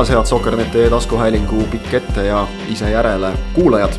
taas, 0.00 0.10
head 0.10 0.24
Sokkerneti 0.24 0.90
taskuhäälingu 0.90 1.64
pikk 1.70 1.94
ette 1.94 2.22
ja 2.24 2.46
ise 2.72 2.90
järele 2.90 3.32
kuulajad. 3.54 3.92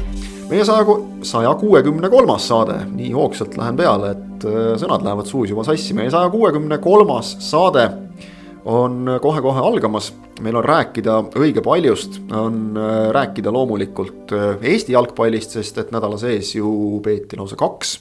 meie 0.49 0.65
saja, 0.65 0.85
saja 1.21 1.51
kuuekümne 1.55 2.09
kolmas 2.09 2.47
saade, 2.47 2.79
nii 2.91 3.11
hoogsalt 3.11 3.57
lähen 3.57 3.77
peale, 3.77 4.11
et 4.11 4.45
äh, 4.49 4.71
sõnad 4.81 5.05
lähevad 5.05 5.29
suus 5.29 5.53
juba 5.53 5.63
sassi, 5.63 5.93
meie 5.93 6.09
saja 6.09 6.29
kuuekümne 6.33 6.77
kolmas 6.81 7.35
saade 7.45 7.85
on 8.65 9.19
kohe-kohe 9.21 9.61
algamas. 9.61 10.13
meil 10.41 10.55
on 10.55 10.65
rääkida 10.65 11.19
õige 11.37 11.61
paljust, 11.61 12.17
on 12.33 12.77
äh, 12.77 13.11
rääkida 13.13 13.53
loomulikult 13.53 14.33
äh, 14.33 14.57
Eesti 14.61 14.97
jalgpallist, 14.97 15.53
sest 15.53 15.77
et 15.77 15.91
nädala 15.91 16.17
sees 16.17 16.55
ju 16.55 16.99
peeti 17.03 17.37
lausa 17.37 17.55
kaks 17.55 17.99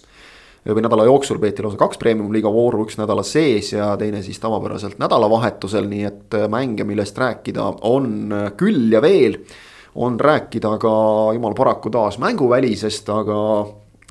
või 0.68 0.84
nädala 0.84 1.06
jooksul 1.08 1.38
peeti 1.40 1.64
lausa 1.64 1.78
kaks 1.80 1.98
premium-liiga 2.00 2.50
vooru, 2.52 2.84
üks 2.84 2.98
nädala 3.00 3.24
sees 3.24 3.72
ja 3.72 3.94
teine 4.00 4.22
siis 4.22 4.40
tavapäraselt 4.42 4.98
nädalavahetusel, 5.00 5.88
nii 5.88 6.04
et 6.04 6.36
äh, 6.36 6.46
mänge, 6.52 6.84
millest 6.84 7.18
rääkida 7.18 7.66
on 7.88 8.32
äh, 8.36 8.52
küll 8.60 8.92
ja 8.92 9.02
veel. 9.02 9.40
on 9.94 10.20
rääkida 10.20 10.76
ka 10.78 10.90
jumal 11.34 11.54
paraku 11.54 11.90
taas 11.90 12.18
mänguvälisest, 12.18 13.08
aga 13.10 13.38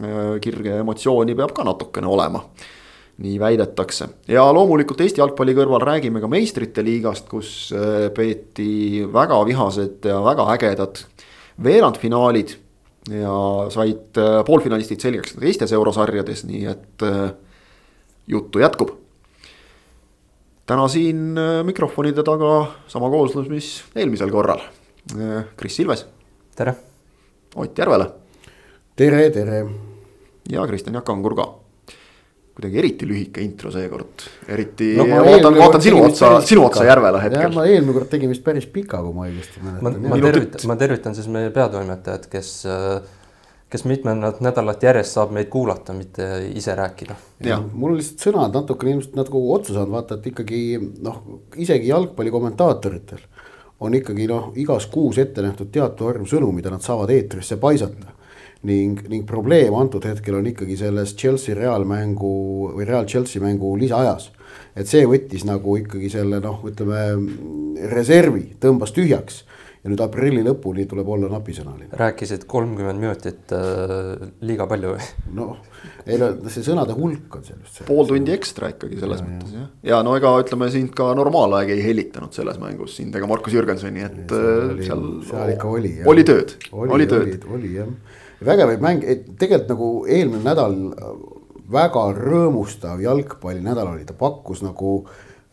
äh, 0.04 0.40
kirge 0.42 0.80
emotsiooni 0.82 1.36
peab 1.36 1.54
ka 1.56 1.64
natukene 1.64 2.08
olema. 2.08 2.44
Nii 3.20 3.40
väidetakse. 3.40 4.08
Ja 4.28 4.46
loomulikult 4.54 5.02
Eesti 5.02 5.20
jalgpalli 5.20 5.54
kõrval 5.56 5.84
räägime 5.84 6.22
ka 6.24 6.28
meistrite 6.32 6.84
liigast, 6.84 7.26
kus 7.28 7.74
peeti 8.16 9.04
väga 9.12 9.42
vihased 9.46 10.08
ja 10.08 10.22
väga 10.24 10.46
ägedad 10.54 11.02
veerandfinaalid 11.64 12.56
ja 13.10 13.36
said 13.74 14.18
äh, 14.18 14.40
poolfinalistid 14.46 15.02
selgeks 15.02 15.36
teistes 15.40 15.74
eurosarjades, 15.76 16.44
nii 16.48 16.66
et 16.72 17.06
äh, 17.06 17.32
juttu 18.28 18.62
jätkub. 18.62 18.96
täna 20.70 20.88
siin 20.88 21.38
äh, 21.38 21.64
mikrofonide 21.66 22.24
taga 22.24 22.72
sama 22.88 23.10
kooslus, 23.10 23.50
mis 23.50 23.72
eelmisel 23.96 24.32
korral. 24.32 24.62
Kris 25.58 25.80
Ilves. 25.80 26.06
tere. 26.56 26.76
Ott 27.56 27.78
Järvela. 27.78 28.12
tere, 28.96 29.30
tere. 29.30 29.66
ja 30.50 30.68
Kristjan 30.68 30.94
Jaak 30.94 31.10
Angur 31.10 31.36
ka 31.36 31.59
kuidagi 32.60 32.80
eriti 32.82 33.08
lühike 33.08 33.44
intro 33.44 33.72
seekord, 33.72 34.26
eriti 34.52 34.90
no, 34.98 35.06
vaatan, 35.08 35.56
vaatan 35.56 35.84
sinu 35.84 36.02
otsa, 36.04 36.34
sinu 36.44 36.66
otsa 36.68 36.84
Järvela 36.84 37.22
hetkel. 37.24 37.54
ma 37.56 37.64
eelmine 37.70 37.96
kord 37.96 38.10
tegin 38.12 38.32
vist 38.34 38.44
päris 38.44 38.68
pika, 38.68 39.00
kui 39.06 39.16
ma 39.16 39.30
õigesti 39.30 39.64
mäletan. 39.64 39.86
ma, 40.04 40.12
ma 40.12 40.20
tervitan, 40.26 40.66
ma 40.68 40.78
tervitan 40.82 41.16
siis 41.16 41.30
meie 41.32 41.54
peatoimetajat, 41.56 42.28
kes, 42.34 42.52
kes 43.72 43.88
mitmendat 43.88 44.44
nädalat 44.44 44.84
järjest 44.84 45.16
saab 45.16 45.32
meid 45.38 45.48
kuulata, 45.54 45.96
mitte 45.96 46.28
ise 46.52 46.76
rääkida. 46.76 47.16
mul 47.72 47.96
lihtsalt 47.96 48.28
sõnad 48.28 48.60
natukene 48.60 48.98
ilmselt 48.98 49.16
nagu 49.22 49.46
otsa 49.56 49.78
saanud, 49.78 49.96
vaata, 49.96 50.20
et 50.20 50.30
ikkagi 50.34 50.62
noh, 51.06 51.24
isegi 51.56 51.94
jalgpalli 51.94 52.36
kommentaatoritel 52.36 53.24
on 53.80 53.96
ikkagi 53.96 54.28
noh, 54.28 54.52
igas 54.60 54.92
kuus 54.92 55.22
ette 55.24 55.46
nähtud 55.46 55.72
teatud 55.72 56.12
arv 56.12 56.28
sõnu, 56.28 56.52
mida 56.52 56.74
nad 56.74 56.84
saavad 56.84 57.16
eetrisse 57.16 57.56
paisata 57.62 58.19
ning, 58.68 59.00
ning 59.08 59.28
probleem 59.28 59.76
antud 59.80 60.04
hetkel 60.08 60.40
on 60.40 60.50
ikkagi 60.52 60.76
selles 60.80 61.16
Chelsea 61.20 61.56
reaalmängu 61.56 62.34
või 62.76 62.88
Real 62.88 63.08
Chelsea 63.08 63.42
mängu 63.44 63.76
lisaajas. 63.80 64.32
et 64.76 64.88
see 64.88 65.06
võttis 65.08 65.46
nagu 65.48 65.78
ikkagi 65.80 66.10
selle 66.12 66.42
noh, 66.44 66.60
ütleme 66.68 67.88
reservi 67.92 68.56
tõmbas 68.60 68.92
tühjaks 68.96 69.44
ja 69.80 69.88
nüüd 69.88 70.02
aprilli 70.04 70.42
lõpuni 70.44 70.84
tuleb 70.90 71.08
olla 71.08 71.30
napisõnaline. 71.32 71.94
rääkisid 71.96 72.44
kolmkümmend 72.52 73.00
minutit 73.00 73.54
äh, 73.56 74.28
liiga 74.44 74.68
palju 74.68 74.92
või? 74.98 75.08
noh, 75.38 75.56
ei 76.04 76.20
no 76.20 76.34
see 76.52 76.66
sõnade 76.68 76.98
hulk 76.98 77.40
on 77.40 77.48
seal 77.48 77.62
just 77.64 77.80
see. 77.80 77.88
pool 77.88 78.10
tundi 78.10 78.36
ekstra 78.36 78.74
ikkagi 78.74 79.00
selles 79.00 79.24
ja, 79.24 79.28
mõttes 79.30 79.56
jah. 79.56 79.70
ja 79.94 80.02
no 80.04 80.18
ega 80.20 80.34
ütleme 80.44 80.68
sind 80.74 80.92
ka 81.00 81.14
normaalaeg 81.16 81.72
ei 81.78 81.84
hellitanud 81.86 82.36
selles 82.36 82.60
mängus 82.60 82.98
sind 83.00 83.16
ega 83.16 83.30
Markus 83.32 83.56
Jürgensoni, 83.56 84.04
et 84.04 84.34
seal, 84.36 84.74
äh, 84.76 84.84
seal, 84.90 85.06
seal 85.32 85.54
ikka 85.56 85.72
oli. 85.72 85.94
oli 86.04 86.28
tööd, 86.28 86.58
oli, 86.74 86.98
oli 86.98 87.14
tööd. 87.16 87.38
oli, 87.48 87.62
oli 87.62 87.78
jah 87.80 88.26
vägevaid 88.46 88.84
mänge, 88.84 89.12
et 89.12 89.28
tegelikult 89.40 89.74
nagu 89.74 89.90
eelmine 90.08 90.46
nädal 90.46 90.78
väga 91.70 92.06
rõõmustav 92.18 93.02
jalgpallinädal 93.04 93.94
oli, 93.94 94.06
ta 94.08 94.16
pakkus 94.18 94.64
nagu 94.66 95.04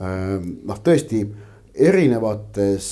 ähm, 0.01 0.63
noh, 0.69 0.79
tõesti 0.85 1.25
erinevates 1.77 2.87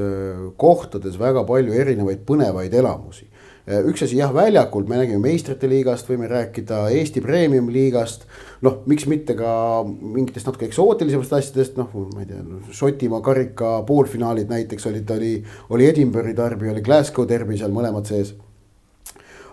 äh, 0.00 0.48
kohtades 0.58 1.18
väga 1.20 1.44
palju 1.46 1.76
erinevaid 1.76 2.24
põnevaid 2.26 2.74
elamusi. 2.74 3.28
Äh, 3.64 3.84
üks 3.86 4.02
asi 4.04 4.18
jah, 4.18 4.32
väljakult 4.34 4.90
me 4.90 4.98
nägime 4.98 5.22
meistrite 5.22 5.70
liigast, 5.70 6.10
võime 6.10 6.26
rääkida 6.28 6.88
Eesti 6.96 7.22
Premium 7.24 7.70
liigast. 7.72 8.26
noh, 8.64 8.78
miks 8.88 9.04
mitte 9.06 9.36
ka 9.36 9.84
mingitest 9.84 10.48
natuke 10.48 10.64
eksootilisematest 10.66 11.34
asjadest, 11.36 11.76
noh, 11.76 11.90
ma 12.14 12.22
ei 12.24 12.30
tea, 12.30 12.40
Šotimaa 12.72 13.20
karika 13.20 13.74
poolfinaalid 13.86 14.48
näiteks 14.48 14.88
olid, 14.88 15.10
oli, 15.14 15.34
oli 15.68 15.90
Edinburgh'i 15.90 16.32
derbi, 16.36 16.72
oli 16.72 16.82
Glasgow 16.82 17.28
derbi 17.28 17.60
seal 17.60 17.74
mõlemad 17.76 18.08
sees 18.08 18.32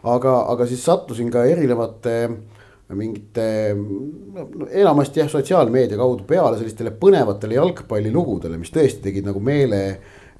aga, 0.03 0.35
aga 0.53 0.67
siis 0.69 0.83
sattusin 0.85 1.31
ka 1.33 1.45
erinevate 1.49 2.15
mingite 2.91 3.45
no, 3.73 4.47
enamasti 4.67 5.21
jah, 5.21 5.29
sotsiaalmeedia 5.31 5.99
kaudu 5.99 6.25
peale 6.27 6.57
sellistele 6.59 6.91
põnevatele 6.99 7.55
jalgpallilugudele, 7.55 8.59
mis 8.59 8.73
tõesti 8.73 9.05
tegid 9.05 9.29
nagu 9.29 9.39
meele 9.43 9.83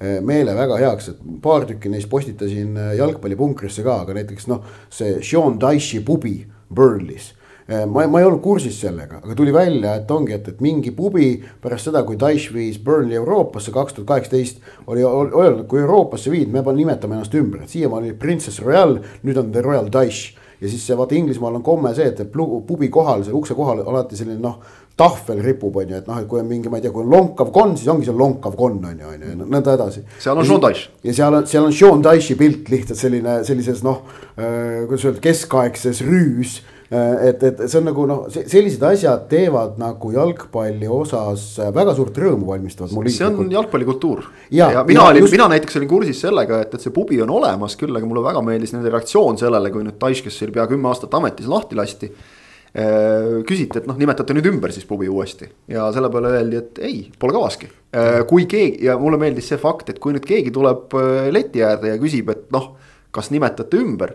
meele 0.02 0.50
väga 0.58 0.80
heaks, 0.80 1.12
et 1.12 1.18
paar 1.44 1.62
tükki 1.68 1.86
neist 1.92 2.08
postitasin 2.10 2.74
jalgpallipunkrisse 2.98 3.84
ka, 3.86 4.00
aga 4.02 4.16
näiteks 4.16 4.48
noh, 4.50 4.64
see 4.90 5.20
Sean 5.22 5.60
Dyche'i 5.62 6.02
pubi 6.02 6.40
Burnley's. 6.74 7.28
Äh, 7.30 7.41
ma, 7.68 8.06
ma 8.06 8.20
ei 8.20 8.26
olnud 8.26 8.42
kursis 8.42 8.80
sellega, 8.82 9.20
aga 9.22 9.36
tuli 9.38 9.54
välja, 9.54 9.94
et 10.00 10.10
ongi, 10.10 10.34
et, 10.34 10.48
et 10.52 10.60
mingi 10.64 10.92
pubi 10.96 11.34
pärast 11.62 11.90
seda, 11.90 12.02
kui 12.06 12.18
Daesh 12.20 12.52
viis 12.54 12.80
Burnley 12.82 13.20
Euroopasse 13.20 13.72
kaks 13.74 13.96
tuhat 13.96 14.08
kaheksateist. 14.08 14.60
oli 14.86 15.04
öelnud, 15.06 15.66
kui 15.70 15.80
Euroopasse 15.80 16.30
viid, 16.30 16.50
me 16.52 16.64
nimetame 16.72 17.18
ennast 17.18 17.34
ümber, 17.38 17.62
et 17.62 17.72
siiamaani 17.72 18.10
oli 18.10 18.18
Princess 18.18 18.62
Royal, 18.62 18.98
nüüd 19.22 19.38
on 19.38 19.52
The 19.52 19.62
Royal 19.62 19.90
Daesh. 19.92 20.38
ja 20.62 20.68
siis 20.70 20.84
see 20.86 20.94
vaata 20.94 21.16
Inglismaal 21.18 21.56
on 21.58 21.62
komme 21.66 21.90
see, 21.94 22.06
et 22.06 22.20
pubi 22.66 22.88
kohal, 22.88 23.24
selle 23.24 23.34
ukse 23.34 23.54
kohal 23.58 23.80
alati 23.82 24.16
selline 24.16 24.38
noh 24.42 24.60
tahvel 24.96 25.40
ripub, 25.42 25.76
on 25.80 25.88
ju, 25.88 25.96
et 25.96 26.06
noh, 26.06 26.18
et 26.20 26.28
kui 26.28 26.38
on 26.38 26.46
mingi, 26.46 26.68
ma 26.70 26.78
ei 26.78 26.84
tea, 26.84 26.92
kui 26.92 27.02
on 27.02 27.10
lonkav 27.10 27.48
konn, 27.50 27.72
siis 27.80 27.88
ongi 27.90 28.04
seal 28.06 28.18
lonkav 28.20 28.54
konn 28.58 28.84
on 28.84 29.00
ju, 29.00 29.08
on 29.08 29.24
ju, 29.24 29.32
nõnda 29.40 29.74
edasi. 29.74 30.04
seal 30.20 30.38
on 30.38 30.46
Sean 30.46 30.60
Dyche. 30.62 30.92
ja 31.02 31.14
seal 31.16 31.38
on, 31.38 31.48
seal 31.50 31.66
on 31.66 31.74
Sean 31.74 32.04
Dyche'i 32.04 32.36
pilt 32.38 32.70
lihtsalt 32.70 33.00
selline, 33.00 33.38
sellises 33.48 33.82
noh 33.86 34.04
äh,, 34.36 34.84
kuidas 34.84 35.08
öelda, 35.08 35.24
keskaegses 35.24 36.04
rüüs 36.06 36.60
Äh, 36.60 36.71
et, 36.92 37.42
et 37.46 37.60
see 37.64 37.78
on 37.78 37.86
nagu 37.88 38.04
noh, 38.08 38.24
sellised 38.28 38.82
asjad 38.84 39.24
teevad 39.30 39.78
nagu 39.80 40.10
jalgpalli 40.12 40.88
osas 40.92 41.46
väga 41.72 41.94
suurt 41.96 42.18
rõõmu 42.20 42.50
valmistavad 42.50 42.92
mulle. 42.92 43.12
see 43.14 43.24
on 43.28 43.48
jalgpallikultuur. 43.52 44.26
ja, 44.52 44.68
ja 44.76 44.82
mina 44.88 45.06
olin 45.08 45.24
just..., 45.24 45.32
mina 45.32 45.48
näiteks 45.54 45.78
olin 45.80 45.88
kursis 45.88 46.20
sellega, 46.26 46.60
et, 46.66 46.74
et 46.76 46.84
see 46.84 46.92
pubi 46.92 47.20
on 47.24 47.32
olemas 47.32 47.78
küll, 47.80 47.96
aga 47.96 48.08
mulle 48.08 48.24
väga 48.26 48.42
meeldis 48.44 48.74
nende 48.76 48.92
reaktsioon 48.92 49.40
sellele, 49.40 49.72
kui 49.72 49.86
nüüd 49.86 49.96
Taiš, 50.02 50.20
kes 50.26 50.36
oli 50.44 50.56
pea 50.58 50.66
kümme 50.68 50.90
aastat 50.90 51.16
ametis, 51.16 51.48
lahti 51.48 51.78
lasti 51.78 52.10
äh, 52.12 53.38
küsiti, 53.48 53.80
et 53.80 53.88
noh, 53.88 53.96
nimetate 54.00 54.36
nüüd 54.36 54.50
ümber 54.52 54.74
siis 54.74 54.84
pubi 54.88 55.08
uuesti 55.08 55.48
ja 55.72 55.86
selle 55.96 56.10
peale 56.12 56.34
öeldi, 56.34 56.60
et 56.60 56.82
ei, 56.84 57.06
pole 57.16 57.36
kavaski. 57.38 57.70
Äh, 57.96 58.18
kui 58.28 58.44
keegi 58.50 58.84
ja 58.90 58.98
mulle 59.00 59.20
meeldis 59.22 59.48
see 59.54 59.60
fakt, 59.62 59.94
et 59.94 60.02
kui 60.02 60.12
nüüd 60.12 60.28
keegi 60.28 60.52
tuleb 60.52 60.92
leti 61.32 61.64
äärde 61.64 61.94
ja 61.94 62.02
küsib, 62.02 62.34
et 62.36 62.50
noh, 62.52 62.74
kas 63.16 63.32
nimetate 63.32 63.80
ümber, 63.80 64.12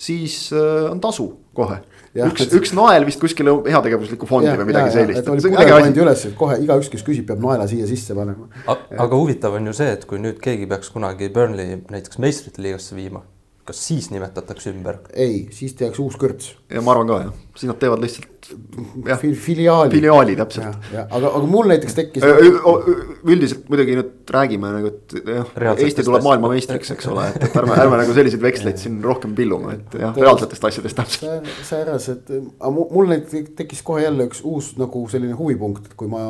siis 0.00 0.42
on 0.54 1.00
tasu 1.02 1.28
kohe 1.56 1.80
üks, 2.10 2.46
üks 2.58 2.72
nael 2.74 3.04
vist 3.06 3.20
kuskile 3.22 3.52
heategevuslikku 3.68 4.26
fondi 4.26 4.50
ja, 4.50 4.56
või 4.58 4.70
midagi 4.72 4.90
ja, 4.90 4.94
sellist. 4.96 5.28
oli 5.30 5.44
pudel 5.44 5.74
pandi 5.76 6.02
üles, 6.02 6.24
et 6.30 6.38
kohe 6.38 6.56
igaüks, 6.64 6.90
kes 6.92 7.04
küsib, 7.06 7.26
peab 7.28 7.42
naela 7.44 7.68
siia 7.70 7.86
sisse 7.90 8.16
panema. 8.18 8.48
aga 8.66 9.10
huvitav 9.14 9.58
on 9.58 9.70
ju 9.70 9.76
see, 9.82 9.92
et 9.98 10.06
kui 10.10 10.22
nüüd 10.22 10.40
keegi 10.42 10.66
peaks 10.70 10.90
kunagi 10.94 11.30
Burnley 11.34 11.82
näiteks 11.92 12.18
meistrite 12.22 12.64
liigasse 12.64 12.98
viima 12.98 13.22
kas 13.70 13.80
siis 13.86 14.10
nimetatakse 14.10 14.72
ümber? 14.74 14.98
ei, 15.14 15.44
siis 15.54 15.76
tehakse 15.78 16.02
uus 16.02 16.16
kõrts. 16.20 16.54
ja 16.70 16.82
ma 16.84 16.94
arvan 16.94 17.10
ka 17.10 17.18
jah, 17.22 17.38
siis 17.56 17.70
nad 17.70 17.78
teevad 17.80 18.02
lihtsalt 18.02 18.50
jah 19.06 19.20
Fil, 19.20 19.36
filiaali. 19.38 19.92
filiaali 19.94 20.34
täpselt. 20.38 20.88
aga, 21.04 21.30
aga 21.30 21.42
mul 21.46 21.70
näiteks 21.70 21.96
tekkis. 21.98 22.26
üldiselt 22.26 23.70
muidugi 23.70 23.98
nüüd 24.00 24.32
räägime 24.34 24.72
nagu, 24.74 24.90
et 24.90 25.16
jah, 25.20 25.54
Eesti 25.76 26.06
tuleb 26.06 26.26
maailmameistriks, 26.26 26.94
eks 26.96 27.10
ole, 27.12 27.28
et, 27.30 27.46
et 27.46 27.58
ärme, 27.62 27.76
ärme 27.84 28.00
nagu 28.02 28.16
selliseid 28.16 28.42
veksleid 28.42 28.80
siin 28.82 28.98
rohkem 29.06 29.36
pillume, 29.38 29.78
et 29.78 29.98
jah, 30.02 30.16
reaalsetest 30.18 30.70
asjadest 30.70 30.98
täpselt. 30.98 31.50
säärased, 31.70 32.34
aga 32.58 32.74
mul 32.76 33.12
näiteks 33.14 33.54
tekkis 33.58 33.84
kohe 33.86 34.04
jälle 34.06 34.26
üks 34.30 34.42
uus 34.46 34.74
nagu 34.80 35.06
selline 35.12 35.38
huvipunkt, 35.38 35.90
et 35.90 35.98
kui 35.98 36.10
ma 36.10 36.26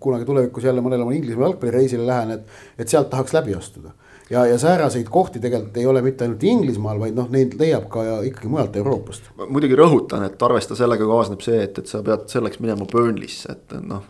kunagi 0.00 0.24
tulevikus 0.28 0.64
jälle 0.64 0.82
mõnele 0.84 1.04
oma 1.04 1.16
Inglismaa 1.16 1.50
jalgpallireisile 1.50 2.06
lähen, 2.06 2.36
et, 2.38 2.60
et 2.78 2.88
sealt 2.88 3.10
tahaks 3.12 3.34
läbi 3.34 3.56
astuda 3.58 3.92
ja, 4.30 4.46
ja 4.46 4.58
sääraseid 4.58 5.08
kohti 5.10 5.40
tegelikult 5.40 5.76
ei 5.76 5.86
ole 5.86 6.02
mitte 6.02 6.26
ainult 6.26 6.42
Inglismaal, 6.44 7.00
vaid 7.00 7.16
noh, 7.16 7.30
neid 7.32 7.56
leiab 7.60 7.88
ka 7.92 8.04
ikkagi 8.28 8.50
mujalt 8.50 8.76
Euroopast. 8.76 9.30
muidugi 9.46 9.78
rõhutan, 9.78 10.26
et 10.28 10.42
arvesta 10.42 10.76
sellega 10.78 11.08
kaasneb 11.08 11.44
see, 11.44 11.62
et, 11.64 11.78
et 11.82 11.90
sa 11.90 12.02
pead 12.04 12.28
selleks 12.32 12.60
minema 12.64 12.88
Burnley'sse, 12.90 13.56
et 13.56 13.78
noh. 13.84 14.04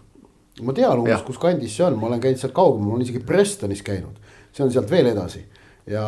ma 0.63 0.75
tean 0.75 1.05
umbes, 1.05 1.23
kus 1.27 1.39
kandis 1.43 1.77
see 1.77 1.87
on, 1.87 2.01
ma 2.01 2.11
olen 2.11 2.25
käinud 2.25 2.43
sealt 2.43 2.57
kaugemal, 2.57 2.91
ma 2.91 2.99
olen 2.99 3.07
isegi 3.07 3.23
Prestonis 3.27 3.85
käinud, 3.87 4.19
see 4.53 4.67
on 4.67 4.75
sealt 4.75 4.91
veel 4.91 5.13
edasi. 5.15 5.45
Ja 5.89 6.05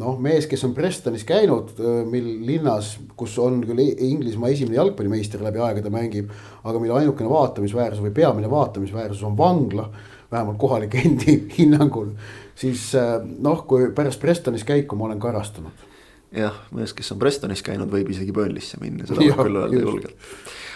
noh, 0.00 0.14
mees, 0.22 0.46
kes 0.48 0.62
on 0.64 0.72
Prestonis 0.72 1.26
käinud, 1.28 1.74
mil 2.08 2.28
linnas, 2.46 2.94
kus 3.18 3.34
on 3.42 3.58
küll 3.66 3.82
Inglismaa 3.84 4.48
esimene 4.54 4.78
jalgpallimeister 4.78 5.42
läbi 5.44 5.60
aegade 5.60 5.92
mängib, 5.92 6.30
aga 6.64 6.80
mille 6.80 6.96
ainukene 7.02 7.28
vaatamisväärsus 7.28 8.00
või 8.00 8.14
peamine 8.16 8.48
vaatamisväärsus 8.48 9.20
on 9.28 9.36
vangla, 9.36 9.90
vähemalt 10.32 10.56
kohalike 10.62 11.02
endi 11.04 11.36
hinnangul, 11.58 12.14
siis 12.58 12.92
noh, 12.94 13.64
kui 13.68 13.90
pärast 13.96 14.22
Prestonis 14.22 14.66
käiku 14.66 14.98
ma 14.98 15.08
olen 15.08 15.22
karastunud 15.22 15.90
jah, 16.34 16.54
mees, 16.74 16.94
kes 16.96 17.14
on 17.14 17.22
Prestonis 17.22 17.62
käinud, 17.64 17.90
võib 17.92 18.10
isegi 18.14 18.34
Burnley'sse 18.34 18.80
minna, 18.82 19.06
seda 19.08 19.20
võib 19.22 19.42
küll 19.42 19.62
öelda 19.62 19.82
julgelt 19.82 20.30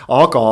aga 0.08 0.42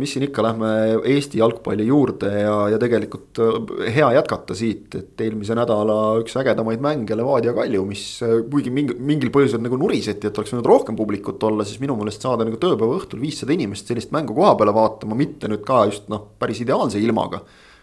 mis 0.00 0.14
siin 0.14 0.24
ikka, 0.24 0.42
lähme 0.46 0.68
Eesti 1.12 1.40
jalgpalli 1.42 1.84
juurde 1.90 2.30
ja, 2.40 2.54
ja 2.72 2.78
tegelikult 2.80 3.40
äh, 3.44 3.90
hea 3.98 4.08
jätkata 4.16 4.56
siit, 4.56 4.94
et 4.96 5.20
eelmise 5.20 5.56
nädala 5.56 5.96
üks 6.22 6.36
ägedamaid 6.40 6.80
mänge 6.84 7.16
Levadia 7.18 7.52
Kalju, 7.56 7.84
mis 7.88 8.04
kuigi 8.22 8.72
mingi, 8.72 8.96
mingil 8.96 9.32
põhjusel 9.34 9.60
nagu 9.64 9.76
nuriseti, 9.80 10.30
et 10.30 10.40
oleks 10.40 10.54
võinud 10.54 10.70
rohkem 10.70 10.96
publikut 10.96 11.44
olla, 11.48 11.66
siis 11.68 11.82
minu 11.84 11.98
meelest 12.00 12.24
saada 12.24 12.48
nagu 12.48 12.60
tööpäeva 12.60 12.96
õhtul 12.96 13.20
viissada 13.20 13.52
inimest 13.52 13.92
sellist 13.92 14.14
mängu 14.14 14.36
koha 14.38 14.54
peale 14.56 14.74
vaatama, 14.76 15.20
mitte 15.20 15.52
nüüd 15.52 15.66
ka 15.68 15.84
just 15.90 16.08
noh, 16.12 16.30
päris 16.40 16.64
ideaalse 16.64 17.02
ilmaga. 17.02 17.42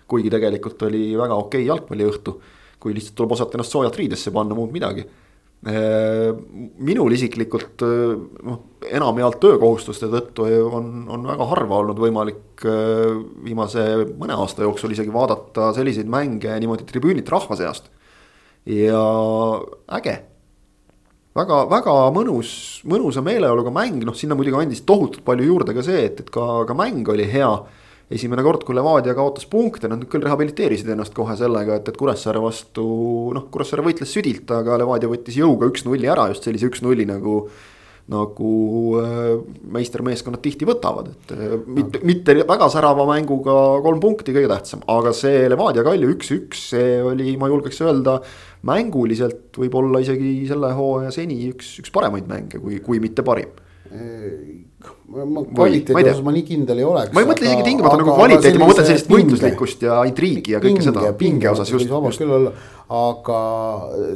Kuigi 0.09 0.31
tegelikult 0.33 0.87
oli 0.89 1.13
väga 1.19 1.37
okei 1.39 1.65
jalgpalliõhtu, 1.67 2.35
kui 2.81 2.95
lihtsalt 2.95 3.17
tuleb 3.19 3.35
osata 3.35 3.57
ennast 3.57 3.75
soojalt 3.75 3.97
riidesse 3.99 4.33
panna, 4.35 4.57
muud 4.57 4.73
midagi. 4.75 5.05
Äh, 5.59 6.29
minul 6.79 7.11
isiklikult 7.11 7.83
äh, 7.83 8.13
noh, 8.47 8.59
enamjaolt 8.87 9.41
töökohustuste 9.43 10.07
tõttu 10.07 10.45
on, 10.47 11.01
on 11.11 11.25
väga 11.27 11.47
harva 11.49 11.81
olnud 11.81 11.99
võimalik 11.99 12.63
äh, 12.63 13.17
viimase 13.43 13.83
mõne 14.13 14.37
aasta 14.39 14.63
jooksul 14.63 14.95
isegi 14.95 15.11
vaadata 15.11 15.73
selliseid 15.75 16.07
mänge 16.07 16.55
niimoodi 16.63 16.87
tribüünilt 16.87 17.27
rahva 17.27 17.59
seast. 17.59 17.91
ja 18.71 19.03
äge, 19.99 20.15
väga, 21.35 21.59
väga 21.75 21.97
mõnus, 22.15 22.53
mõnusa 22.87 23.19
meeleoluga 23.25 23.75
mäng, 23.75 23.99
noh 24.07 24.15
sinna 24.15 24.39
muidugi 24.39 24.61
andis 24.61 24.85
tohutult 24.87 25.27
palju 25.27 25.49
juurde 25.51 25.75
ka 25.75 25.83
see, 25.83 26.05
et, 26.07 26.23
et 26.23 26.31
ka, 26.31 26.63
ka 26.71 26.77
mäng 26.77 27.03
oli 27.11 27.27
hea 27.27 27.51
esimene 28.09 28.43
kord, 28.45 28.65
kui 28.65 28.77
Levadia 28.77 29.13
kaotas 29.17 29.45
punkte, 29.49 29.89
nad 29.89 30.05
küll 30.09 30.25
rehabiliteerisid 30.25 30.89
ennast 30.93 31.13
kohe 31.17 31.35
sellega, 31.37 31.79
et, 31.79 31.91
et 31.91 31.97
Kuressaare 31.97 32.41
vastu 32.41 32.85
noh, 33.35 33.49
Kuressaare 33.53 33.85
võitles 33.85 34.13
südilt, 34.15 34.49
aga 34.53 34.79
Levadia 34.81 35.11
võttis 35.11 35.37
jõuga 35.37 35.69
üks-nulli 35.69 36.09
ära, 36.09 36.29
just 36.33 36.47
sellise 36.47 36.71
üks-nulli 36.71 37.07
nagu 37.09 37.43
nagu 38.09 38.51
äh, 38.97 39.35
meistermeeskonnad 39.69 40.41
tihti 40.41 40.65
võtavad, 40.65 41.11
et 41.11 41.33
äh, 41.35 41.51
mitte, 41.69 42.01
mitte 42.01 42.33
väga 42.41 42.65
särava 42.73 43.05
mänguga 43.05 43.53
kolm 43.85 44.01
punkti 44.01 44.33
kõige 44.33 44.49
tähtsam, 44.49 44.81
aga 44.89 45.13
see 45.13 45.43
Levadia 45.51 45.83
Kalju 45.85 46.09
üks-üks, 46.15 46.63
see 46.73 46.95
oli, 47.05 47.35
ma 47.37 47.51
julgeks 47.51 47.83
öelda, 47.85 48.17
mänguliselt 48.65 49.61
võib-olla 49.61 50.01
isegi 50.01 50.33
selle 50.49 50.73
hooaja 50.73 51.13
seni 51.13 51.37
üks, 51.51 51.75
üks 51.83 51.93
paremaid 51.93 52.25
mänge, 52.31 52.57
kui, 52.63 52.81
kui 52.81 53.03
mitte 53.03 53.25
parim 53.27 53.53
ma 54.79 55.41
kvaliteedi 55.43 56.07
osas 56.07 56.19
ma 56.23 56.31
nii 56.31 56.43
kindel 56.47 56.79
ei 56.79 56.85
oleks. 56.87 57.11
ma 57.11 57.23
ei 57.23 57.27
mõtle 57.27 57.47
isegi 57.49 57.63
tingimata 57.65 57.97
nagu 57.99 58.13
kvaliteeti, 58.15 58.59
ma 58.61 58.67
mõtlen 58.69 58.85
sellist 58.87 59.09
võitluslikkust 59.11 59.81
ja 59.83 59.97
intriigi 60.07 60.53
ja 60.53 60.61
kõike 60.63 60.85
seda, 60.85 61.09
pinge 61.19 61.49
osas 61.51 61.71
just. 61.73 61.89
vabalt 61.91 62.19
küll 62.21 62.31
olla, 62.37 62.53
aga 62.99 63.39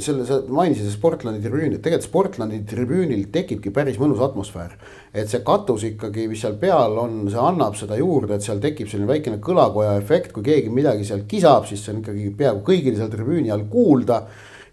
selle, 0.04 0.24
sa 0.30 0.38
mainisid 0.48 0.88
Sportlandi 0.94 1.44
tribüüni, 1.44 1.82
tegelikult 1.84 2.08
Sportlandi 2.08 2.62
tribüünil 2.70 3.26
tekibki 3.34 3.74
päris 3.76 4.00
mõnus 4.00 4.24
atmosfäär. 4.24 4.78
et 5.12 5.34
see 5.34 5.44
katus 5.44 5.84
ikkagi, 5.90 6.30
mis 6.32 6.46
seal 6.46 6.56
peal 6.62 6.96
on, 7.02 7.20
see 7.34 7.44
annab 7.44 7.76
seda 7.80 8.00
juurde, 8.00 8.40
et 8.40 8.48
seal 8.48 8.64
tekib 8.64 8.88
selline 8.88 9.12
väikene 9.12 9.42
kõlakoja 9.44 9.98
efekt, 10.00 10.32
kui 10.32 10.48
keegi 10.48 10.72
midagi 10.72 11.04
seal 11.10 11.28
kisab, 11.28 11.68
siis 11.68 11.84
see 11.84 11.98
on 11.98 12.00
ikkagi 12.06 12.32
peaaegu 12.40 12.64
kõigil 12.72 12.96
seal 13.02 13.12
tribüüni 13.12 13.52
all 13.52 13.68
kuulda. 13.68 14.24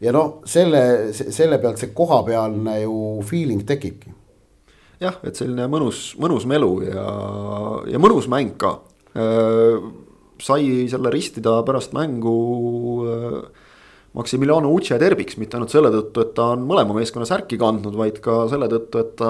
ja 0.00 0.14
noh, 0.14 0.38
selle, 0.46 1.10
selle 1.12 1.58
pealt 1.58 1.82
see 1.82 1.90
kohapealne 1.96 2.78
ju 2.84 2.96
feeling 3.26 3.66
tekibki 3.66 4.19
jah, 5.00 5.16
et 5.24 5.38
selline 5.38 5.66
mõnus, 5.70 6.10
mõnus 6.20 6.46
melu 6.48 6.74
ja, 6.84 7.06
ja 7.94 8.00
mõnus 8.02 8.28
mäng 8.30 8.56
ka 8.60 8.78
äh,. 9.16 9.80
sai 10.40 10.86
selle 10.88 11.10
ristida 11.12 11.58
pärast 11.66 11.92
mängu 11.92 12.36
äh, 13.04 13.66
Maximiliano 14.10 14.72
Uche 14.74 14.96
terbiks, 14.98 15.36
mitte 15.38 15.54
ainult 15.54 15.70
selle 15.70 15.90
tõttu, 15.94 16.24
et 16.24 16.32
ta 16.34 16.48
on 16.56 16.64
mõlema 16.66 16.96
meeskonna 16.96 17.28
särki 17.28 17.54
kandnud, 17.60 17.94
vaid 17.94 18.16
ka 18.24 18.40
selle 18.50 18.66
tõttu, 18.72 19.04
et 19.04 19.12
ta 19.20 19.28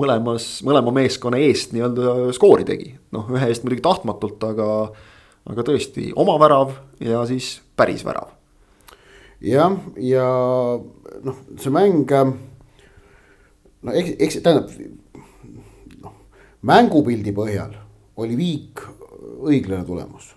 mõlemas, 0.00 0.48
mõlema 0.66 0.90
meeskonna 0.96 1.38
eest 1.44 1.70
nii-öelda 1.76 2.32
skoori 2.34 2.66
tegi. 2.66 2.96
noh, 3.14 3.28
ühe 3.30 3.46
eest 3.46 3.62
muidugi 3.62 3.84
tahtmatult, 3.84 4.42
aga, 4.48 4.66
aga 5.52 5.66
tõesti 5.68 6.08
oma 6.18 6.34
värav 6.42 6.74
ja 7.04 7.22
siis 7.30 7.60
päris 7.78 8.02
värav. 8.06 8.34
jah, 9.38 9.78
ja 10.02 10.26
noh, 11.22 11.38
see 11.62 11.70
mäng 11.70 12.10
no 13.82 13.94
eks, 13.94 14.16
eks 14.18 14.40
tähendab 14.42 14.72
mängupildi 16.62 17.32
põhjal 17.34 17.76
oli 18.18 18.36
viik 18.36 18.82
õiglane 19.46 19.84
tulemus. 19.86 20.34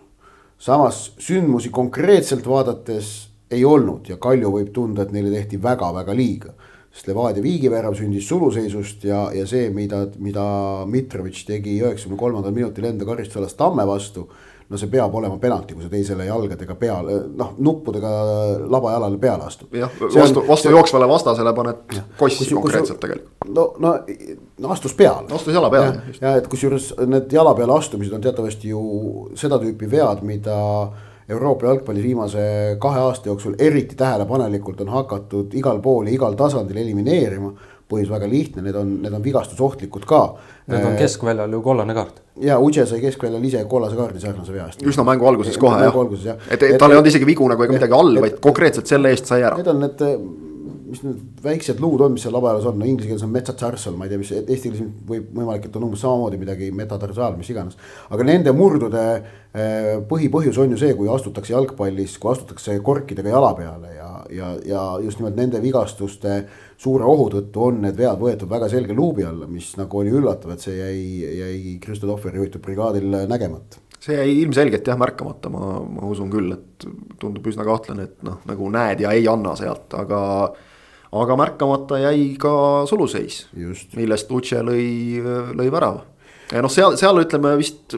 samas 0.58 1.12
sündmusi 1.18 1.70
konkreetselt 1.70 2.48
vaadates 2.48 3.30
ei 3.52 3.66
olnud 3.66 4.10
ja 4.10 4.18
Kalju 4.18 4.52
võib 4.54 4.70
tunda, 4.74 5.02
et 5.02 5.12
neile 5.12 5.32
tehti 5.32 5.58
väga-väga 5.62 6.16
liiga. 6.16 6.54
sest 6.92 7.08
Levadia 7.08 7.44
viigivärav 7.44 7.96
sündis 7.96 8.28
suluseisust 8.28 9.04
ja, 9.04 9.32
ja 9.34 9.46
see, 9.48 9.70
mida, 9.70 10.08
mida 10.20 10.86
Mitrovic 10.86 11.46
tegi 11.48 11.80
üheksakümne 11.80 12.20
kolmandal 12.20 12.52
minutil 12.52 12.84
enda 12.84 13.06
karistusalas 13.06 13.54
Tamme 13.54 13.88
vastu 13.88 14.30
no 14.72 14.80
see 14.80 14.90
peab 14.92 15.16
olema 15.20 15.36
penalti, 15.38 15.76
kui 15.76 15.84
sa 15.84 15.92
teisele 15.92 16.26
jalgadega 16.30 16.76
peale, 16.80 17.18
noh 17.38 17.52
nuppudega 17.60 18.12
labajalale 18.72 19.20
peale 19.20 19.48
astud. 19.50 19.68
jah, 19.76 19.92
vastu, 20.16 20.44
vastu 20.48 20.72
jooksvale 20.72 21.08
vastasele 21.12 21.54
paned 21.58 22.00
kossi 22.20 22.48
konkreetselt 22.54 23.00
tegelikult. 23.04 23.34
no, 23.48 23.68
no, 23.84 23.94
no 24.64 24.72
astus 24.72 24.96
peale. 24.96 25.28
astus 25.36 25.54
jala 25.54 25.70
peale. 25.74 26.16
ja 26.22 26.36
et 26.40 26.48
kusjuures 26.48 26.94
need 27.06 27.32
jala 27.36 27.54
peale 27.58 27.76
astumised 27.76 28.16
on 28.16 28.24
teatavasti 28.24 28.72
ju 28.72 28.84
seda 29.36 29.60
tüüpi 29.60 29.92
vead, 29.92 30.24
mida 30.28 30.58
Euroopa 31.32 31.68
jalgpallis 31.68 32.04
viimase 32.04 32.42
kahe 32.80 33.00
aasta 33.00 33.30
jooksul 33.30 33.54
eriti 33.60 33.96
tähelepanelikult 33.96 34.82
on 34.82 34.90
hakatud 34.92 35.54
igal 35.56 35.80
pool 35.84 36.08
ja 36.08 36.16
igal 36.16 36.36
tasandil 36.40 36.80
elimineerima 36.82 37.54
põhjus 37.92 38.12
väga 38.12 38.30
lihtne, 38.32 38.66
need 38.66 38.78
on, 38.80 38.98
need 39.04 39.14
on 39.14 39.24
vigastusohtlikud 39.26 40.08
ka. 40.10 40.22
Need 40.72 40.86
on 40.88 41.00
keskväljal 41.00 41.58
ju 41.58 41.64
kollane 41.66 41.96
kaart. 41.98 42.22
ja 42.42 42.60
Uche 42.64 42.86
sai 42.88 43.02
keskväljal 43.04 43.44
ise 43.44 43.66
kollase 43.70 43.98
kaardi 44.00 44.22
sarnase 44.24 44.54
vea 44.54 44.68
eest. 44.70 44.86
üsna 44.88 45.04
mängu 45.08 45.28
alguses 45.28 45.58
kohe 45.60 45.82
jah, 45.84 46.38
et, 46.50 46.64
et 46.64 46.78
tal 46.80 46.94
ei 46.94 46.98
olnud 46.98 47.12
isegi 47.12 47.28
vigu 47.28 47.50
nagu 47.52 47.66
ega 47.66 47.76
midagi 47.76 47.98
all, 47.98 48.22
vaid 48.24 48.40
konkreetselt 48.44 48.88
selle 48.88 49.12
eest 49.12 49.28
sai 49.28 49.44
ära. 49.44 49.60
Need 49.60 49.74
on 49.74 49.84
need 49.84 50.08
mis 50.92 51.02
need 51.06 51.44
väiksed 51.44 51.80
luud 51.82 52.02
on, 52.04 52.16
mis 52.16 52.26
seal 52.26 52.34
laba 52.36 52.52
jalas 52.52 52.68
on, 52.70 52.80
no 52.80 52.88
inglise 52.88 53.10
keeles 53.10 53.24
on 53.26 53.32
metatarsal, 53.32 53.96
ma 53.98 54.06
ei 54.06 54.12
tea, 54.12 54.20
mis 54.22 54.32
eesti 54.36 54.72
keeles 54.72 54.82
võib 55.08 55.30
võimalik, 55.38 55.68
et 55.68 55.78
on 55.80 55.86
umbes 55.88 56.04
samamoodi 56.04 56.40
midagi 56.42 56.68
metatarsaal, 56.76 57.38
mis 57.40 57.52
iganes. 57.54 57.78
aga 58.12 58.28
nende 58.28 58.54
murdude 58.56 59.06
põhipõhjus 60.12 60.60
on 60.64 60.76
ju 60.76 60.82
see, 60.82 60.96
kui 60.98 61.10
astutakse 61.12 61.56
jalgpallis, 61.56 62.18
kui 62.22 62.34
astutakse 62.34 62.78
korkidega 62.84 63.34
jala 63.34 63.54
peale 63.58 63.96
ja, 63.96 64.11
ja, 64.32 64.52
ja 64.66 64.82
just 65.04 65.22
nimelt 65.22 65.38
nende 65.40 65.62
vigastuste 65.64 66.42
suure 66.82 67.06
ohu 67.08 67.30
tõttu 67.34 67.68
on 67.68 67.82
need 67.86 67.98
vead 68.00 68.20
võetud 68.22 68.50
väga 68.50 68.70
selge 68.72 68.96
luubi 68.98 69.26
alla, 69.28 69.48
mis 69.48 69.74
nagu 69.80 70.02
oli 70.02 70.14
üllatav, 70.14 70.56
et 70.56 70.66
see 70.66 70.78
jäi, 70.78 71.06
jäi 71.40 71.78
Kristo 71.84 72.10
Tohveri 72.10 72.42
juhitud 72.42 72.64
brigaadil 72.64 73.08
nägemata. 73.30 73.82
See 74.02 74.18
jäi 74.18 74.40
ilmselgelt 74.42 74.88
jah 74.88 74.98
märkamata, 74.98 75.52
ma, 75.54 75.76
ma 75.86 76.08
usun 76.10 76.32
küll, 76.34 76.56
et 76.56 76.88
tundub 77.22 77.46
üsna 77.52 77.66
kahtlane, 77.68 78.08
et 78.10 78.24
noh, 78.26 78.40
nagu 78.50 78.70
näed 78.74 79.04
ja 79.04 79.14
ei 79.14 79.28
anna 79.30 79.54
sealt, 79.60 79.94
aga 79.94 80.22
aga 81.12 81.36
märkamata 81.36 82.00
jäi 82.00 82.32
ka 82.40 82.54
suluseis, 82.90 83.44
millest 83.98 84.32
Uche 84.32 84.62
lõi, 84.64 85.20
lõi 85.58 85.68
värava. 85.74 86.06
ja 86.52 86.64
noh, 86.64 86.72
seal, 86.72 86.96
seal 87.00 87.20
ütleme 87.22 87.54
vist 87.60 87.98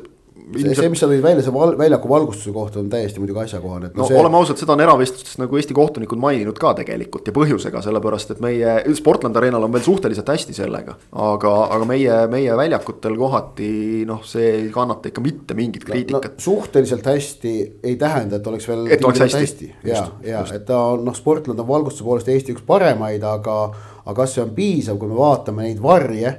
see, 0.51 0.73
see, 0.75 0.89
mis 0.91 1.01
sa 1.01 1.07
tõid 1.09 1.21
välja, 1.23 1.43
see 1.45 1.53
val, 1.53 1.73
väljaku 1.79 2.09
valgustuse 2.09 2.53
kohta 2.55 2.79
on 2.81 2.89
täiesti 2.91 3.21
muidugi 3.21 3.43
asjakohane. 3.43 3.91
no, 3.93 4.01
no 4.01 4.07
see... 4.09 4.17
oleme 4.19 4.39
ausad, 4.39 4.59
seda 4.59 4.75
on 4.75 4.83
eravestlustes 4.83 5.37
nagu 5.41 5.59
Eesti 5.59 5.75
kohtunikud 5.77 6.19
maininud 6.21 6.57
ka 6.59 6.73
tegelikult 6.79 7.29
ja 7.29 7.35
põhjusega, 7.35 7.81
sellepärast 7.85 8.33
et 8.35 8.41
meie 8.43 8.75
Sportlandi 8.97 9.39
Arenal 9.39 9.67
on 9.67 9.75
veel 9.75 9.85
suhteliselt 9.85 10.31
hästi 10.33 10.55
sellega. 10.57 10.97
aga, 11.11 11.53
aga 11.77 11.87
meie, 11.89 12.17
meie 12.31 12.57
väljakutel 12.59 13.17
kohati 13.19 13.69
noh, 14.09 14.23
see 14.27 14.49
ei 14.57 14.67
kannata 14.73 15.11
ikka 15.11 15.23
mitte 15.23 15.57
mingit 15.57 15.87
kriitikat 15.87 16.33
no,. 16.33 16.33
No, 16.33 16.45
suhteliselt 16.47 17.07
hästi 17.07 17.55
ei 17.83 17.95
tähenda, 17.99 18.41
et 18.41 18.47
oleks 18.47 18.67
veel. 18.67 18.87
et 18.91 19.05
oleks 19.05 19.23
hästi, 19.25 19.43
hästi.. 19.43 19.71
ja, 19.89 20.05
ja 20.27 20.43
et 20.53 20.67
ta 20.67 20.79
on 20.93 21.05
noh, 21.07 21.15
Sportland 21.17 21.59
on 21.59 21.69
valgustuse 21.69 22.07
poolest 22.07 22.31
Eesti 22.33 22.57
üks 22.57 22.65
paremaid, 22.67 23.23
aga, 23.23 23.57
aga 24.03 24.19
kas 24.23 24.35
see 24.35 24.43
on 24.43 24.53
piisav, 24.55 24.99
kui 24.99 25.11
me 25.11 25.17
vaatame 25.17 25.69
neid 25.69 25.81
varje, 25.83 26.35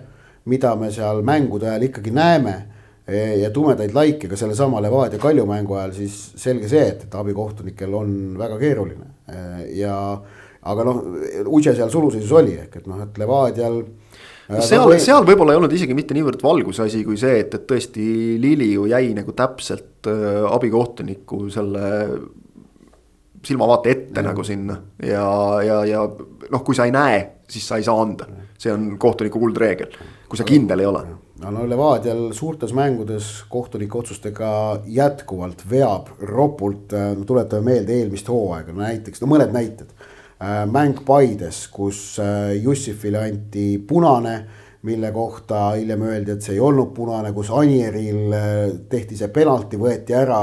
mida 0.50 0.74
me 0.76 0.90
seal 0.92 1.22
mängude 1.24 1.70
ajal 1.70 1.88
ikkagi 1.88 2.12
näeme 2.14 2.73
ja 3.12 3.50
tumedaid 3.52 3.92
laike 3.92 4.30
ka 4.30 4.36
sellesama 4.38 4.80
Levadia 4.80 5.20
Kalju 5.20 5.44
mängu 5.48 5.76
ajal, 5.76 5.92
siis 5.96 6.14
selge 6.40 6.70
see, 6.70 6.86
et, 6.94 7.02
et 7.04 7.16
abikohtunikel 7.20 7.92
on 7.94 8.14
väga 8.40 8.56
keeruline 8.62 9.10
eh, 9.28 9.58
ja 9.82 9.96
aga 10.64 10.86
noh, 10.88 11.02
Udže 11.44 11.74
seal 11.76 11.92
suluseisus 11.92 12.32
oli, 12.32 12.54
ehk 12.62 12.78
et 12.80 12.86
noh, 12.88 13.02
et 13.04 13.18
Levadial 13.20 13.82
äh, 13.82 14.62
seal 14.64 14.86
või..., 14.88 15.00
seal 15.02 15.26
võib-olla 15.28 15.52
ei 15.52 15.60
olnud 15.60 15.74
isegi 15.76 15.96
mitte 15.96 16.16
niivõrd 16.16 16.40
valguse 16.44 16.86
asi, 16.86 17.02
kui 17.04 17.18
see, 17.20 17.42
et, 17.44 17.58
et 17.58 17.66
tõesti 17.68 18.06
Lili 18.40 18.70
ju 18.72 18.88
jäi 18.88 19.12
nagu 19.16 19.36
täpselt 19.36 20.08
äh, 20.08 20.40
abikohtuniku 20.48 21.44
selle 21.52 21.90
silmavaate 23.44 23.92
ette 23.92 24.22
mm. 24.22 24.30
nagu 24.30 24.46
sinna 24.46 24.78
ja, 25.04 25.26
ja, 25.60 25.82
ja 25.84 26.06
noh, 26.08 26.64
kui 26.64 26.76
sa 26.76 26.88
ei 26.88 26.94
näe, 26.94 27.20
siis 27.50 27.68
sa 27.68 27.76
ei 27.76 27.84
saa 27.84 28.00
anda. 28.00 28.30
see 28.64 28.72
on 28.72 28.94
kohtuniku 28.96 29.42
kuldreegel, 29.42 29.92
kui 30.30 30.38
sa 30.40 30.44
kindel 30.48 30.80
ei 30.80 30.86
ole. 30.88 31.04
No, 31.50 31.64
Levadial 31.68 32.32
suurtes 32.32 32.72
mängudes 32.76 33.44
kohtunike 33.50 33.98
otsustega 33.98 34.50
jätkuvalt 34.86 35.64
veab 35.70 36.10
ropult, 36.28 36.92
äh, 36.92 37.12
tuletame 37.26 37.72
meelde 37.72 37.96
eelmist 37.98 38.28
hooaega, 38.30 38.72
no 38.72 38.84
näiteks, 38.84 39.22
no 39.22 39.30
mõned 39.30 39.54
näited. 39.54 39.90
Äh, 40.42 40.64
mäng 40.70 41.00
Paides, 41.06 41.66
kus 41.72 42.18
äh, 42.22 42.54
Jussifile 42.62 43.24
anti 43.24 43.78
punane 43.78 44.36
mille 44.84 45.08
kohta 45.12 45.70
hiljem 45.78 46.02
öeldi, 46.04 46.34
et 46.34 46.44
see 46.44 46.58
ei 46.58 46.60
olnud 46.60 46.90
punane, 46.92 47.30
kus 47.32 47.48
Anieril 47.56 48.34
tehti 48.92 49.16
see 49.16 49.30
penalti, 49.32 49.78
võeti 49.80 50.12
ära 50.12 50.42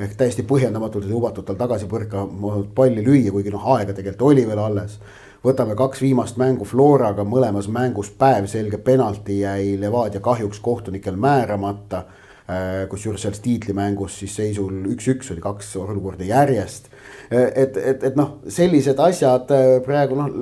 ehk 0.00 0.14
täiesti 0.16 0.44
põhjendamatult 0.48 1.08
ei 1.08 1.10
lubatud 1.10 1.44
tal 1.44 1.58
tagasi 1.58 1.88
põrkama 1.90 2.60
palli 2.74 3.02
lüüa, 3.04 3.32
kuigi 3.34 3.50
noh, 3.50 3.66
aega 3.74 3.96
tegelikult 3.96 4.30
oli 4.30 4.46
veel 4.46 4.62
alles. 4.62 4.94
Võtame 5.44 5.76
kaks 5.76 6.02
viimast 6.04 6.38
mängu 6.40 6.66
Floraga, 6.68 7.24
mõlemas 7.24 7.68
mängus 7.72 8.10
päevselge 8.18 8.80
penalti 8.84 9.40
jäi 9.40 9.76
Levadia 9.80 10.20
kahjuks 10.20 10.60
kohtunikel 10.60 11.16
määramata. 11.16 12.04
Äh, 12.50 12.88
kusjuures 12.90 13.22
selles 13.22 13.38
tiitlimängus 13.44 14.16
siis 14.18 14.32
seisul 14.34 14.88
üks-üks 14.90 15.28
oli 15.30 15.38
kaks 15.44 15.68
olukorda 15.78 16.26
järjest. 16.26 16.88
Äh, 17.30 17.44
et, 17.62 17.76
et, 17.76 18.02
et 18.08 18.18
noh, 18.18 18.40
sellised 18.50 18.98
asjad 18.98 19.52
äh, 19.54 19.76
praegu 19.86 20.18
noh, 20.18 20.32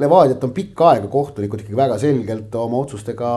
Levadiat 0.00 0.46
on 0.48 0.54
pikka 0.56 0.94
aega 0.94 1.12
kohtunikud 1.12 1.60
ikkagi 1.60 1.76
väga 1.76 2.00
selgelt 2.00 2.56
oma 2.56 2.80
otsustega 2.80 3.34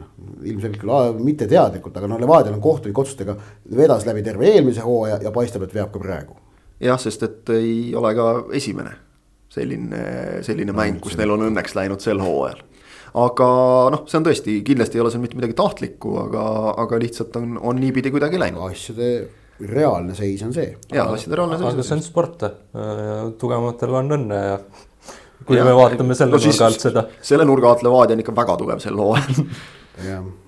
noh, 0.00 0.10
ilmselgelt 0.42 0.82
küll 0.82 1.22
mitte 1.22 1.46
teadlikult, 1.46 1.94
aga 1.94 2.10
noh, 2.10 2.18
Levadial 2.18 2.58
on 2.58 2.66
kohtunike 2.66 3.04
otsustega 3.04 3.38
vedas 3.78 4.10
läbi 4.10 4.26
terve 4.26 4.50
eelmise 4.50 4.82
hooaja 4.82 5.22
ja 5.22 5.30
paistab, 5.30 5.68
et 5.68 5.78
veab 5.78 5.94
ka 5.94 6.02
praegu. 6.02 6.34
jah, 6.82 6.98
sest 6.98 7.22
et 7.22 7.56
ei 7.62 7.94
ole 7.94 8.10
ka 8.18 8.30
esimene 8.58 9.05
selline, 9.56 10.02
selline 10.46 10.72
no, 10.72 10.78
mäng, 10.78 11.00
kus 11.02 11.16
neil 11.18 11.34
on 11.34 11.48
õnneks 11.48 11.76
läinud 11.78 12.04
sel 12.04 12.22
hooajal. 12.22 12.62
aga 13.22 13.48
noh, 13.94 14.04
see 14.10 14.20
on 14.20 14.28
tõesti, 14.28 14.58
kindlasti 14.66 15.00
ei 15.00 15.04
ole 15.04 15.12
seal 15.14 15.24
mitte 15.24 15.38
midagi 15.38 15.56
tahtlikku, 15.58 16.14
aga, 16.26 16.46
aga 16.84 17.02
lihtsalt 17.02 17.36
on, 17.40 17.56
on 17.58 17.80
niipidi 17.80 18.12
kuidagi 18.14 18.40
läinud. 18.42 18.64
asjade 18.70 19.10
reaalne 19.66 20.16
seis 20.18 20.42
on 20.44 20.52
see. 20.56 20.74
jah, 20.92 21.12
asjade 21.12 21.38
reaalne 21.40 21.60
seis. 21.60 21.72
aga 21.72 21.86
see 21.88 21.98
on 21.98 22.06
sport, 22.06 22.48
tugevamatel 23.40 24.00
on 24.02 24.18
õnne 24.20 24.42
ja 24.50 24.58
kui 25.46 25.58
ja, 25.58 25.66
me 25.66 25.76
vaatame 25.76 26.16
selle 26.18 26.34
no, 26.34 26.42
nurga 26.42 26.66
alt 26.70 26.88
seda. 26.88 27.06
selle 27.24 27.46
nurga 27.48 27.70
alt 27.74 27.86
Levadia 27.86 28.16
on 28.18 28.24
ikka 28.24 28.34
väga 28.36 28.58
tugev 28.62 28.82
sel 28.82 28.98
hooajal 28.98 29.46
jah 30.06 30.24
Äh, 30.24 30.45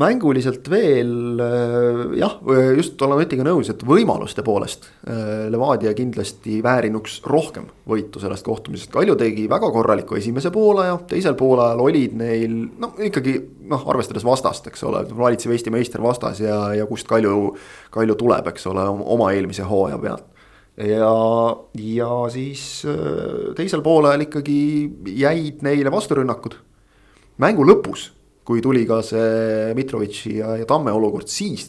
mänguliselt 0.00 0.64
veel 0.72 1.40
äh, 1.44 1.98
jah, 2.16 2.38
just 2.76 3.02
olen 3.04 3.20
Otiga 3.20 3.44
nõus, 3.44 3.68
et 3.68 3.82
võimaluste 3.84 4.40
poolest 4.44 4.86
äh, 5.04 5.50
Levadia 5.52 5.92
kindlasti 5.96 6.62
väärinuks 6.64 7.18
rohkem 7.28 7.66
võitu 7.90 8.22
sellest 8.22 8.46
kohtumisest. 8.46 8.88
Kalju 8.94 9.18
tegi 9.20 9.44
väga 9.50 9.68
korraliku 9.74 10.16
esimese 10.16 10.48
poolaja, 10.54 10.96
teisel 11.10 11.36
poolajal 11.36 11.82
olid 11.84 12.14
neil 12.16 12.54
no 12.80 12.94
ikkagi 12.96 13.34
noh, 13.68 13.84
arvestades 13.92 14.24
vastast, 14.24 14.70
eks 14.70 14.86
ole, 14.88 15.02
valitsev 15.18 15.52
Eesti 15.52 15.72
meister 15.74 16.00
vastas 16.00 16.40
ja, 16.40 16.70
ja 16.78 16.86
kust 16.88 17.08
Kalju, 17.10 17.52
Kalju 17.92 18.16
tuleb, 18.22 18.48
eks 18.54 18.64
ole, 18.72 18.86
oma 18.88 19.34
eelmise 19.34 19.66
hooaja 19.68 19.98
pealt 20.00 20.24
ja, 20.80 21.10
ja 21.76 22.08
siis 22.32 22.62
teisel 23.58 23.84
poolel 23.84 24.24
ikkagi 24.24 24.56
jäid 25.12 25.60
neile 25.66 25.92
vasturünnakud. 25.92 26.56
mängu 27.36 27.68
lõpus 27.68 28.06
kui 28.50 28.62
tuli 28.64 28.82
ka 28.88 28.98
see 29.06 29.74
Mitrovitši 29.78 30.32
ja, 30.40 30.54
ja 30.58 30.66
Tamme 30.66 30.90
olukord, 30.96 31.30
siis 31.30 31.68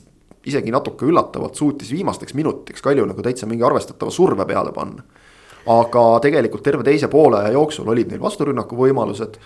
isegi 0.49 0.73
natuke 0.73 1.05
üllatavalt 1.05 1.59
suutis 1.59 1.91
viimasteks 1.93 2.33
minutiks 2.37 2.81
Kalju 2.81 3.05
nagu 3.05 3.21
täitsa 3.21 3.49
mingi 3.49 3.65
arvestatava 3.67 4.13
surve 4.13 4.47
peale 4.49 4.73
panna. 4.73 5.03
aga 5.69 6.05
tegelikult 6.23 6.63
terve 6.65 6.83
teise 6.83 7.05
poole 7.07 7.43
jooksul 7.53 7.91
olid 7.93 8.09
neil 8.09 8.21
vasturünnaku 8.23 8.79
võimalused. 8.79 9.37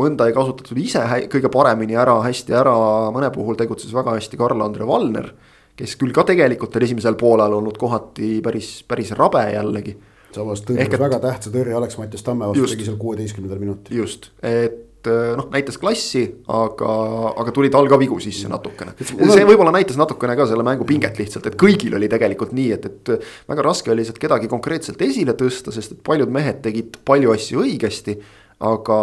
mõnda 0.00 0.26
ei 0.26 0.34
kasutatud 0.34 0.78
ise 0.78 1.04
kõige 1.30 1.50
paremini 1.50 1.94
ära, 1.94 2.18
hästi 2.26 2.54
ära, 2.54 2.74
mõne 3.14 3.30
puhul 3.30 3.54
tegutses 3.58 3.94
väga 3.94 4.18
hästi 4.18 4.36
Karl-Andre 4.36 4.86
Valner. 4.86 5.32
kes 5.76 5.94
küll 5.96 6.12
ka 6.12 6.26
tegelikult 6.26 6.76
on 6.76 6.82
esimesel 6.82 7.14
poolel 7.14 7.54
olnud 7.54 7.78
kohati 7.78 8.40
päris, 8.42 8.82
päris 8.82 9.14
rabe 9.14 9.46
jällegi 9.54 9.96
samas 10.34 10.62
tõrjus 10.66 10.90
et... 10.90 11.00
väga 11.00 11.18
tähtsa 11.22 11.50
tõrje 11.54 11.74
Alex 11.78 11.98
Mattias 11.98 12.26
Tamme 12.26 12.50
vastu 12.50 12.66
tegi 12.74 12.84
seal 12.86 12.98
kuueteistkümnendal 12.98 13.62
minutil. 13.62 14.02
just, 14.02 14.32
et 14.42 14.89
noh, 15.08 15.46
näitas 15.52 15.78
klassi, 15.80 16.22
aga, 16.50 16.94
aga 17.40 17.54
tuli 17.56 17.70
tal 17.72 17.88
ka 17.90 17.98
vigu 18.00 18.18
sisse 18.22 18.50
natukene. 18.50 18.94
see 19.00 19.46
võib-olla 19.48 19.72
näitas 19.74 19.98
natukene 20.00 20.36
ka 20.38 20.48
selle 20.50 20.66
mängu 20.66 20.86
pinget 20.88 21.20
lihtsalt, 21.20 21.46
et 21.50 21.58
kõigil 21.60 21.94
oli 21.96 22.10
tegelikult 22.12 22.52
nii, 22.56 22.72
et, 22.76 22.88
et 22.90 23.30
väga 23.50 23.66
raske 23.66 23.92
oli 23.92 24.02
lihtsalt 24.02 24.20
kedagi 24.22 24.50
konkreetselt 24.50 25.00
esile 25.06 25.36
tõsta, 25.38 25.72
sest 25.74 25.96
et 25.96 26.02
paljud 26.06 26.32
mehed 26.32 26.60
tegid 26.64 27.00
palju 27.06 27.32
asju 27.36 27.64
õigesti. 27.64 28.18
aga 28.60 28.98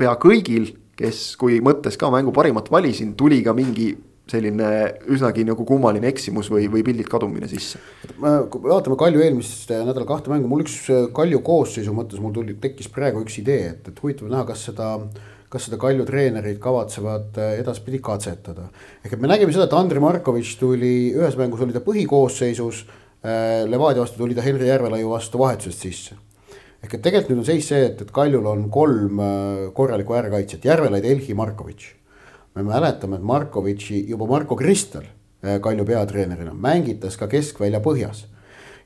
pea 0.00 0.14
kõigil, 0.16 0.70
kes, 0.96 1.34
kui 1.40 1.60
mõttes 1.64 1.98
ka 2.00 2.08
mängu 2.12 2.32
parimat 2.32 2.70
valisin, 2.72 3.12
tuli 3.18 3.42
ka 3.44 3.52
mingi 3.56 3.92
selline 4.30 4.68
üsnagi 5.10 5.44
nagu 5.46 5.64
kummaline 5.66 6.06
eksimus 6.12 6.48
või, 6.52 6.68
või 6.70 6.84
pildilt 6.86 7.10
kadumine 7.10 7.48
sisse. 7.50 7.80
vaatame 8.20 8.96
Kalju 8.98 9.22
eelmist 9.24 9.70
nädala 9.72 10.06
kahte 10.08 10.30
mängu, 10.30 10.48
mul 10.50 10.62
üks 10.64 10.78
Kalju 11.14 11.42
koosseisu 11.44 11.94
mõttes 11.96 12.22
mul 12.22 12.34
tuli, 12.36 12.54
tekkis 12.62 12.90
praegu 12.92 13.24
üks 13.24 13.40
idee, 13.42 13.74
et, 13.74 13.90
et 13.90 14.02
huvitav 14.02 14.30
näha, 14.30 14.46
kas 14.48 14.68
seda 14.70 14.94
kas 15.52 15.66
seda 15.68 15.76
Kalju 15.80 16.06
treenerid 16.08 16.60
kavatsevad 16.62 17.36
edaspidi 17.58 18.00
katsetada. 18.00 18.70
ehk 19.04 19.12
et 19.12 19.20
me 19.20 19.28
nägime 19.28 19.52
seda, 19.52 19.66
et 19.68 19.76
Andrei 19.76 20.00
Markovitš 20.00 20.56
tuli, 20.60 21.12
ühes 21.12 21.36
mängus 21.36 21.60
oli 21.60 21.74
ta 21.74 21.82
põhikoosseisus 21.84 22.84
äh,. 23.22 23.64
Levadia 23.68 24.00
vastu 24.00 24.22
tuli 24.22 24.34
ta 24.34 24.42
Henri 24.42 24.70
Järvelaiu 24.70 25.10
vastu 25.10 25.38
vahetusest 25.42 25.88
sisse. 25.88 26.16
ehk 26.82 26.94
et 26.94 27.02
tegelikult 27.02 27.34
nüüd 27.34 27.42
on 27.42 27.50
seis 27.50 27.68
see, 27.68 27.84
et, 27.90 28.00
et 28.00 28.14
Kaljul 28.14 28.46
on 28.46 28.70
kolm 28.70 29.20
äh, 29.20 29.66
korralikku 29.74 30.16
äärekaitsjat, 30.16 30.64
Järvelaid, 30.64 31.04
Elhi, 31.04 31.34
Markovitš 31.34 32.01
me 32.54 32.62
mäletame, 32.62 33.16
et 33.16 33.22
Markovitši, 33.22 34.04
juba 34.08 34.26
Marko 34.26 34.56
Kristel 34.56 35.04
äh, 35.04 35.60
Kalju 35.60 35.84
peatreenerina 35.88 36.54
mängitas 36.54 37.16
ka 37.16 37.26
keskvälja 37.26 37.80
põhjas. 37.80 38.26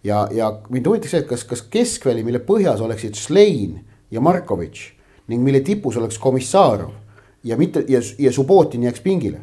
ja, 0.04 0.28
ja 0.30 0.52
mind 0.70 0.87
huvitaks 0.87 1.11
see, 1.11 1.25
et 1.25 1.28
kas, 1.28 1.44
kas 1.44 1.62
keskväli, 1.62 2.25
mille 2.25 2.38
põhjas 2.38 2.80
oleksid 2.80 3.18
Šlein 3.18 3.80
ja 4.11 4.20
Markovitš 4.20 4.92
ning 5.28 5.42
mille 5.42 5.61
tipus 5.61 5.96
oleks 5.96 6.18
Komissarov 6.18 6.94
ja 7.44 7.56
mitte 7.56 7.85
ja, 7.88 8.00
ja 8.18 8.32
Subbotin 8.32 8.82
jääks 8.82 9.00
pingile. 9.00 9.40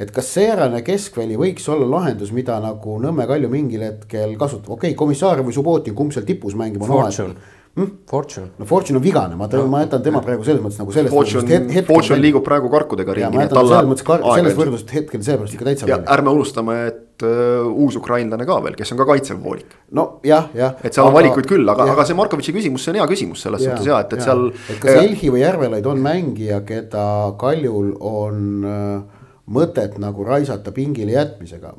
et 0.00 0.10
kas 0.10 0.34
säärane 0.34 0.82
keskväli 0.82 1.36
võiks 1.36 1.66
olla 1.68 1.90
lahendus, 1.90 2.32
mida 2.32 2.56
nagu 2.60 2.98
Nõmme 2.98 3.26
Kalju 3.28 3.48
mingil 3.52 3.82
hetkel 3.84 4.36
kasutab, 4.36 4.70
okei 4.70 4.90
okay,, 4.90 4.98
Komissarov 4.98 5.46
või 5.46 5.54
Subbotin, 5.54 5.94
kumb 5.94 6.12
seal 6.12 6.24
tipus 6.24 6.56
mängib 6.56 6.82
on 6.82 6.90
omaette 6.98 7.34
hm?. 7.76 7.90
Fortune. 8.10 8.50
no 8.58 8.64
Fortune 8.66 8.98
on 8.98 9.04
vigane, 9.04 9.36
ma, 9.38 9.48
ma 9.70 9.82
jätan 9.84 10.02
tema 10.02 10.22
praegu 10.24 10.44
selles 10.46 10.62
mõttes 10.64 10.80
nagu 10.80 10.94
sellest. 10.94 11.14
Fortune, 11.14 11.84
Fortune 11.88 12.18
liigub 12.22 12.44
praegu 12.46 12.70
karkudega 12.72 13.14
ringi. 13.16 13.36
ma 13.36 13.46
jätan 13.46 13.68
selles 13.68 13.90
mõttes 13.92 14.06
kar-, 14.06 14.24
sellest 14.26 14.58
võrdlusest 14.58 14.96
hetkel 14.96 15.22
seepärast 15.26 15.56
ikka 15.56 15.68
täitsa. 15.68 15.90
ja 15.90 16.00
ärme 16.16 16.34
unustame, 16.34 16.76
et 16.90 17.26
uh, 17.26 17.70
uus 17.70 17.98
ukrainlane 18.00 18.48
ka 18.48 18.58
veel, 18.64 18.76
kes 18.78 18.92
on 18.94 19.00
ka 19.00 19.06
kaitsev 19.12 19.38
poolik. 19.44 19.78
no 19.96 20.08
jah, 20.26 20.50
jah. 20.56 20.74
et 20.82 20.96
seal 20.96 21.06
on 21.06 21.16
valikuid 21.16 21.48
küll, 21.50 21.64
aga, 21.74 21.86
aga 21.94 22.08
see 22.08 22.18
Markovitši 22.18 22.56
küsimus, 22.58 22.84
see 22.84 22.94
on 22.94 23.00
hea 23.02 23.08
küsimus 23.10 23.46
selles 23.46 23.64
ja, 23.64 23.76
suhtes 23.76 23.92
ja, 23.92 24.02
et, 24.02 24.18
et 24.18 24.24
ja. 24.24 24.28
seal. 24.28 24.44
et 24.74 24.82
kas 24.82 25.02
Elhi 25.04 25.32
või 25.32 25.44
Järvelaid 25.44 25.88
on 25.90 26.04
mängija, 26.04 26.60
keda 26.66 27.06
Kaljul 27.40 27.94
on 28.00 28.44
uh, 28.66 29.24
mõtet 29.50 29.98
nagu 30.02 30.26
raisata 30.26 30.74
pingile 30.74 31.14
jätmisega, 31.16 31.74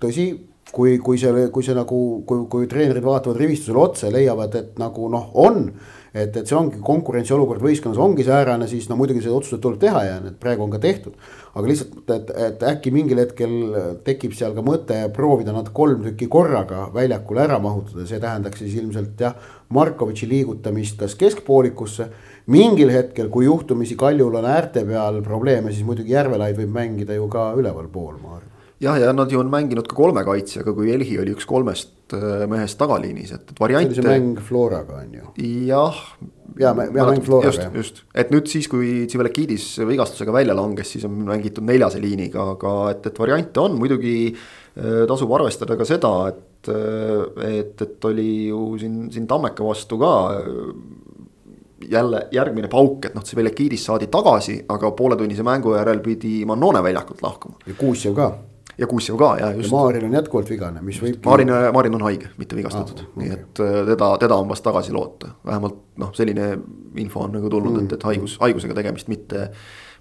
tõsi 0.00 0.30
kui, 0.72 0.98
kui 0.98 1.18
see, 1.18 1.46
kui 1.52 1.64
see 1.64 1.76
nagu, 1.76 2.00
kui, 2.26 2.46
kui 2.50 2.66
treenerid 2.70 3.04
vaatavad 3.04 3.38
rivistusele 3.40 3.78
otsa 3.80 4.08
ja 4.08 4.16
leiavad, 4.16 4.56
et 4.58 4.80
nagu 4.82 5.10
noh, 5.12 5.30
on. 5.38 5.70
et, 6.16 6.32
et 6.32 6.48
see 6.48 6.56
ongi 6.56 6.78
konkurentsiolukord 6.80 7.60
võistkonnas 7.60 7.98
ongi 8.00 8.24
säärane, 8.24 8.64
siis 8.70 8.86
no 8.88 8.96
muidugi 8.96 9.20
see 9.20 9.32
otsused 9.32 9.60
tuleb 9.60 9.82
teha 9.82 10.00
ja 10.06 10.14
need 10.24 10.38
praegu 10.40 10.64
on 10.64 10.72
ka 10.72 10.80
tehtud. 10.80 11.12
aga 11.52 11.68
lihtsalt, 11.68 11.98
et, 12.14 12.32
et 12.46 12.64
äkki 12.70 12.92
mingil 12.92 13.20
hetkel 13.20 13.52
tekib 14.04 14.32
seal 14.36 14.56
ka 14.56 14.64
mõte 14.64 14.96
proovida 15.12 15.52
nad 15.52 15.68
kolm 15.76 16.02
tükki 16.06 16.30
korraga 16.32 16.86
väljakule 16.94 17.44
ära 17.44 17.60
mahutada, 17.60 18.06
see 18.08 18.20
tähendaks 18.22 18.64
siis 18.64 18.78
ilmselt 18.80 19.20
jah. 19.20 19.36
Markovitši 19.76 20.28
liigutamist 20.30 21.00
kas 21.00 21.16
keskpoolikusse 21.18 22.08
mingil 22.54 22.92
hetkel, 22.94 23.28
kui 23.34 23.48
juhtumisi 23.48 23.96
Kaljul 23.98 24.40
on 24.40 24.46
äärte 24.46 24.86
peal 24.88 25.20
probleeme, 25.26 25.72
siis 25.72 25.84
muidugi 25.84 26.14
Järvelaid 26.14 26.56
võib 26.60 26.76
mängida 26.76 27.18
ju 27.18 27.26
ka 27.28 27.50
ülevalpool, 27.58 28.20
ma 28.22 28.36
arvan 28.38 28.55
jah, 28.82 28.98
ja 29.00 29.12
nad 29.12 29.32
ju 29.32 29.40
on 29.40 29.50
mänginud 29.52 29.88
ka 29.88 29.96
kolme 29.96 30.24
kaitsjaga, 30.26 30.74
kui 30.76 30.92
Elhi 30.92 31.18
oli 31.20 31.34
üks 31.36 31.46
kolmest 31.48 32.14
äh, 32.16 32.44
mehest 32.50 32.78
tagaliinis, 32.80 33.32
et, 33.36 33.52
et 33.52 33.60
variante. 33.60 33.94
see 33.94 34.02
oli 34.02 34.08
see 34.08 34.24
mäng 34.24 34.40
Floraga 34.48 35.00
on 35.00 35.14
ju. 35.16 35.30
jah. 35.70 36.00
ja, 36.60 36.72
ja 36.74 37.06
mäng 37.08 37.22
Floraga. 37.24 37.52
just, 37.52 37.78
just, 37.80 38.02
et 38.14 38.32
nüüd 38.34 38.50
siis, 38.52 38.68
kui 38.72 39.06
Tsivelekidis 39.08 39.70
vigastusega 39.88 40.34
välja 40.34 40.56
langes, 40.56 40.92
siis 40.92 41.06
on 41.08 41.22
mängitud 41.28 41.64
neljase 41.66 42.02
liiniga, 42.02 42.50
aga 42.56 42.76
et, 42.92 43.08
et 43.12 43.24
variante 43.24 43.64
on 43.64 43.78
muidugi. 43.80 44.18
Äh, 44.76 45.06
tasub 45.08 45.30
arvestada 45.32 45.72
ka 45.72 45.86
seda, 45.88 46.10
et, 46.28 46.68
äh, 46.68 47.46
et, 47.62 47.80
et 47.80 48.04
oli 48.04 48.50
ju 48.50 48.74
siin, 48.76 49.06
siin 49.14 49.24
Tammeka 49.30 49.64
vastu 49.64 49.96
ka 49.96 50.10
jälle 51.88 52.20
järgmine 52.32 52.68
pauk, 52.68 53.08
et 53.08 53.16
noh, 53.16 53.24
see 53.24 53.38
Velekidis 53.38 53.86
saadi 53.88 54.10
tagasi, 54.12 54.58
aga 54.68 54.90
pooletunnise 54.98 55.44
mängu 55.46 55.72
järel 55.78 56.04
pidi 56.04 56.42
Mannone 56.44 56.84
väljakult 56.84 57.24
lahkuma. 57.24 57.56
ja 57.64 57.78
Kuusjev 57.78 58.18
ka 58.20 58.28
ja 58.78 58.86
Kuussev 58.90 59.16
ka 59.20 59.32
ja 59.40 59.50
just. 59.56 59.72
Maarin 59.72 60.04
on 60.08 60.18
jätkuvalt 60.18 60.50
vigane, 60.50 60.82
mis 60.84 61.00
võib. 61.02 61.18
Maarin, 61.24 61.54
Maarin 61.72 61.98
on 61.98 62.06
haige, 62.08 62.30
mitte 62.40 62.58
vigastatud 62.58 63.02
ah,, 63.02 63.08
okay. 63.08 63.22
nii 63.22 63.34
et 63.38 63.64
äh, 63.64 63.80
teda, 63.92 64.12
teda 64.26 64.38
on 64.42 64.52
vast 64.52 64.64
tagasi 64.66 64.94
loota, 64.96 65.34
vähemalt 65.46 65.82
noh, 66.02 66.12
selline 66.16 66.52
info 67.00 67.24
on 67.24 67.36
nagu 67.38 67.50
tulnud 67.52 67.76
mm., 67.76 67.88
et, 67.88 67.98
et 67.98 68.08
haigus, 68.10 68.38
haigusega 68.42 68.76
tegemist, 68.78 69.12
mitte 69.12 69.50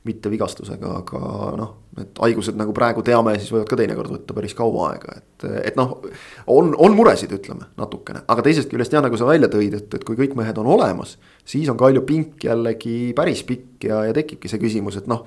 mitte 0.05 0.29
vigastusega, 0.29 0.89
aga 1.01 1.19
noh, 1.57 1.71
need 1.97 2.19
haigused 2.21 2.57
nagu 2.59 2.73
praegu 2.77 3.01
teame, 3.05 3.33
siis 3.39 3.49
võivad 3.53 3.69
ka 3.71 3.77
teinekord 3.79 4.11
võtta 4.13 4.35
päris 4.37 4.53
kaua 4.57 4.91
aega, 4.91 5.15
et, 5.17 5.45
et 5.71 5.79
noh. 5.79 5.95
on, 6.51 6.69
on 6.77 6.97
muresid, 6.97 7.33
ütleme 7.33 7.71
natukene, 7.79 8.21
aga 8.29 8.45
teisest 8.45 8.69
küljest 8.69 8.93
jah, 8.93 9.01
nagu 9.05 9.17
sa 9.17 9.25
välja 9.29 9.49
tõid, 9.51 9.73
et, 9.79 9.89
et 9.97 10.05
kui 10.05 10.19
kõik 10.19 10.37
mehed 10.37 10.61
on 10.61 10.69
olemas. 10.75 11.15
siis 11.45 11.71
on 11.73 11.79
Kalju 11.79 12.05
pink 12.05 12.45
jällegi 12.45 13.15
päris 13.17 13.41
pikk 13.49 13.89
ja, 13.89 14.03
ja 14.05 14.13
tekibki 14.13 14.51
see 14.51 14.61
küsimus, 14.61 15.01
et 15.01 15.09
noh. 15.09 15.25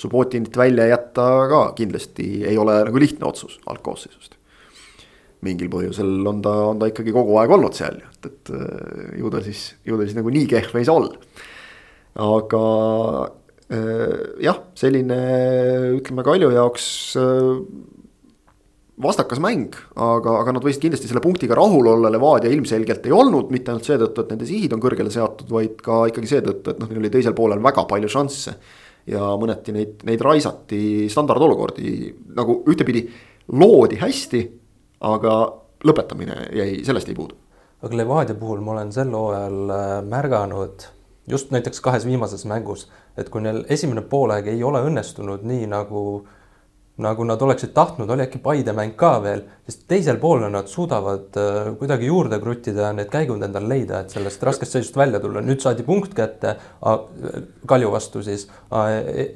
Subbotinit 0.00 0.56
välja 0.56 0.88
jätta 0.90 1.26
ka 1.50 1.62
kindlasti 1.78 2.28
ei 2.48 2.58
ole 2.58 2.78
nagu 2.88 3.02
lihtne 3.02 3.28
otsus 3.28 3.58
algkoosseisust 3.68 4.38
mingil 5.44 5.70
põhjusel 5.72 6.26
on 6.28 6.40
ta, 6.44 6.52
on 6.68 6.80
ta 6.80 6.88
ikkagi 6.90 7.12
kogu 7.16 7.36
aeg 7.40 7.52
olnud 7.56 7.76
seal 7.76 8.00
et, 8.04 8.28
et 8.28 8.54
ju 9.20 9.32
ta 9.32 9.40
siis, 9.44 9.70
ju 9.88 9.96
ta 9.96 10.08
siis 10.08 10.18
nagu 10.18 10.32
nii 10.32 10.48
kehv 10.50 10.80
ei 10.80 10.88
saa 10.88 11.00
olla. 11.00 11.14
aga 12.20 12.64
Äh, 13.70 14.42
jah, 14.42 14.56
selline 14.74 15.16
ütleme 15.94 16.24
Kalju 16.26 16.48
jaoks 16.50 16.86
äh, 17.20 17.50
vastakas 19.00 19.38
mäng, 19.38 19.76
aga, 19.94 20.32
aga 20.40 20.54
nad 20.56 20.64
võisid 20.66 20.82
kindlasti 20.82 21.06
selle 21.06 21.22
punktiga 21.22 21.54
rahul 21.54 21.86
olla, 21.92 22.10
Levadia 22.10 22.50
ilmselgelt 22.50 23.06
ei 23.06 23.14
olnud, 23.14 23.52
mitte 23.54 23.70
ainult 23.70 23.86
seetõttu, 23.86 24.24
et 24.24 24.32
nende 24.34 24.48
sihid 24.48 24.74
on 24.74 24.82
kõrgele 24.82 25.12
seatud, 25.14 25.46
vaid 25.54 25.78
ka 25.86 26.00
ikkagi 26.10 26.32
seetõttu, 26.32 26.74
et 26.74 26.82
noh, 26.82 26.90
neil 26.90 27.04
oli 27.04 27.12
teisel 27.14 27.36
poolel 27.38 27.62
väga 27.62 27.86
palju 27.92 28.10
šansse. 28.10 28.56
Ja 29.10 29.32
mõneti 29.40 29.74
neid, 29.74 30.04
neid 30.06 30.22
raisati 30.24 31.08
standardolukordi 31.10 31.94
nagu 32.36 32.60
ühtepidi 32.70 33.04
loodi 33.52 33.98
hästi, 34.00 34.42
aga 35.10 35.36
lõpetamine 35.86 36.46
jäi, 36.54 36.80
sellest 36.86 37.08
jäi 37.10 37.18
puudu. 37.18 37.36
aga 37.82 37.96
Levadia 37.96 38.34
puhul 38.36 38.60
ma 38.60 38.74
olen 38.76 38.92
sel 38.92 39.12
hooajal 39.16 39.70
äh, 39.74 39.92
märganud 40.04 40.86
just 41.30 41.50
näiteks 41.50 41.80
kahes 41.80 42.06
viimases 42.06 42.44
mängus, 42.44 42.88
et 43.16 43.30
kui 43.30 43.42
neil 43.42 43.64
esimene 43.68 44.02
poolaeg 44.02 44.50
ei 44.52 44.62
ole 44.64 44.82
õnnestunud 44.86 45.44
nii 45.46 45.66
nagu, 45.70 46.26
nagu 47.02 47.24
nad 47.26 47.42
oleksid 47.42 47.72
tahtnud, 47.76 48.10
oli 48.10 48.24
äkki 48.26 48.40
Paide 48.42 48.74
mäng 48.76 48.96
ka 48.98 49.14
veel, 49.24 49.42
sest 49.68 49.86
teisel 49.90 50.20
poolel 50.22 50.52
nad 50.54 50.68
suudavad 50.70 51.38
äh, 51.40 51.70
kuidagi 51.80 52.10
juurde 52.10 52.40
kruttida 52.42 52.88
ja 52.88 52.92
need 52.96 53.10
käigud 53.12 53.42
endale 53.46 53.70
leida, 53.70 54.02
et 54.04 54.14
sellest 54.14 54.42
raskest 54.46 54.76
seisust 54.76 54.98
välja 55.00 55.20
tulla. 55.22 55.42
nüüd 55.44 55.62
saadi 55.62 55.86
punkt 55.86 56.14
kätte 56.16 56.56
Kalju 57.70 57.90
vastu 57.92 58.22
siis 58.24 58.46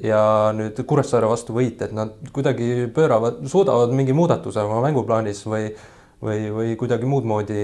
ja 0.03 0.21
nüüd 0.55 0.79
Kuressaare 0.87 1.29
vastu 1.29 1.55
võit, 1.57 1.81
et 1.85 1.93
nad 1.95 2.15
kuidagi 2.35 2.87
pööravad, 2.95 3.43
suudavad 3.49 3.93
mingi 3.95 4.15
muudatuse 4.17 4.63
oma 4.65 4.81
mänguplaanis 4.85 5.45
või 5.49 5.69
või, 6.25 6.45
või 6.53 6.75
kuidagi 6.79 7.07
muud 7.09 7.27
moodi 7.27 7.57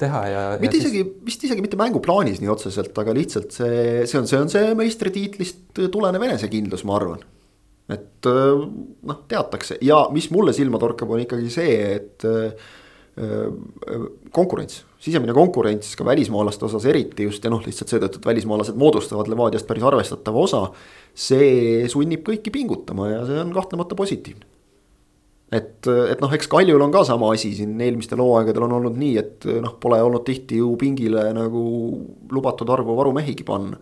teha 0.00 0.20
ja. 0.30 0.42
mitte 0.60 0.78
ja 0.78 0.84
isegi 0.84 1.02
siis..., 1.02 1.16
vist 1.28 1.48
isegi 1.48 1.64
mitte 1.64 1.78
mänguplaanis 1.80 2.42
nii 2.42 2.52
otseselt, 2.52 2.94
aga 3.02 3.14
lihtsalt 3.16 3.54
see, 3.54 4.06
see 4.08 4.20
on, 4.20 4.28
see 4.30 4.40
on 4.40 4.52
see 4.52 4.70
meistritiitlist 4.78 5.82
tulenev 5.92 6.28
enesekindlus, 6.28 6.86
ma 6.88 6.98
arvan. 6.98 7.26
Et 7.88 8.28
noh, 8.28 9.22
teatakse 9.30 9.78
ja 9.84 10.02
mis 10.12 10.28
mulle 10.34 10.52
silma 10.56 10.80
torkab, 10.82 11.10
on 11.14 11.22
ikkagi 11.24 11.48
see, 11.52 11.78
et 11.96 12.26
konkurents, 14.30 14.82
sisemine 15.02 15.32
konkurents 15.34 15.96
ka 15.98 16.04
välismaalaste 16.06 16.68
osas 16.68 16.84
eriti 16.86 17.24
just 17.26 17.42
ja 17.42 17.50
noh, 17.50 17.64
lihtsalt 17.64 17.90
seetõttu, 17.90 18.20
et 18.20 18.28
välismaalased 18.28 18.78
moodustavad 18.78 19.30
Levadiast 19.32 19.66
päris 19.66 19.86
arvestatava 19.88 20.44
osa. 20.44 20.60
see 21.18 21.88
sunnib 21.90 22.22
kõiki 22.28 22.52
pingutama 22.54 23.08
ja 23.10 23.24
see 23.26 23.40
on 23.40 23.50
kahtlemata 23.56 23.98
positiivne 23.98 24.46
et, 25.52 25.86
et 25.88 26.20
noh, 26.20 26.32
eks 26.34 26.48
Kaljul 26.50 26.82
on 26.84 26.92
ka 26.92 27.04
sama 27.08 27.32
asi 27.34 27.54
siin 27.56 27.78
eelmistel 27.80 28.20
hooaegadel 28.22 28.66
on 28.66 28.76
olnud 28.78 28.98
nii, 29.00 29.14
et 29.20 29.48
noh, 29.64 29.76
pole 29.80 30.00
olnud 30.04 30.24
tihti 30.26 30.60
ju 30.60 30.74
pingile 30.80 31.28
nagu 31.36 31.62
lubatud 32.34 32.68
arvu 32.74 32.96
varumehigi 32.98 33.46
panna. 33.48 33.80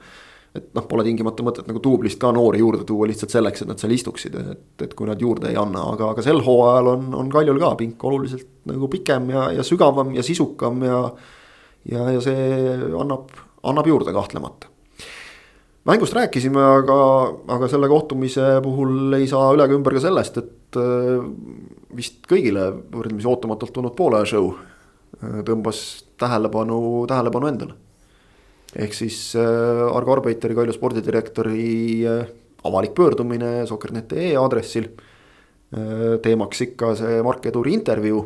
Et 0.56 0.68
noh, 0.76 0.86
pole 0.88 1.04
tingimata 1.06 1.44
mõtet 1.46 1.68
nagu 1.70 1.82
duublist 1.82 2.20
ka 2.22 2.32
noori 2.34 2.60
juurde 2.62 2.84
tuua 2.88 3.08
lihtsalt 3.10 3.34
selleks, 3.34 3.62
et 3.62 3.70
nad 3.70 3.82
seal 3.82 3.94
istuksid, 3.96 4.36
et, 4.54 4.68
et 4.86 4.94
kui 4.96 5.08
nad 5.08 5.20
juurde 5.20 5.50
ei 5.50 5.58
anna, 5.60 5.86
aga, 5.94 6.12
aga 6.14 6.24
sel 6.24 6.42
hooajal 6.46 6.92
on, 6.94 7.10
on 7.22 7.32
Kaljul 7.32 7.60
ka 7.62 7.74
pink 7.80 8.04
oluliselt 8.08 8.48
nagu 8.70 8.88
pikem 8.92 9.30
ja, 9.34 9.50
ja 9.58 9.66
sügavam 9.66 10.14
ja 10.16 10.24
sisukam 10.26 10.82
ja. 10.86 11.02
ja, 11.92 12.08
ja 12.16 12.24
see 12.24 12.48
annab, 12.98 13.30
annab 13.66 13.92
juurde 13.92 14.16
kahtlemata 14.16 14.72
mängust 15.86 16.16
rääkisime, 16.16 16.62
aga, 16.80 16.98
aga 17.56 17.68
selle 17.70 17.88
kohtumise 17.88 18.56
puhul 18.62 19.14
ei 19.18 19.28
saa 19.30 19.52
üle 19.54 19.66
ega 19.68 19.76
ümber 19.76 19.94
ka 19.96 20.02
sellest, 20.02 20.40
et 20.42 20.78
äh, 20.80 21.20
vist 21.96 22.24
kõigile 22.28 22.68
võrdlemisi 22.92 23.28
ootamatult 23.30 23.74
tulnud 23.76 23.94
poole 23.98 24.24
show 24.26 24.50
äh, 24.50 25.42
tõmbas 25.46 25.82
tähelepanu, 26.18 26.80
tähelepanu 27.10 27.50
endale. 27.52 27.78
Ehk 28.74 28.96
siis 28.96 29.20
äh, 29.38 29.84
Argo 29.90 30.16
Arbeiteri, 30.16 30.56
Kalju 30.56 30.74
spordidirektori 30.74 31.68
avalik 32.66 32.96
pöördumine 32.96 33.66
Soccer.ee 33.66 34.34
aadressil. 34.36 34.90
teemaks 36.22 36.60
ikka 36.62 36.92
see 36.94 37.22
Mark 37.26 37.46
Eduri 37.50 37.72
intervjuu, 37.74 38.20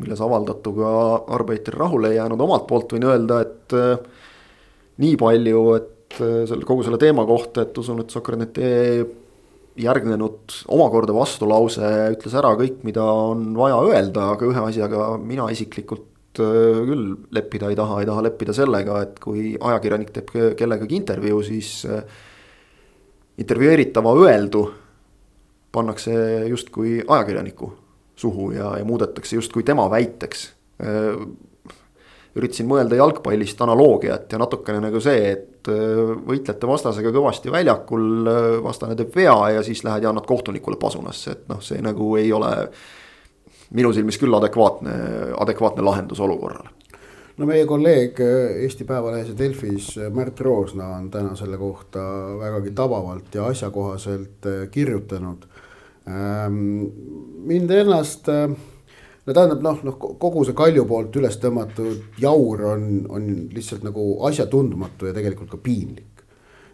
milles 0.00 0.20
avaldatuga 0.24 0.92
Arbeiter 1.36 1.76
rahule 1.76 2.08
ei 2.08 2.16
jäänud, 2.16 2.40
omalt 2.40 2.64
poolt 2.66 2.94
võin 2.94 3.04
öelda, 3.04 3.42
et 3.44 3.74
nii 5.04 5.18
palju, 5.20 5.60
et 5.76 5.92
Äh, 6.20 6.44
selle 6.48 6.66
kogu 6.68 6.84
selle 6.84 7.00
teema 7.00 7.24
kohta, 7.28 7.64
et 7.64 7.78
usun, 7.78 8.02
et 8.02 8.12
Soccer.net.ee 8.12 9.04
järgnenud 9.80 10.52
omakorda 10.74 11.14
vastulause 11.16 11.88
ütles 12.12 12.34
ära 12.36 12.50
kõik, 12.58 12.82
mida 12.84 13.04
on 13.08 13.54
vaja 13.56 13.78
öelda, 13.86 14.26
aga 14.34 14.48
ühe 14.50 14.64
asjaga 14.66 15.14
mina 15.16 15.46
isiklikult 15.54 16.04
äh, 16.04 16.11
küll 16.38 17.06
leppida 17.34 17.70
ei 17.70 17.76
taha, 17.76 18.00
ei 18.00 18.08
taha 18.08 18.24
leppida 18.28 18.54
sellega, 18.56 19.00
et 19.04 19.18
kui 19.22 19.52
ajakirjanik 19.58 20.12
teeb 20.14 20.32
kellegagi 20.58 20.96
intervjuu, 21.00 21.42
siis 21.46 21.74
äh, 21.88 22.02
intervjueeritava 23.42 24.14
öeldu 24.24 24.66
pannakse 25.72 26.12
justkui 26.48 27.00
ajakirjaniku 27.06 27.72
suhu 28.16 28.50
ja, 28.52 28.74
ja 28.78 28.84
muudetakse 28.84 29.36
justkui 29.36 29.64
tema 29.64 29.86
väiteks. 29.90 30.50
Üritasin 32.32 32.68
mõelda 32.68 32.96
jalgpallist 32.96 33.60
analoogiat 33.60 34.30
ja 34.32 34.38
natukene 34.40 34.80
nagu 34.80 35.00
see, 35.04 35.32
et 35.34 35.68
äh, 35.68 36.12
võitlete 36.28 36.68
vastasega 36.68 37.12
kõvasti 37.12 37.52
väljakul, 37.52 38.06
äh, 38.24 38.46
vastane 38.64 38.96
teeb 38.96 39.12
vea 39.16 39.34
ja 39.58 39.64
siis 39.66 39.82
lähed 39.84 40.06
ja 40.06 40.12
annad 40.12 40.24
kohtunikule 40.28 40.78
pasunasse, 40.80 41.34
et 41.34 41.42
noh, 41.52 41.60
see 41.64 41.82
nagu 41.84 42.08
ei 42.16 42.32
ole 42.32 42.52
minu 43.72 43.92
silmis 43.92 44.18
küll 44.20 44.34
adekvaatne, 44.36 44.94
adekvaatne 45.40 45.84
lahendus 45.84 46.20
olukorrale 46.20 46.72
no 47.38 47.48
meie 47.48 47.66
kolleeg 47.68 48.20
äh, 48.20 48.58
Eesti 48.66 48.84
Päevalehes 48.88 49.32
ja 49.32 49.38
Delfis 49.38 49.94
Märt 50.14 50.40
Roosna 50.40 50.92
on 50.98 51.10
täna 51.10 51.36
selle 51.38 51.58
kohta 51.60 52.02
vägagi 52.40 52.74
tabavalt 52.76 53.34
ja 53.34 53.46
asjakohaselt 53.48 54.50
kirjutanud. 54.70 55.48
Ähm, 56.08 56.60
mind 57.46 57.70
ennast 57.70 58.28
no 59.26 59.34
tähendab 59.34 59.62
noh, 59.62 59.82
noh 59.86 59.98
kogu 59.98 60.44
see 60.46 60.56
Kalju 60.56 60.84
poolt 60.88 61.16
üles 61.20 61.38
tõmmatud 61.42 62.20
jaur 62.22 62.64
on, 62.72 62.86
on 63.12 63.28
lihtsalt 63.54 63.84
nagu 63.86 64.06
asjatundmatu 64.28 65.10
ja 65.10 65.16
tegelikult 65.16 65.52
ka 65.52 65.60
piinlik. 65.62 66.24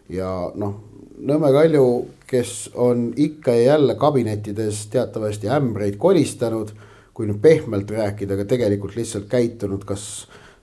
ja 0.09 0.29
noh, 0.57 0.73
Nõmme 1.19 1.51
Kalju, 1.51 1.85
kes 2.29 2.69
on 2.79 3.09
ikka 3.19 3.51
ja 3.57 3.73
jälle 3.73 3.95
kabinettides 3.99 4.85
teatavasti 4.93 5.49
ämbreid 5.51 5.97
kolistanud, 5.99 6.71
kui 7.13 7.27
nüüd 7.27 7.41
pehmelt 7.43 7.91
rääkida, 7.91 8.37
aga 8.37 8.45
tegelikult 8.47 8.95
lihtsalt 8.95 9.27
käitunud 9.31 9.83
kas 9.87 10.05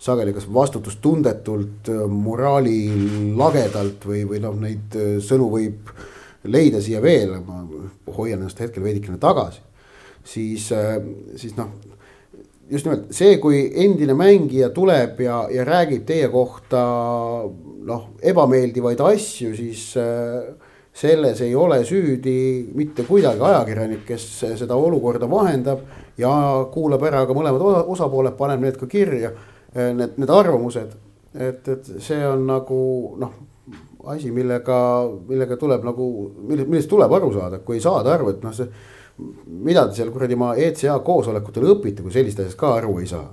sageli 0.01 0.33
kas 0.37 0.47
vastutustundetult, 0.53 1.91
moraali 2.09 2.79
lagedalt 3.37 4.05
või, 4.09 4.25
või 4.29 4.41
noh, 4.45 4.57
neid 4.61 4.97
sõnu 5.25 5.51
võib 5.53 5.93
leida 6.49 6.81
siia 6.81 7.03
veel, 7.05 7.37
ma 7.45 7.63
hoian 8.17 8.41
ennast 8.41 8.61
hetkel 8.65 8.85
veidikene 8.87 9.21
tagasi 9.21 9.67
siis, 10.27 10.73
äh, 10.73 10.99
siis 11.37 11.57
noh, 11.57 11.71
just 12.71 12.87
nimelt 12.87 13.11
see, 13.15 13.39
kui 13.43 13.61
endine 13.85 14.15
mängija 14.19 14.71
tuleb 14.75 15.21
ja, 15.23 15.45
ja 15.53 15.65
räägib 15.67 16.07
teie 16.09 16.29
kohta 16.33 16.83
noh, 17.87 18.07
ebameeldivaid 18.23 19.01
asju, 19.07 19.53
siis 19.57 19.89
äh, 20.01 20.49
selles 20.97 21.43
ei 21.45 21.55
ole 21.55 21.83
süüdi 21.87 22.37
mitte 22.75 23.05
kuidagi 23.07 23.43
ajakirjanik, 23.45 24.05
kes 24.09 24.27
seda 24.59 24.79
olukorda 24.81 25.29
vahendab 25.31 25.85
ja 26.19 26.31
kuulab 26.73 27.05
ära 27.07 27.27
ka 27.29 27.37
mõlemad 27.37 27.85
osapooled, 27.87 28.35
paneb 28.39 28.65
need 28.65 28.81
ka 28.81 28.89
kirja, 28.91 29.33
äh, 29.75 29.93
need, 29.95 30.17
need 30.19 30.33
arvamused. 30.33 30.97
et, 31.37 31.69
et 31.69 31.89
see 32.01 32.23
on 32.27 32.47
nagu 32.49 32.81
noh, 33.21 33.33
asi, 34.09 34.31
millega, 34.33 34.79
millega 35.29 35.59
tuleb 35.61 35.85
nagu, 35.85 36.07
millest 36.49 36.89
tuleb 36.89 37.13
aru 37.13 37.33
saada, 37.35 37.59
kui 37.61 37.77
ei 37.77 37.85
saada 37.85 38.15
aru, 38.15 38.31
et 38.33 38.45
noh, 38.47 38.55
see 38.57 38.71
mida 39.17 39.87
te 39.89 39.97
seal 39.97 40.13
kuradi 40.13 40.37
oma 40.37 40.53
ECA 40.61 40.99
koosolekutel 41.05 41.71
õpite, 41.73 42.05
kui 42.05 42.13
sellist 42.13 42.41
asjast 42.43 42.59
ka 42.61 42.75
aru 42.77 42.99
ei 43.01 43.09
saa 43.09 43.27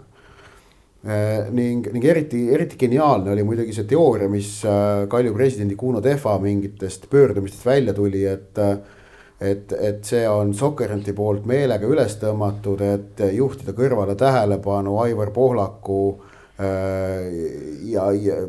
eh,. 1.04 1.50
ning, 1.52 1.89
ning 1.91 2.06
eriti, 2.08 2.46
eriti 2.56 2.80
geniaalne 2.80 3.34
oli 3.34 3.43
muidugi 3.43 3.76
see 3.76 3.88
teooria, 3.89 4.30
mis 4.32 4.62
äh, 4.67 5.04
Kalju 5.12 5.34
presidendi 5.36 5.76
Kuno 5.80 6.02
Tehva 6.02 6.38
mingitest 6.39 7.10
pöördumistest 7.12 7.65
välja 7.67 7.96
tuli, 7.98 8.26
et 8.26 8.60
äh,. 8.60 8.78
et, 9.43 9.74
et 9.76 10.06
see 10.08 10.24
on 10.30 10.54
Sokerenti 10.56 11.12
poolt 11.13 11.43
meelega 11.50 11.88
üles 11.89 12.15
tõmmatud, 12.22 12.80
et 12.88 13.19
juhtida 13.36 13.74
kõrvale 13.76 14.15
tähelepanu 14.15 14.96
Aivar 15.04 15.34
Pohlaku 15.36 16.00
äh, 16.62 17.28
ja, 17.91 18.08
ja 18.15 18.39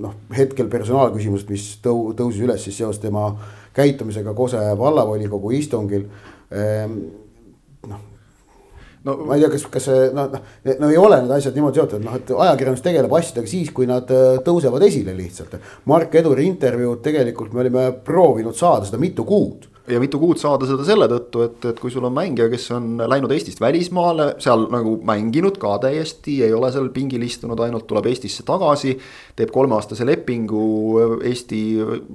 noh, 0.00 0.16
hetkel 0.32 0.72
personaalküsimused, 0.72 1.52
mis 1.52 1.68
tõu-, 1.84 2.14
tõusis 2.16 2.46
üles 2.46 2.64
siis 2.64 2.80
seoses 2.80 3.02
tema 3.04 3.34
käitumisega 3.76 4.32
Kose 4.34 4.64
vallavolikogu 4.78 5.52
istungil 5.58 6.08
noh 6.52 8.04
no 9.08 9.16
ma 9.24 9.36
ei 9.36 9.42
tea, 9.42 9.50
kas, 9.52 9.64
kas 9.72 9.86
see 9.88 10.10
noh, 10.14 10.28
noh, 10.32 10.44
no 10.80 10.90
ei 10.90 10.98
ole 11.00 11.20
need 11.22 11.32
asjad 11.38 11.56
niimoodi 11.56 11.80
seotud, 11.80 12.04
noh, 12.04 12.18
et 12.18 12.30
ajakirjandus 12.34 12.84
tegeleb 12.84 13.14
asjadega 13.18 13.50
siis, 13.50 13.70
kui 13.74 13.88
nad 13.88 14.10
äh, 14.14 14.40
tõusevad 14.44 14.84
esile 14.88 15.14
lihtsalt. 15.16 15.56
Mark 15.90 16.14
Eduri 16.18 16.48
intervjuud 16.50 17.02
tegelikult 17.04 17.54
me 17.54 17.64
olime 17.64 17.88
proovinud 18.04 18.56
saada 18.58 18.88
seda 18.88 19.00
mitu 19.00 19.26
kuud 19.28 19.68
ja 19.90 20.00
mitu 20.00 20.18
kuud 20.20 20.38
saada 20.40 20.66
seda 20.68 20.84
selle 20.86 21.08
tõttu, 21.10 21.42
et, 21.46 21.64
et 21.70 21.80
kui 21.80 21.92
sul 21.92 22.04
on 22.08 22.14
mängija, 22.14 22.48
kes 22.52 22.66
on 22.76 23.00
läinud 23.00 23.32
Eestist 23.34 23.60
välismaale, 23.62 24.30
seal 24.42 24.66
nagu 24.72 24.96
mänginud 25.08 25.58
ka 25.60 25.76
täiesti, 25.82 26.38
ei 26.46 26.54
ole 26.54 26.70
seal 26.74 26.90
pingil 26.94 27.24
istunud, 27.26 27.60
ainult 27.64 27.86
tuleb 27.88 28.08
Eestisse 28.10 28.44
tagasi. 28.48 28.96
teeb 29.38 29.52
kolmeaastase 29.54 30.06
lepingu 30.06 30.62
Eesti 31.30 31.60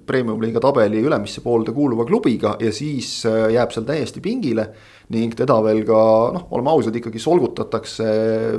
premium-liiga 0.05 0.61
tabeli 0.63 1.01
ülemisse 1.03 1.41
poolde 1.41 1.71
kuuluva 1.71 2.05
klubiga 2.05 2.57
ja 2.59 2.71
siis 2.75 3.25
äh, 3.29 3.49
jääb 3.57 3.71
seal 3.71 3.87
täiesti 3.87 4.21
pingile. 4.21 4.69
ning 5.13 5.35
teda 5.35 5.59
veel 5.63 5.83
ka 5.85 5.99
noh, 6.33 6.47
oleme 6.55 6.71
ausad, 6.71 6.95
ikkagi 6.95 7.19
solgutatakse 7.19 8.05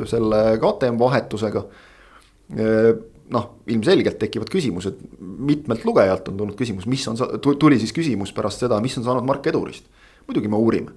selle 0.07 0.43
KTM 0.61 1.01
vahetusega 1.01 1.65
äh, 1.65 2.95
noh, 3.33 3.47
ilmselgelt 3.71 4.19
tekivad 4.21 4.51
küsimused, 4.53 4.99
mitmelt 5.21 5.85
lugejalt 5.87 6.29
on 6.29 6.37
tulnud 6.41 6.59
küsimus, 6.59 6.89
mis 6.91 7.07
on, 7.09 7.19
tuli 7.41 7.79
siis 7.81 7.95
küsimus 7.97 8.35
pärast 8.37 8.65
seda, 8.65 8.81
mis 8.85 8.97
on 9.01 9.07
saanud 9.07 9.25
Mark 9.27 9.47
Edurist. 9.49 9.89
muidugi 10.27 10.49
me 10.49 10.57
uurime 10.57 10.93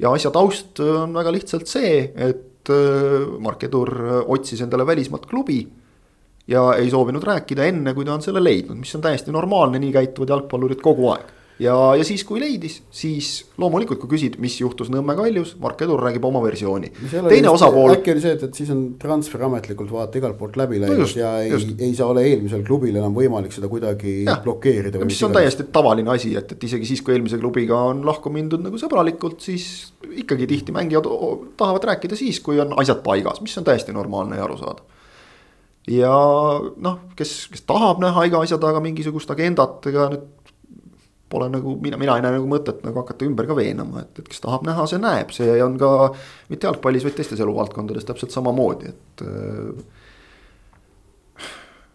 ja 0.00 0.12
asja 0.14 0.32
taust 0.34 0.80
on 0.82 1.14
väga 1.14 1.32
lihtsalt 1.34 1.70
see, 1.70 1.96
et 2.14 2.70
äh, 2.72 3.26
Mark 3.42 3.62
Edur 3.66 3.90
otsis 4.26 4.62
endale 4.64 4.86
välismaalt 4.86 5.26
klubi. 5.30 5.62
ja 6.46 6.74
ei 6.76 6.90
soovinud 6.90 7.24
rääkida 7.24 7.64
enne, 7.64 7.94
kui 7.94 8.04
ta 8.04 8.12
on 8.12 8.22
selle 8.22 8.42
leidnud, 8.42 8.76
mis 8.76 8.94
on 8.94 9.00
täiesti 9.00 9.32
normaalne, 9.32 9.78
nii 9.80 9.92
käituvad 9.94 10.28
jalgpallurid 10.28 10.82
kogu 10.84 11.08
aeg 11.14 11.30
ja, 11.62 11.74
ja 11.98 12.04
siis, 12.06 12.24
kui 12.26 12.40
leidis, 12.42 12.80
siis 12.94 13.28
loomulikult, 13.60 14.00
kui 14.02 14.10
küsid, 14.14 14.38
mis 14.42 14.56
juhtus 14.60 14.90
Nõmme 14.92 15.14
kaljus, 15.18 15.54
Mark 15.62 15.80
Edur 15.86 16.02
räägib 16.02 16.24
oma 16.26 16.42
versiooni. 16.42 16.90
teine 17.12 17.50
osapool. 17.50 17.94
äkki 17.94 18.14
oli 18.14 18.22
see, 18.24 18.34
et, 18.36 18.42
et 18.48 18.58
siis 18.58 18.70
on 18.74 18.82
transfer 19.00 19.44
ametlikult 19.46 19.92
vaata 19.92 20.18
igalt 20.18 20.38
poolt 20.38 20.58
läbi 20.60 20.80
läinud 20.82 20.98
no 20.98 21.06
just, 21.06 21.18
ja 21.20 21.34
ei, 21.42 21.52
ei 21.78 21.92
saa 21.96 22.10
ole 22.12 22.24
eelmisel 22.28 22.64
klubil 22.66 22.96
enam 22.98 23.14
võimalik 23.16 23.54
seda 23.54 23.70
kuidagi 23.70 24.16
ja. 24.24 24.38
blokeerida. 24.44 25.02
mis 25.06 25.22
on 25.26 25.34
täiesti 25.36 25.68
tavaline 25.74 26.14
asi, 26.14 26.34
et, 26.38 26.56
et 26.56 26.66
isegi 26.70 26.90
siis, 26.90 27.04
kui 27.04 27.16
eelmise 27.16 27.38
klubiga 27.42 27.78
on 27.90 28.02
lahku 28.06 28.32
mindud 28.34 28.64
nagu 28.64 28.80
sõbralikult, 28.80 29.38
siis 29.44 29.92
ikkagi 30.24 30.48
tihti 30.50 30.74
mängijad 30.74 31.06
tahavad 31.58 31.90
rääkida 31.92 32.18
siis, 32.18 32.42
kui 32.44 32.60
on 32.62 32.74
asjad 32.80 33.02
paigas, 33.06 33.42
mis 33.44 33.56
on 33.60 33.66
täiesti 33.66 33.94
normaalne 33.94 34.40
ja 34.40 34.48
arusaadav 34.48 34.90
ja 35.90 36.12
noh, 36.80 37.00
kes, 37.16 37.34
kes 37.52 37.64
tahab 37.68 38.00
näha 38.00 38.24
iga 38.28 38.40
asja 38.40 38.56
taga 38.60 38.80
mingisugust 38.80 39.30
agendat, 39.34 39.84
ega 39.90 40.08
nüüd 40.14 40.43
pole 41.34 41.50
nagu 41.50 41.74
mina, 41.82 41.98
mina 42.00 42.14
ei 42.18 42.24
näe 42.24 42.38
nagu 42.38 42.48
mõtet 42.50 42.80
nagu 42.86 43.02
hakata 43.02 43.26
ümber 43.26 43.50
ka 43.50 43.58
veenama, 43.58 44.06
et, 44.06 44.22
et 44.22 44.30
kes 44.30 44.42
tahab 44.44 44.64
näha, 44.68 44.86
see 44.90 45.02
näeb, 45.02 45.34
see 45.34 45.58
on 45.64 45.76
ka 45.80 45.90
mitte 46.52 46.70
jalgpallis, 46.70 47.04
vaid 47.06 47.18
teistes 47.18 47.42
eluvaldkondades 47.42 48.06
täpselt 48.08 48.34
samamoodi, 48.34 48.94
et 48.94 49.26
äh, 49.26 50.02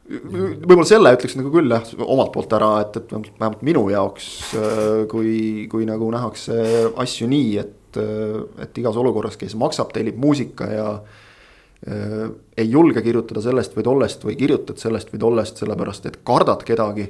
võib-olla 0.09 0.87
selle 0.87 1.13
ütleks 1.13 1.37
nagu 1.37 1.51
küll 1.53 1.71
jah, 1.71 1.85
omalt 2.01 2.33
poolt 2.33 2.53
ära, 2.57 2.71
et, 2.85 2.97
et 2.97 3.11
vähemalt 3.13 3.63
minu 3.65 3.85
jaoks, 3.93 4.29
äh, 4.57 4.83
kui, 5.11 5.33
kui 5.71 5.87
nagu 5.89 6.09
nähakse 6.13 6.59
asju 6.99 7.29
nii, 7.29 7.49
et, 7.61 7.99
äh, 8.01 8.37
et 8.65 8.81
igas 8.81 8.97
olukorras, 8.99 9.37
kes 9.39 9.55
maksab, 9.59 9.93
tellib 9.95 10.17
muusika 10.21 10.69
ja 10.73 10.89
äh, 10.97 12.27
ei 12.57 12.69
julge 12.71 13.03
kirjutada 13.05 13.43
sellest 13.45 13.77
või 13.77 13.85
tollest 13.85 14.25
või 14.25 14.37
kirjutad 14.39 14.81
sellest 14.81 15.13
või 15.13 15.21
tollest, 15.27 15.61
sellepärast 15.61 16.09
et 16.09 16.21
kardad 16.25 16.65
kedagi 16.67 17.09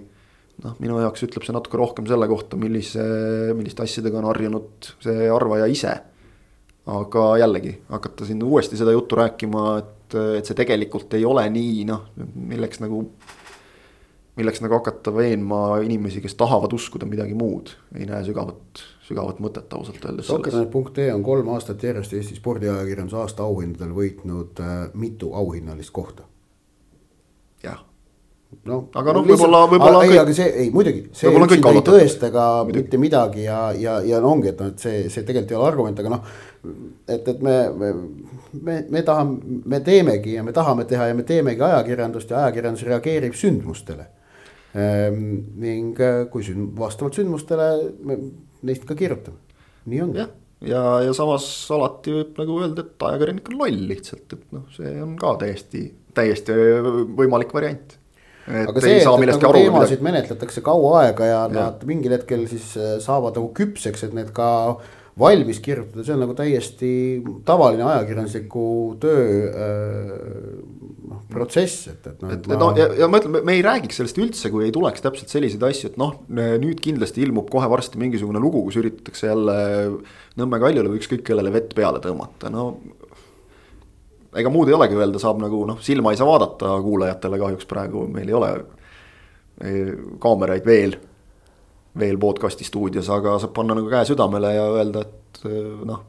noh, 0.64 0.76
minu 0.84 1.00
jaoks 1.02 1.24
ütleb 1.28 1.46
see 1.46 1.56
natuke 1.56 1.80
rohkem 1.80 2.08
selle 2.10 2.28
kohta, 2.30 2.60
millise, 2.60 3.04
milliste 3.58 3.86
asjadega 3.86 4.22
on 4.22 4.30
harjunud 4.30 4.92
see 5.04 5.30
arvaja 5.34 5.70
ise. 5.72 5.96
aga 6.90 7.26
jällegi 7.38 7.76
hakata 7.90 8.26
siin 8.26 8.42
uuesti 8.44 8.78
seda 8.80 8.92
juttu 8.96 9.20
rääkima, 9.20 9.66
et, 9.78 10.16
et 10.40 10.48
see 10.48 10.58
tegelikult 10.58 11.14
ei 11.14 11.26
ole 11.28 11.44
nii, 11.54 11.84
noh, 11.90 12.08
milleks 12.36 12.82
nagu. 12.84 13.04
milleks 14.40 14.62
nagu 14.64 14.78
hakata 14.78 15.12
veenma 15.12 15.82
inimesi, 15.84 16.22
kes 16.24 16.38
tahavad 16.40 16.74
uskuda 16.74 17.06
midagi 17.10 17.36
muud, 17.36 17.74
ei 18.00 18.08
näe 18.08 18.24
sügavat, 18.24 18.84
sügavat 19.04 19.42
mõtet 19.44 19.74
ausalt 19.76 20.06
öeldes. 20.06 20.30
Sokkernet.ee 20.32 21.12
on 21.14 21.24
kolm 21.24 21.52
aastat 21.56 21.84
järjest 21.84 22.16
Eesti 22.16 22.40
spordiajakirjanduse 22.40 23.20
aasta 23.20 23.44
auhindadel 23.44 23.92
võitnud 23.98 24.64
äh, 24.64 24.80
mitu 24.96 25.34
auhinnalist 25.36 25.92
kohta. 25.92 26.24
jah 27.64 27.84
noh, 28.50 28.86
aga 28.98 29.14
noh, 29.14 29.26
võib-olla, 29.28 29.62
võib-olla. 29.70 30.02
ei, 30.08 30.18
aga 30.20 30.34
see 30.36 30.48
ei 30.64 30.70
muidugi, 30.74 31.04
see 31.16 31.30
üksinda 31.30 31.74
ei 31.76 31.84
tõesta 31.86 32.30
ka 32.34 32.46
Midagi. 32.66 32.80
mitte 32.80 33.02
midagi 33.02 33.44
ja, 33.46 33.60
ja, 33.78 33.98
ja 34.06 34.22
no 34.24 34.34
ongi, 34.34 34.52
et 34.54 34.62
noh, 34.62 34.72
et 34.74 34.82
see, 34.84 35.04
see 35.14 35.26
tegelikult 35.28 35.54
ei 35.54 35.60
ole 35.60 35.68
argument, 35.70 36.02
aga 36.02 36.14
noh. 36.16 36.32
et, 37.06 37.30
et 37.34 37.44
me, 37.46 37.56
me, 37.82 37.92
me, 38.58 38.78
me 38.98 39.04
tahame, 39.06 39.60
me 39.70 39.82
teemegi 39.86 40.34
ja 40.40 40.46
me 40.46 40.56
tahame 40.56 40.88
teha 40.90 41.12
ja 41.12 41.18
me 41.18 41.28
teemegi 41.28 41.66
ajakirjandust 41.70 42.34
ja 42.34 42.46
ajakirjandus 42.46 42.88
reageerib 42.90 43.38
sündmustele 43.38 44.10
ehm,. 44.74 45.24
ning 45.62 46.02
äh, 46.02 46.26
kui 46.34 46.46
sünd-, 46.46 46.74
vastavalt 46.80 47.22
sündmustele 47.22 47.70
me 48.02 48.18
neist 48.66 48.90
ka 48.90 48.98
kirjutame, 48.98 49.38
nii 49.86 50.04
on. 50.08 50.18
jah, 50.24 50.34
ja, 50.66 50.84
ja 51.06 51.14
samas 51.16 51.46
alati 51.78 52.18
võib 52.18 52.42
nagu 52.42 52.60
öelda, 52.66 52.88
et 52.88 53.08
ajakirjanik 53.12 53.54
on 53.54 53.62
loll 53.62 53.88
lihtsalt, 53.94 54.28
et 54.34 54.52
noh, 54.58 54.66
see 54.74 54.98
on 55.06 55.14
ka 55.22 55.38
täiesti, 55.46 55.86
täiesti 56.18 56.58
võimalik 57.14 57.54
variant 57.54 57.99
aga 58.50 58.84
see, 58.84 59.00
et, 59.00 59.04
et 59.06 59.34
nagu 59.34 59.52
teemasid 59.56 60.06
menetletakse 60.06 60.64
kaua 60.66 61.04
aega 61.04 61.28
ja, 61.28 61.42
ja 61.48 61.50
nad 61.54 61.84
mingil 61.90 62.16
hetkel 62.18 62.48
siis 62.50 62.72
äh, 62.80 62.96
saavad 63.04 63.38
nagu 63.38 63.52
küpseks, 63.58 64.08
et 64.08 64.16
need 64.18 64.32
ka 64.36 64.50
valmis 65.20 65.60
kirjutada, 65.60 66.04
see 66.06 66.16
on 66.16 66.22
nagu 66.24 66.36
täiesti 66.38 66.92
tavaline 67.48 67.84
ajakirjandusliku 67.84 68.68
töö 69.04 69.26
äh, 69.50 70.14
noh, 71.10 71.24
protsess, 71.32 71.90
et, 71.92 72.08
et 72.08 72.24
noh. 72.24 72.32
et 72.36 72.48
ma... 72.48 72.60
no 72.62 72.70
ja, 72.80 72.88
ja 73.02 73.10
ma 73.12 73.20
ütlen, 73.22 73.42
me 73.46 73.58
ei 73.58 73.66
räägiks 73.66 74.00
sellest 74.00 74.22
üldse, 74.22 74.52
kui 74.54 74.68
ei 74.68 74.74
tuleks 74.76 75.04
täpselt 75.04 75.34
selliseid 75.34 75.66
asju, 75.70 75.92
et 75.92 76.00
noh, 76.00 76.16
nüüd 76.30 76.80
kindlasti 76.84 77.26
ilmub 77.26 77.52
kohe 77.52 77.68
varsti 77.72 78.02
mingisugune 78.02 78.42
lugu, 78.42 78.64
kus 78.68 78.80
üritatakse 78.82 79.32
jälle 79.32 79.60
Nõmme 80.40 80.56
kaljule 80.62 80.88
või 80.88 81.02
ükskõik 81.02 81.26
kellele 81.28 81.52
vett 81.52 81.74
peale 81.76 82.00
tõmmata, 82.00 82.48
no 82.54 82.70
ega 84.38 84.52
muud 84.54 84.70
ei 84.70 84.78
olegi 84.78 84.98
öelda, 84.98 85.22
saab 85.22 85.42
nagu 85.42 85.64
noh, 85.70 85.80
silma 85.84 86.14
ei 86.14 86.20
saa 86.20 86.28
vaadata 86.30 86.76
kuulajatele 86.84 87.40
kahjuks 87.42 87.68
praegu 87.70 88.06
meil 88.12 88.30
ei 88.30 88.38
ole 88.38 88.52
eh, 89.64 89.94
kaameraid 90.22 90.66
veel. 90.66 90.98
veel 92.00 92.20
podcast'i 92.22 92.64
stuudios, 92.64 93.10
aga 93.12 93.40
saab 93.42 93.52
panna 93.56 93.76
nagu 93.76 93.90
käe 93.90 94.06
südamele 94.08 94.54
ja 94.54 94.64
öelda, 94.78 95.02
et 95.02 95.40
eh, 95.50 95.86
noh. 95.90 96.06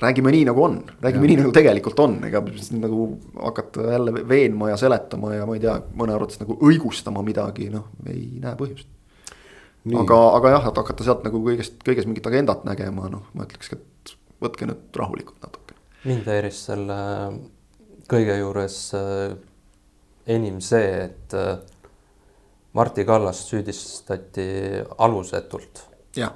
räägime 0.00 0.32
nii 0.34 0.44
nagu 0.48 0.64
on, 0.64 0.76
räägime 1.00 1.24
ja. 1.24 1.28
nii 1.30 1.38
nagu 1.44 1.52
tegelikult 1.54 2.02
on, 2.02 2.18
ega 2.26 2.42
nagu 2.78 3.06
hakata 3.38 3.92
jälle 3.92 4.28
veenma 4.28 4.70
ja 4.70 4.76
seletama 4.80 5.34
ja 5.34 5.46
ma 5.46 5.56
ei 5.56 5.62
tea, 5.62 5.76
mõne 5.94 6.16
arvates 6.16 6.40
nagu 6.42 6.58
õigustama 6.58 7.22
midagi, 7.26 7.70
noh, 7.70 7.86
ei 8.10 8.26
näe 8.42 8.58
põhjust. 8.58 8.90
aga, 10.02 10.20
aga 10.40 10.54
jah, 10.56 10.68
et 10.72 10.82
hakata 10.82 11.06
sealt 11.06 11.24
nagu 11.28 11.42
kõigest, 11.46 11.78
kõigest 11.86 12.10
mingit 12.10 12.26
agendat 12.26 12.66
nägema, 12.66 13.08
noh, 13.12 13.28
ma 13.34 13.46
ütlekski, 13.46 13.78
et 13.78 14.16
võtke 14.40 14.68
nüüd 14.68 14.96
rahulikult 14.96 15.40
natuke. 15.44 15.59
Mind 16.08 16.28
häiris 16.30 16.64
selle 16.70 16.98
kõige 18.10 18.38
juures 18.40 18.78
äh, 18.96 19.34
enim 20.30 20.60
see, 20.64 20.88
et 21.06 21.36
äh, 21.36 21.58
Marti 22.76 23.04
Kallast 23.04 23.50
süüdistati 23.50 24.46
alusetult. 24.98 25.86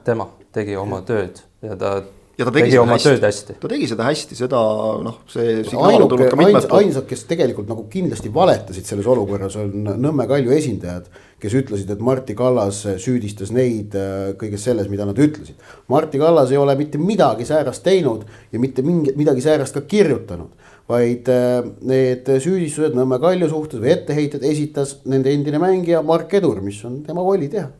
tema 0.04 0.28
tegi 0.52 0.76
oma 0.76 1.00
ja. 1.02 1.06
tööd 1.08 1.40
ja 1.62 1.76
ta 1.78 1.96
ja 2.38 2.46
ta 2.46 2.52
tegi, 2.54 2.68
tegi 2.68 2.78
oma 2.78 2.96
hästi. 2.96 3.10
tööd 3.10 3.26
hästi. 3.28 3.56
ta 3.62 3.70
tegi 3.70 3.88
seda 3.90 4.06
hästi, 4.08 4.38
seda 4.38 4.60
noh, 5.06 5.20
see 5.30 5.60
poolt. 5.70 6.72
ainsad, 6.78 7.06
kes 7.10 7.24
tegelikult 7.30 7.70
nagu 7.70 7.86
kindlasti 7.90 8.32
valetasid 8.34 8.88
selles 8.90 9.08
olukorras, 9.10 9.58
on 9.60 9.94
Nõmme 9.94 10.26
Kalju 10.30 10.54
esindajad. 10.56 11.08
Kes 11.44 11.56
ütlesid, 11.60 11.92
et 11.92 12.02
Martti 12.04 12.36
Kallas 12.38 12.80
süüdistas 13.02 13.52
neid 13.54 13.94
äh, 13.98 14.32
kõiges 14.40 14.64
selles, 14.66 14.90
mida 14.92 15.06
nad 15.08 15.20
ütlesid. 15.20 15.60
Martti 15.92 16.20
Kallas 16.22 16.52
ei 16.54 16.60
ole 16.60 16.76
mitte 16.80 17.00
midagi 17.00 17.46
säärast 17.48 17.84
teinud 17.86 18.24
ja 18.52 18.62
mitte 18.62 18.84
mingi, 18.86 19.14
midagi 19.18 19.44
säärast 19.44 19.76
ka 19.76 19.84
kirjutanud. 19.88 20.62
vaid 20.88 21.28
äh, 21.32 21.62
need 21.80 22.28
süüdistused 22.28 22.92
Nõmme 22.92 23.16
Kalju 23.20 23.48
suhtes 23.48 23.80
või 23.80 23.94
etteheited 23.94 24.42
esitas 24.44 24.98
nende 25.08 25.32
endine 25.32 25.56
mängija 25.62 26.02
Mark 26.04 26.34
Edur, 26.34 26.60
mis 26.60 26.82
on 26.84 27.00
tema 27.06 27.24
voli 27.24 27.48
teha 27.48 27.70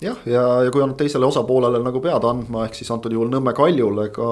jah, 0.00 0.16
ja, 0.26 0.44
ja 0.64 0.72
kui 0.72 0.82
on 0.82 0.94
teisele 0.98 1.26
osapoolele 1.28 1.82
nagu 1.84 2.00
pead 2.02 2.24
andma, 2.24 2.64
ehk 2.66 2.78
siis 2.78 2.90
antud 2.94 3.12
juhul 3.12 3.30
Nõmme 3.32 3.54
Kaljule 3.56 4.08
ka 4.14 4.28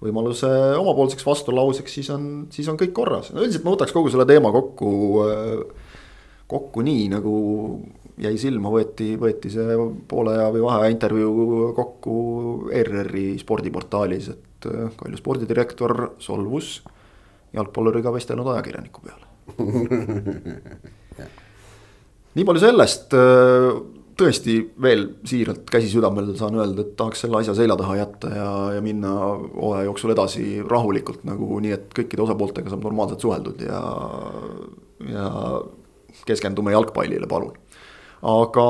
võimaluse 0.00 0.48
omapoolseks 0.80 1.26
vastulauseks, 1.26 1.94
siis 1.98 2.08
on, 2.14 2.26
siis 2.52 2.68
on 2.72 2.78
kõik 2.80 2.94
korras, 2.96 3.30
no 3.34 3.44
üldiselt 3.44 3.66
ma 3.66 3.74
võtaks 3.74 3.92
kogu 3.92 4.12
selle 4.12 4.26
teema 4.28 4.52
kokku, 4.54 4.90
kokku 6.50 6.82
nii 6.86 7.08
nagu 7.12 7.34
jäi 8.20 8.36
silma, 8.40 8.70
võeti, 8.72 9.14
võeti 9.20 9.50
see 9.52 9.76
poole 10.08 10.34
aja 10.36 10.48
või 10.52 10.64
vaheaja 10.64 10.92
intervjuu 10.92 11.70
kokku 11.76 12.14
ERR-i 12.76 13.26
spordiportaalis, 13.40 14.30
et 14.34 14.68
äh, 14.68 14.90
Kalju 14.98 15.20
spordidirektor 15.20 16.14
solvus 16.22 16.80
jalgpalluriga 17.56 18.12
vestelnud 18.14 18.50
ajakirjaniku 18.54 19.06
peale. 19.06 19.24
Nii 22.36 22.46
palju 22.46 22.62
sellest, 22.62 23.16
äh, 23.18 23.80
tõesti 24.20 24.58
veel 24.82 25.06
siiralt 25.26 25.64
käsi 25.72 25.88
südamel 25.90 26.34
saan 26.38 26.58
öelda, 26.60 26.84
et 26.84 26.94
tahaks 26.98 27.24
selle 27.24 27.40
asja 27.40 27.56
selja 27.56 27.76
taha 27.80 27.96
jätta 28.02 28.30
ja, 28.36 28.50
ja 28.76 28.84
minna 28.84 29.14
hooaja 29.16 29.86
jooksul 29.88 30.12
edasi 30.14 30.44
rahulikult 30.66 31.24
nagu 31.28 31.58
nii, 31.64 31.72
et 31.78 31.88
kõikide 31.96 32.26
osapooltega 32.26 32.72
saab 32.72 32.84
normaalselt 32.84 33.24
suheldud 33.24 33.64
ja, 33.64 33.80
ja 35.08 35.26
keskendume 36.28 36.74
jalgpallile, 36.76 37.28
palun. 37.30 37.54
aga 38.22 38.66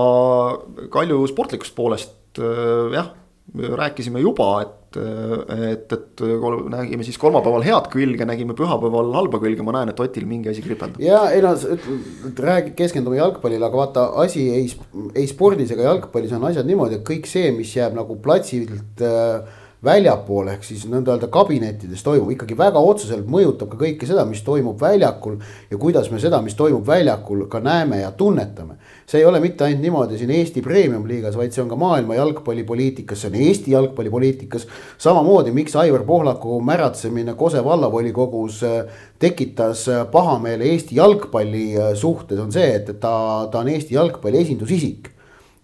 Kalju 0.93 1.25
sportlikust 1.31 1.75
poolest 1.75 2.39
äh, 2.39 2.93
jah, 2.95 3.15
rääkisime 3.55 4.23
juba, 4.23 4.53
et 4.67 4.77
et, 4.91 5.93
et 5.93 6.23
nägime 6.71 7.05
siis 7.07 7.19
kolmapäeval 7.21 7.63
head 7.63 7.87
külge, 7.93 8.27
nägime 8.27 8.57
pühapäeval 8.59 9.13
halba 9.15 9.39
külge, 9.43 9.63
ma 9.63 9.75
näen, 9.77 9.93
et 9.93 10.01
Otil 10.03 10.27
mingi 10.27 10.51
asi 10.51 10.65
kripeldab. 10.65 10.99
ja 11.03 11.23
ei 11.31 11.43
no 11.45 11.53
räägi, 11.55 12.75
keskendume 12.79 13.21
jalgpallile, 13.21 13.63
aga 13.67 13.79
vaata 13.85 14.07
asi 14.25 14.49
ei, 14.51 14.67
ei 15.15 15.29
spordis 15.31 15.71
ega 15.71 15.87
jalgpallis 15.87 16.35
on 16.35 16.49
asjad 16.51 16.67
niimoodi, 16.67 16.99
et 16.99 17.07
kõik 17.07 17.31
see, 17.31 17.53
mis 17.55 17.71
jääb 17.77 17.95
nagu 17.95 18.19
platsilt 18.25 19.05
äh, 19.07 19.60
väljapoole 19.85 20.53
ehk 20.55 20.65
siis 20.65 20.83
nõnda 20.91 21.15
öelda 21.15 21.31
kabinettides 21.33 22.03
toimub 22.05 22.29
ikkagi 22.35 22.57
väga 22.59 22.81
otseselt 22.85 23.29
mõjutab 23.33 23.71
ka 23.73 23.79
kõike 23.81 24.09
seda, 24.09 24.27
mis 24.29 24.43
toimub 24.45 24.81
väljakul. 24.81 25.39
ja 25.71 25.79
kuidas 25.81 26.11
me 26.13 26.21
seda, 26.21 26.43
mis 26.45 26.55
toimub 26.55 26.87
väljakul 26.87 27.47
ka 27.49 27.61
näeme 27.65 28.03
ja 28.03 28.11
tunnetame. 28.13 28.77
see 29.07 29.21
ei 29.21 29.25
ole 29.25 29.41
mitte 29.41 29.65
ainult 29.65 29.83
niimoodi 29.83 30.19
siin 30.19 30.31
Eesti 30.31 30.63
premium-liigas, 30.63 31.37
vaid 31.37 31.53
see 31.53 31.63
on 31.63 31.69
ka 31.69 31.77
maailma 31.77 32.15
jalgpallipoliitikas, 32.15 33.21
see 33.21 33.31
on 33.31 33.39
Eesti 33.41 33.71
jalgpallipoliitikas. 33.73 34.67
samamoodi, 34.99 35.53
miks 35.53 35.77
Aivar 35.77 36.05
Pohlaku 36.05 36.61
märatsemine 36.61 37.35
Kose 37.35 37.65
vallavolikogus 37.65 38.63
äh, 38.65 38.85
tekitas 39.19 39.89
äh, 39.89 40.05
pahameele 40.11 40.65
Eesti 40.65 40.97
jalgpalli 40.97 41.77
äh, 41.77 41.95
suhtes, 41.95 42.39
on 42.39 42.53
see, 42.53 42.75
et 42.75 43.01
ta, 43.01 43.49
ta 43.51 43.65
on 43.65 43.69
Eesti 43.69 43.95
jalgpalli 43.95 44.45
esindusisik. 44.45 45.11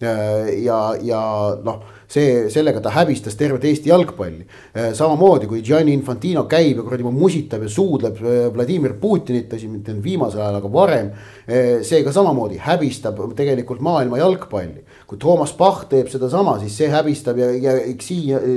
ja, 0.01 0.95
ja 1.01 1.21
noh 1.65 1.96
see, 2.09 2.47
sellega 2.53 2.81
ta 2.83 2.93
häbistas 2.95 3.37
tervet 3.39 3.65
Eesti 3.67 3.91
jalgpalli. 3.91 4.47
Äh, 4.77 4.91
samamoodi 4.97 5.49
kui 5.51 5.63
Gianni 5.67 5.95
Infantino 5.97 6.45
käib 6.51 6.81
ja 6.81 6.85
kuradi 6.87 7.07
musitab 7.07 7.65
ja 7.67 7.71
suudleb 7.71 8.21
äh, 8.23 8.47
Vladimir 8.55 8.97
Putinit, 9.01 9.49
tõsi, 9.51 9.69
mitte 9.71 9.95
nüüd 9.95 10.05
viimasel 10.05 10.43
ajal, 10.43 10.61
aga 10.61 10.73
varem. 10.73 11.11
Äh, 11.47 11.71
see 11.87 12.03
ka 12.07 12.15
samamoodi 12.15 12.61
häbistab 12.63 13.21
tegelikult 13.39 13.83
maailma 13.85 14.21
jalgpalli. 14.23 14.85
kui 15.07 15.19
Toomas 15.23 15.53
Pahh 15.55 15.85
teeb 15.91 16.09
sedasama, 16.11 16.57
siis 16.59 16.77
see 16.81 16.89
häbistab 16.91 17.39
ja, 17.39 17.51
ja 17.63 17.75
Xi 17.95 18.17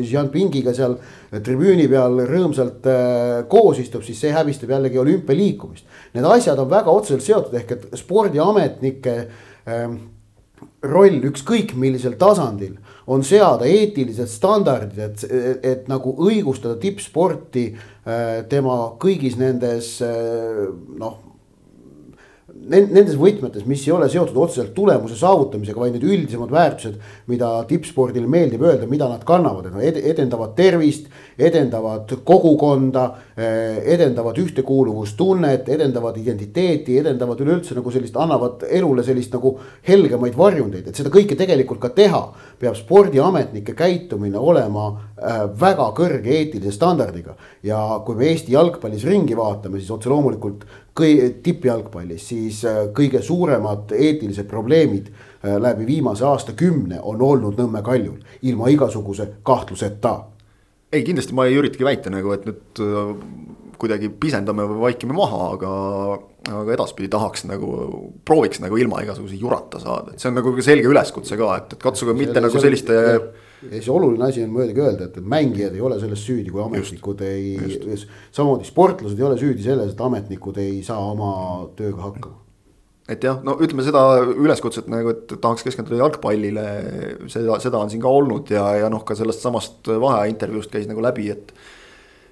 Jinpingiga 0.10 0.74
seal 0.74 0.96
tribüüni 1.30 1.86
peal 1.92 2.24
rõõmsalt 2.26 2.88
koos 3.52 3.78
istub, 3.78 4.02
siis 4.02 4.18
see 4.18 4.34
häbistab 4.34 4.74
jällegi 4.74 4.98
olümpialiikumist. 4.98 5.86
Need 6.16 6.26
asjad 6.26 6.58
on 6.58 6.72
väga 6.72 6.90
otseselt 6.90 7.22
seotud, 7.22 7.54
ehk 7.60 7.76
et 7.76 7.86
spordiametnike 8.02 9.16
ähm, 9.70 10.00
roll 10.90 11.22
ükskõik 11.30 11.76
millisel 11.78 12.18
tasandil 12.18 12.80
on 13.10 13.24
seada 13.26 13.66
eetilised 13.66 14.30
standardid, 14.30 15.00
et, 15.02 15.24
et, 15.30 15.66
et 15.66 15.88
nagu 15.90 16.14
õigustada 16.22 16.78
tippsporti 16.82 17.66
äh, 17.74 18.44
tema 18.52 18.78
kõigis 19.02 19.40
nendes 19.40 19.96
äh, 20.06 20.68
noh 21.00 21.29
nendes 22.68 23.16
võtmetes, 23.20 23.64
mis 23.70 23.82
ei 23.88 23.94
ole 23.96 24.10
seotud 24.12 24.38
otseselt 24.44 24.74
tulemuse 24.76 25.16
saavutamisega, 25.18 25.80
vaid 25.80 25.96
need 25.96 26.06
üldisemad 26.06 26.52
väärtused, 26.54 26.98
mida 27.32 27.52
tippspordile 27.70 28.28
meeldib 28.30 28.64
öelda, 28.66 28.88
mida 28.90 29.08
nad 29.10 29.24
kannavad, 29.28 29.70
et 29.70 29.76
nad 29.76 30.00
edendavad 30.12 30.56
tervist, 30.58 31.08
edendavad 31.40 32.12
kogukonda, 32.28 33.06
eh, 33.38 33.80
edendavad 33.96 34.38
ühtekuuluvustunnet, 34.44 35.70
edendavad 35.70 36.18
identiteeti, 36.20 36.98
edendavad 37.00 37.40
üleüldse 37.46 37.78
nagu 37.78 37.94
sellist, 37.96 38.18
annavad 38.20 38.68
elule 38.70 39.06
sellist 39.08 39.34
nagu 39.34 39.56
helgemaid 39.88 40.38
varjundeid, 40.38 40.88
et 40.88 41.00
seda 41.00 41.14
kõike 41.14 41.38
tegelikult 41.40 41.80
ka 41.80 41.94
teha, 41.96 42.22
peab 42.60 42.76
spordiametnike 42.76 43.74
käitumine 43.78 44.38
olema 44.38 44.90
äh, 44.92 45.48
väga 45.60 45.90
kõrge 45.96 46.36
eetilise 46.42 46.76
standardiga. 46.76 47.36
ja 47.64 48.02
kui 48.06 48.16
me 48.16 48.28
Eesti 48.30 48.54
jalgpallis 48.54 49.04
ringi 49.04 49.36
vaatame, 49.36 49.80
siis 49.80 49.92
otse 49.92 50.10
loomulikult 50.10 50.66
kõi-, 51.00 51.30
tippjalgpallis, 51.44 52.28
siis 52.32 52.64
äh, 52.68 52.82
kõige 52.96 53.22
suuremad 53.26 53.94
eetilised 53.96 54.48
probleemid 54.50 55.10
äh, 55.10 55.56
läbi 55.62 55.88
viimase 55.88 56.26
aastakümne 56.28 57.02
on 57.02 57.22
olnud 57.26 57.60
Nõmme 57.60 57.84
Kaljul, 57.86 58.20
ilma 58.42 58.70
igasuguse 58.74 59.30
kahtluseta. 59.44 60.18
ei, 60.92 61.04
kindlasti 61.04 61.36
ma 61.38 61.46
ei 61.46 61.58
üritagi 61.60 61.86
väita 61.86 62.12
nagu, 62.14 62.34
et 62.34 62.48
nüüd 62.50 62.84
äh, 62.84 63.14
kuidagi 63.80 64.10
pisendame 64.12 64.66
või 64.68 64.82
vaikime 64.90 65.16
maha, 65.16 65.44
aga, 65.56 65.74
aga 66.52 66.74
edaspidi 66.76 67.08
tahaks 67.12 67.46
nagu, 67.48 67.70
prooviks 68.28 68.60
nagu 68.60 68.78
ilma 68.78 69.04
igasuguse 69.06 69.40
jurata 69.40 69.80
saada, 69.80 70.14
et 70.14 70.20
see 70.20 70.32
on 70.32 70.40
nagu 70.42 70.56
selge 70.66 70.90
üleskutse 70.92 71.38
ka, 71.40 71.54
et, 71.62 71.78
et 71.78 71.86
katsuge 71.86 72.16
mitte 72.18 72.44
nagu 72.44 72.60
selliste 72.60 72.98
ja 73.68 73.80
see 73.82 73.94
oluline 73.94 74.28
asi 74.30 74.44
on 74.44 74.52
muidugi 74.54 74.84
öelda, 74.84 75.08
et, 75.10 75.18
et 75.20 75.32
mängijad 75.36 75.76
ei 75.76 75.82
ole 75.84 75.98
selles 76.02 76.22
süüdi, 76.26 76.52
kui 76.54 76.62
ametnikud 76.64 77.24
just, 77.24 77.88
ei, 77.88 77.98
samamoodi 78.36 78.68
sportlased 78.70 79.20
ei 79.20 79.26
ole 79.28 79.40
süüdi 79.40 79.66
selles, 79.66 79.94
et 79.94 80.04
ametnikud 80.06 80.60
ei 80.62 80.78
saa 80.86 81.00
oma 81.12 81.32
tööga 81.80 82.06
hakkama. 82.08 82.38
et 83.10 83.26
jah, 83.26 83.42
no 83.44 83.58
ütleme 83.60 83.84
seda 83.86 84.04
üleskutset 84.30 84.88
nagu, 84.92 85.16
et 85.16 85.36
tahaks 85.42 85.66
keskenduda 85.68 86.00
jalgpallile, 86.04 86.68
seda, 87.32 87.60
seda 87.64 87.82
on 87.82 87.92
siin 87.92 88.04
ka 88.04 88.14
olnud 88.22 88.54
ja, 88.54 88.68
ja 88.84 88.94
noh, 88.94 89.04
ka 89.08 89.18
sellest 89.18 89.44
samast 89.44 89.90
vaheaja 89.90 90.32
intervjuust 90.32 90.72
käis 90.74 90.88
nagu 90.90 91.04
läbi, 91.04 91.28
et 91.34 91.54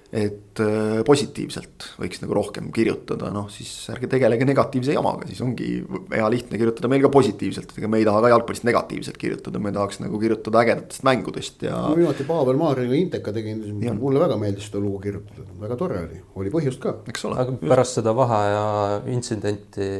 et 0.08 0.60
äh, 0.64 1.00
positiivselt 1.04 1.84
võiks 2.00 2.22
nagu 2.22 2.36
rohkem 2.38 2.70
kirjutada, 2.72 3.28
noh 3.32 3.50
siis 3.52 3.70
ärge 3.92 4.08
tegelege 4.08 4.46
negatiivse 4.48 4.94
jamaga, 4.94 5.26
siis 5.28 5.42
ongi 5.44 5.82
hea 6.14 6.30
lihtne 6.32 6.60
kirjutada 6.60 6.88
meil 6.88 7.02
ka 7.04 7.10
positiivselt, 7.12 7.74
ega 7.76 7.90
me 7.92 8.00
ei 8.00 8.06
taha 8.08 8.22
ka 8.24 8.30
jalgpallist 8.32 8.64
negatiivselt 8.64 9.20
kirjutada, 9.20 9.60
me 9.60 9.74
tahaks 9.74 10.00
nagu 10.00 10.20
kirjutada 10.22 10.62
ägedatest 10.62 11.04
mängudest 11.04 11.66
ja. 11.68 11.76
no 11.90 11.98
viimati 11.98 12.24
Pavel 12.28 12.56
Maarjaga 12.60 12.96
Inteka 12.96 13.34
tegin, 13.36 13.60
mulle 14.00 14.24
väga 14.24 14.40
meeldis 14.40 14.70
seda 14.70 14.80
lugu 14.80 15.02
kirjutada, 15.04 15.44
väga 15.60 15.76
tore 15.82 16.00
oli, 16.06 16.24
oli 16.40 16.56
põhjust 16.56 16.80
ka. 16.80 16.96
eks 17.12 17.28
ole. 17.28 17.42
aga 17.44 17.58
pärast 17.60 18.00
seda 18.00 18.16
vaheaja 18.16 18.64
intsidenti 19.12 19.90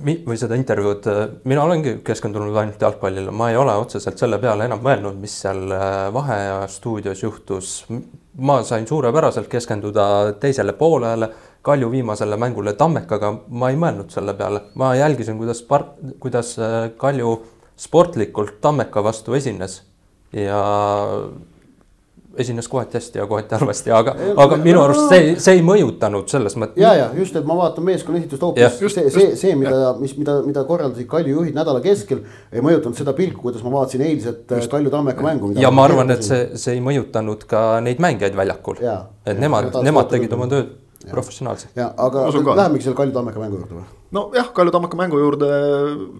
või 0.00 0.38
seda 0.40 0.56
intervjuud, 0.58 1.06
mina 1.48 1.62
olengi 1.62 1.98
keskendunud 2.04 2.56
ainult 2.56 2.82
jalgpallile, 2.82 3.30
ma 3.34 3.50
ei 3.52 3.58
ole 3.60 3.74
otseselt 3.78 4.18
selle 4.18 4.38
peale 4.42 4.66
enam 4.66 4.82
mõelnud, 4.84 5.18
mis 5.20 5.34
seal 5.42 5.62
äh, 5.76 6.08
vaheaja 6.14 6.62
stuudios 6.72 7.22
juhtus. 7.22 7.72
Ma 8.38 8.62
sain 8.62 8.86
suurepäraselt 8.86 9.48
keskenduda 9.48 10.32
teisele 10.40 10.72
poolele, 10.72 11.30
Kalju 11.62 11.90
viimasele 11.92 12.38
mängule 12.40 12.72
Tammekaga, 12.72 13.34
ma 13.52 13.68
ei 13.68 13.76
mõelnud 13.76 14.08
selle 14.14 14.32
peale, 14.32 14.62
ma 14.80 14.94
jälgisin, 14.96 15.36
kuidas, 15.36 15.60
kuidas 16.20 16.54
äh, 16.58 16.86
Kalju 16.96 17.34
sportlikult 17.76 18.60
Tammeka 18.60 19.02
vastu 19.04 19.36
esines. 19.36 19.82
Ja 20.32 20.60
esines 22.36 22.68
kohati 22.68 22.98
hästi 22.98 23.18
ja 23.18 23.26
kohati 23.26 23.54
halvasti, 23.54 23.90
aga, 23.90 24.14
aga 24.36 24.56
minu 24.62 24.82
arust 24.82 25.08
see, 25.10 25.32
see 25.42 25.56
ei 25.58 25.62
mõjutanud 25.66 26.30
selles 26.30 26.56
mõttes. 26.60 26.78
ja, 26.80 26.92
ja 26.94 27.08
just, 27.16 27.36
et 27.36 27.46
ma 27.46 27.56
vaatan 27.58 27.86
meeskonna 27.86 28.20
esitust 28.20 28.44
hoopis 28.46 28.78
see, 28.78 29.06
see, 29.10 29.30
see, 29.38 29.56
mida, 29.58 29.94
mis, 29.98 30.14
mida, 30.18 30.38
mida 30.46 30.64
korraldasid 30.68 31.08
Kalju 31.10 31.40
juhid 31.40 31.56
nädala 31.56 31.82
keskel. 31.84 32.22
ei 32.52 32.62
mõjutanud 32.64 32.98
seda 32.98 33.14
pilku, 33.18 33.42
kuidas 33.48 33.64
ma 33.66 33.74
vaatasin 33.74 34.04
eilset 34.06 34.54
äh, 34.54 34.68
Kalju 34.70 34.92
Tammeka 34.94 35.26
mängu. 35.26 35.52
ja 35.58 35.72
ma 35.74 35.88
arvan, 35.88 36.14
et 36.14 36.22
see, 36.26 36.52
see 36.60 36.78
ei 36.78 36.84
mõjutanud 36.84 37.48
ka 37.50 37.64
neid 37.84 38.02
mängijaid 38.02 38.38
väljakul. 38.38 38.78
et 39.26 39.42
nemad, 39.42 39.74
nemad 39.82 40.12
tegid 40.14 40.38
oma 40.38 40.46
tööd 40.50 40.76
professionaalselt. 41.08 41.72
ja, 41.76 41.88
aga 41.96 42.28
lähemegi 42.28 42.84
selle 42.84 42.98
Kalju 42.98 43.14
Tammeka 43.14 43.40
mängu 43.40 43.60
juurde 43.62 43.78
või? 43.78 43.88
nojah, 44.12 44.50
Kalju 44.54 44.72
Tammeka 44.74 44.98
mängu 44.98 45.18
juurde. 45.18 45.48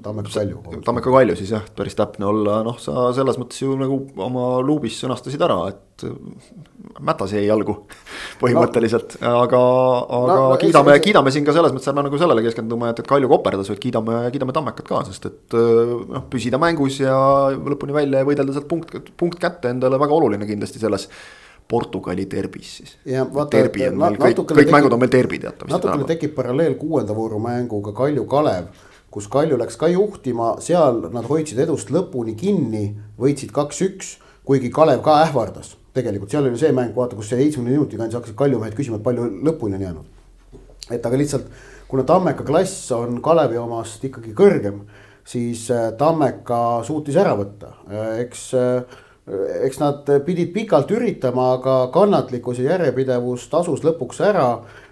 Tammeka 0.02 0.30
Kalju. 0.32 0.62
Tammeka 0.86 1.12
Kalju 1.12 1.36
siis 1.36 1.50
jah, 1.52 1.64
päris 1.76 1.96
täpne 1.98 2.28
olla, 2.30 2.60
noh, 2.66 2.78
sa 2.80 3.10
selles 3.16 3.38
mõttes 3.40 3.60
ju 3.60 3.74
nagu 3.78 3.98
oma 4.16 4.46
luubis 4.64 4.96
sõnastasid 5.02 5.42
ära, 5.44 5.58
et 5.72 6.06
mätas 7.04 7.34
jäi 7.34 7.44
jalgu 7.44 7.74
põhimõtteliselt 8.40 9.18
no., 9.20 9.34
aga, 9.42 9.60
aga 10.20 10.38
no, 10.38 10.46
no, 10.54 10.60
kiidame, 10.62 10.96
kiidame 11.04 11.34
siin 11.34 11.44
ka 11.44 11.54
selles 11.56 11.74
mõttes 11.76 11.90
ärme 11.92 12.06
nagu 12.06 12.22
sellele 12.22 12.46
keskendume, 12.46 12.94
et, 12.94 13.02
et 13.02 13.10
Kalju 13.10 13.28
koperdas, 13.32 13.68
vaid 13.72 13.82
kiidame, 13.82 14.22
kiidame 14.32 14.56
Tammekat 14.56 14.88
ka, 14.88 15.02
sest 15.10 15.28
et 15.28 15.58
noh, 15.58 16.24
püsida 16.32 16.62
mängus 16.62 17.02
ja 17.02 17.18
lõpuni 17.52 17.96
välja 17.96 18.24
ja 18.24 18.28
võidelda 18.28 18.56
sealt 18.56 18.70
punkt, 18.70 18.96
punkt 19.20 19.42
kätte 19.42 19.74
endale 19.74 20.00
väga 20.00 20.16
oluline 20.16 20.48
kindlasti 20.48 20.80
selles 20.80 21.10
Portugali 21.70 22.26
derbis 22.30 22.70
siis. 22.80 22.94
derbi 23.52 23.86
on 23.86 23.98
meil 24.00 24.16
kõik, 24.18 24.40
kõik 24.42 24.54
tekib, 24.58 24.72
mängud 24.74 24.94
on 24.96 25.02
meil 25.02 25.12
derbi 25.12 25.38
teatavasti. 25.38 25.72
natukene 25.76 26.08
tekib 26.08 26.34
paralleel 26.34 26.74
kuuenda 26.80 27.14
vooru 27.16 27.38
mänguga 27.42 27.92
Kalju 27.96 28.24
Kalev, 28.30 28.70
kus 29.10 29.28
Kalju 29.30 29.58
läks 29.60 29.78
ka 29.78 29.90
juhtima, 29.92 30.54
seal 30.64 31.04
nad 31.14 31.28
hoidsid 31.30 31.60
edust 31.62 31.92
lõpuni 31.94 32.34
kinni, 32.38 32.86
võitsid 33.18 33.54
kaks-üks, 33.54 34.16
kuigi 34.46 34.70
Kalev 34.74 35.04
ka 35.06 35.20
ähvardas. 35.26 35.76
tegelikult 35.94 36.30
seal 36.30 36.46
oli 36.46 36.58
see 36.58 36.72
mäng, 36.72 36.94
vaata, 36.96 37.16
kus 37.18 37.30
see 37.30 37.38
seitsmekümne 37.38 37.76
minuti 37.76 37.98
kandis 37.98 38.18
hakkasid 38.18 38.38
Kalju 38.38 38.62
mehed 38.62 38.78
küsima, 38.78 38.98
et 38.98 39.06
palju 39.06 39.28
lõpuni 39.46 39.78
on 39.78 39.86
jäänud. 39.86 40.16
et 40.90 41.06
aga 41.06 41.22
lihtsalt, 41.22 41.46
kuna 41.88 42.02
Tammeka 42.02 42.44
klass 42.44 42.90
on 42.92 43.22
Kalevi 43.22 43.58
omast 43.58 44.04
ikkagi 44.04 44.34
kõrgem 44.34 44.82
siis 45.24 45.68
Tammeka 45.98 46.82
suutis 46.86 47.16
ära 47.20 47.36
võtta, 47.38 47.74
eks 48.18 48.50
eks 49.64 49.78
nad 49.80 50.08
pidid 50.26 50.52
pikalt 50.54 50.90
üritama, 50.94 51.52
aga 51.58 51.74
kannatlikkus 51.94 52.58
ja 52.58 52.72
järjepidevus 52.72 53.46
tasus 53.52 53.84
lõpuks 53.86 54.22
ära 54.26 54.46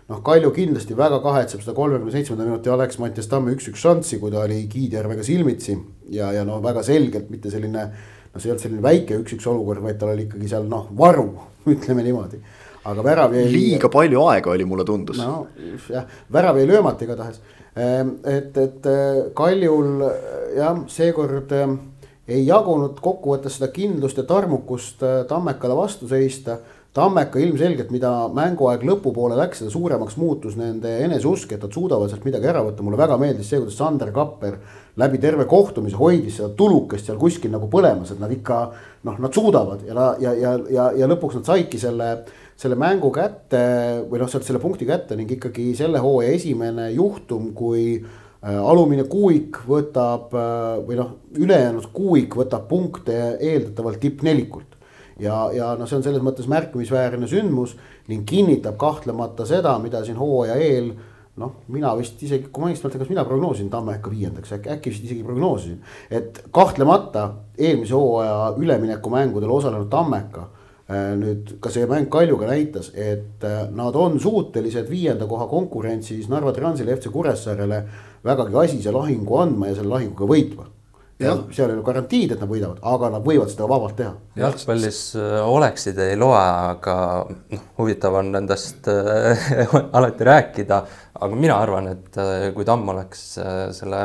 noh, 0.08 0.20
Kalju 0.24 0.52
kindlasti 0.56 0.96
väga 0.98 1.20
kahetseb 1.24 1.64
seda 1.64 1.74
kolmekümne 1.76 2.12
seitsmenda 2.14 2.46
minuti 2.46 2.70
Alex 2.72 3.00
Mattias 3.02 3.28
Tamme 3.30 3.54
üks-üks 3.56 3.82
šanssi, 3.82 4.20
kui 4.22 4.32
ta 4.34 4.44
oli 4.44 4.62
Kiidjärvega 4.70 5.26
silmitsi 5.26 5.76
ja, 6.14 6.30
ja 6.36 6.46
no 6.48 6.60
väga 6.64 6.84
selgelt 6.86 7.28
mitte 7.32 7.52
selline. 7.52 7.88
no 8.28 8.40
see 8.40 8.48
ei 8.48 8.54
olnud 8.54 8.64
selline 8.64 8.84
väike 8.84 9.18
üks-üks 9.22 9.50
olukord, 9.50 9.82
vaid 9.84 10.00
tal 10.00 10.14
oli 10.14 10.28
ikkagi 10.28 10.50
seal 10.50 10.66
noh, 10.70 10.88
varu, 10.96 11.28
ütleme 11.74 12.06
niimoodi. 12.06 12.40
aga 12.88 13.04
värav 13.04 13.36
jäi. 13.36 13.46
liiga 13.52 13.90
palju 13.92 14.24
aega 14.30 14.54
oli, 14.54 14.64
mulle 14.68 14.86
tundus. 14.88 15.20
no 15.20 15.46
jah, 15.90 16.08
värav 16.32 16.60
jäi 16.60 16.68
löömata 16.68 17.04
igatahes. 17.04 17.40
Ehm, 17.78 18.16
et, 18.26 18.56
et 18.56 18.86
Kaljul 19.36 20.02
jah, 20.56 20.82
seekord 20.90 21.52
ehm, 21.52 21.76
ei 22.28 22.44
jagunud 22.46 22.98
kokkuvõttes 23.00 23.56
seda 23.58 23.70
kindlust 23.72 24.18
ja 24.20 24.26
tarmukust 24.28 25.04
Tammekale 25.28 25.76
vastu 25.78 26.08
seista. 26.10 26.58
Tammeka 26.98 27.38
ilmselgelt, 27.38 27.92
mida 27.94 28.10
mänguaeg 28.34 28.82
lõpupoole 28.88 29.36
läks, 29.38 29.60
seda 29.60 29.70
suuremaks 29.70 30.16
muutus 30.18 30.56
nende 30.58 30.90
eneseusk, 31.04 31.52
et 31.52 31.62
nad 31.62 31.74
suudavad 31.74 32.10
sealt 32.10 32.24
midagi 32.26 32.48
ära 32.48 32.62
võtta, 32.64 32.82
mulle 32.82 32.98
väga 32.98 33.18
meeldis 33.20 33.50
see, 33.52 33.60
kuidas 33.60 33.76
Sander 33.78 34.10
Kapper 34.14 34.56
läbi 34.98 35.20
terve 35.22 35.44
kohtumise 35.46 35.98
hoidis 36.00 36.40
seda 36.40 36.48
tulukest 36.58 37.06
seal 37.06 37.20
kuskil 37.20 37.52
nagu 37.54 37.68
põlemas, 37.70 38.10
et 38.10 38.22
nad 38.22 38.32
ikka 38.34 38.60
noh, 39.06 39.20
nad 39.20 39.36
suudavad 39.36 39.84
ja, 39.86 40.08
ja, 40.24 40.32
ja, 40.34 40.54
ja, 40.74 40.88
ja 41.04 41.10
lõpuks 41.12 41.38
nad 41.38 41.52
saidki 41.52 41.78
selle, 41.78 42.08
selle 42.58 42.80
mängu 42.80 43.12
kätte 43.14 43.60
või 44.08 44.24
noh, 44.24 44.32
sealt 44.32 44.48
selle 44.48 44.62
punkti 44.62 44.88
kätte 44.88 45.20
ning 45.20 45.36
ikkagi 45.36 45.70
selle 45.78 46.02
hooaja 46.02 46.32
esimene 46.40 46.88
juhtum, 46.96 47.52
kui 47.54 47.84
äh, 48.00 48.16
alumine 48.42 49.04
kuuik 49.10 49.62
võtab 49.66 50.34
äh, 50.36 50.78
või 50.86 50.98
noh, 51.00 51.14
ülejäänud 51.38 51.88
kuuik 51.92 52.36
võtab 52.38 52.68
punkte 52.70 53.16
eeldatavalt 53.34 53.98
tippnelikult 54.00 54.76
ja, 55.18 55.48
ja 55.54 55.72
noh, 55.78 55.88
see 55.88 55.98
on 55.98 56.04
selles 56.06 56.22
mõttes 56.22 56.46
märkimisväärne 56.50 57.26
sündmus 57.30 57.74
ning 58.08 58.26
kinnitab 58.28 58.78
kahtlemata 58.78 59.46
seda, 59.48 59.74
mida 59.82 60.04
siin 60.06 60.20
hooaja 60.20 60.58
eel 60.62 60.92
noh, 61.38 61.56
mina 61.74 61.90
vist 61.98 62.22
isegi, 62.22 62.48
kui 62.50 62.62
ma 62.62 62.70
õigesti 62.70 62.86
mäletan, 62.86 63.02
kas 63.02 63.10
mina 63.12 63.24
prognoosisin 63.26 63.70
Tammeka 63.70 64.10
viiendaks, 64.10 64.52
äkki, 64.56 64.70
äkki 64.74 64.92
vist 64.94 65.04
isegi 65.06 65.26
prognoosisin. 65.26 65.82
et 66.10 66.42
kahtlemata 66.54 67.28
eelmise 67.58 67.94
hooaja 67.94 68.54
üleminekumängudel 68.58 69.50
osalenud 69.50 69.90
Tammeka 69.90 70.44
äh, 70.90 71.14
nüüd 71.18 71.56
ka 71.62 71.74
see 71.74 71.86
mäng 71.90 72.06
Kaljuga 72.10 72.50
näitas, 72.50 72.92
et 72.94 73.42
äh, 73.46 73.64
nad 73.70 73.98
on 73.98 74.20
suutelised 74.20 74.90
viienda 74.90 75.26
koha 75.26 75.46
konkurentsis 75.50 76.30
Narva 76.30 76.54
Transile, 76.54 76.94
FC 76.96 77.10
Kuressaarele 77.10 77.82
vägagi 78.28 78.60
asise 78.64 78.92
lahingu 78.94 79.40
andma 79.42 79.70
ja 79.70 79.78
selle 79.78 79.96
lahinguga 79.96 80.28
võitma 80.28 80.68
ja 81.18 81.34
seal 81.50 81.72
ei 81.72 81.76
ole 81.76 81.84
garantiid, 81.86 82.32
et 82.34 82.42
nad 82.42 82.50
võidavad, 82.50 82.78
aga 82.86 83.10
nad 83.16 83.24
võivad 83.26 83.50
seda 83.50 83.66
vabalt 83.70 83.96
teha. 83.98 84.12
jalgpallis 84.38 85.00
äh, 85.18 85.34
oleksid 85.42 85.98
ei 86.02 86.14
loe, 86.18 86.38
aga 86.38 86.94
noh, 87.26 87.64
huvitav 87.80 88.20
on 88.20 88.30
nendest 88.36 88.86
äh, 88.92 89.50
alati 89.98 90.28
rääkida. 90.28 90.80
aga 91.18 91.34
mina 91.34 91.58
arvan, 91.58 91.90
et 91.96 92.18
äh, 92.22 92.48
kui 92.54 92.66
Tamm 92.68 92.94
oleks 92.94 93.24
selle 93.78 94.04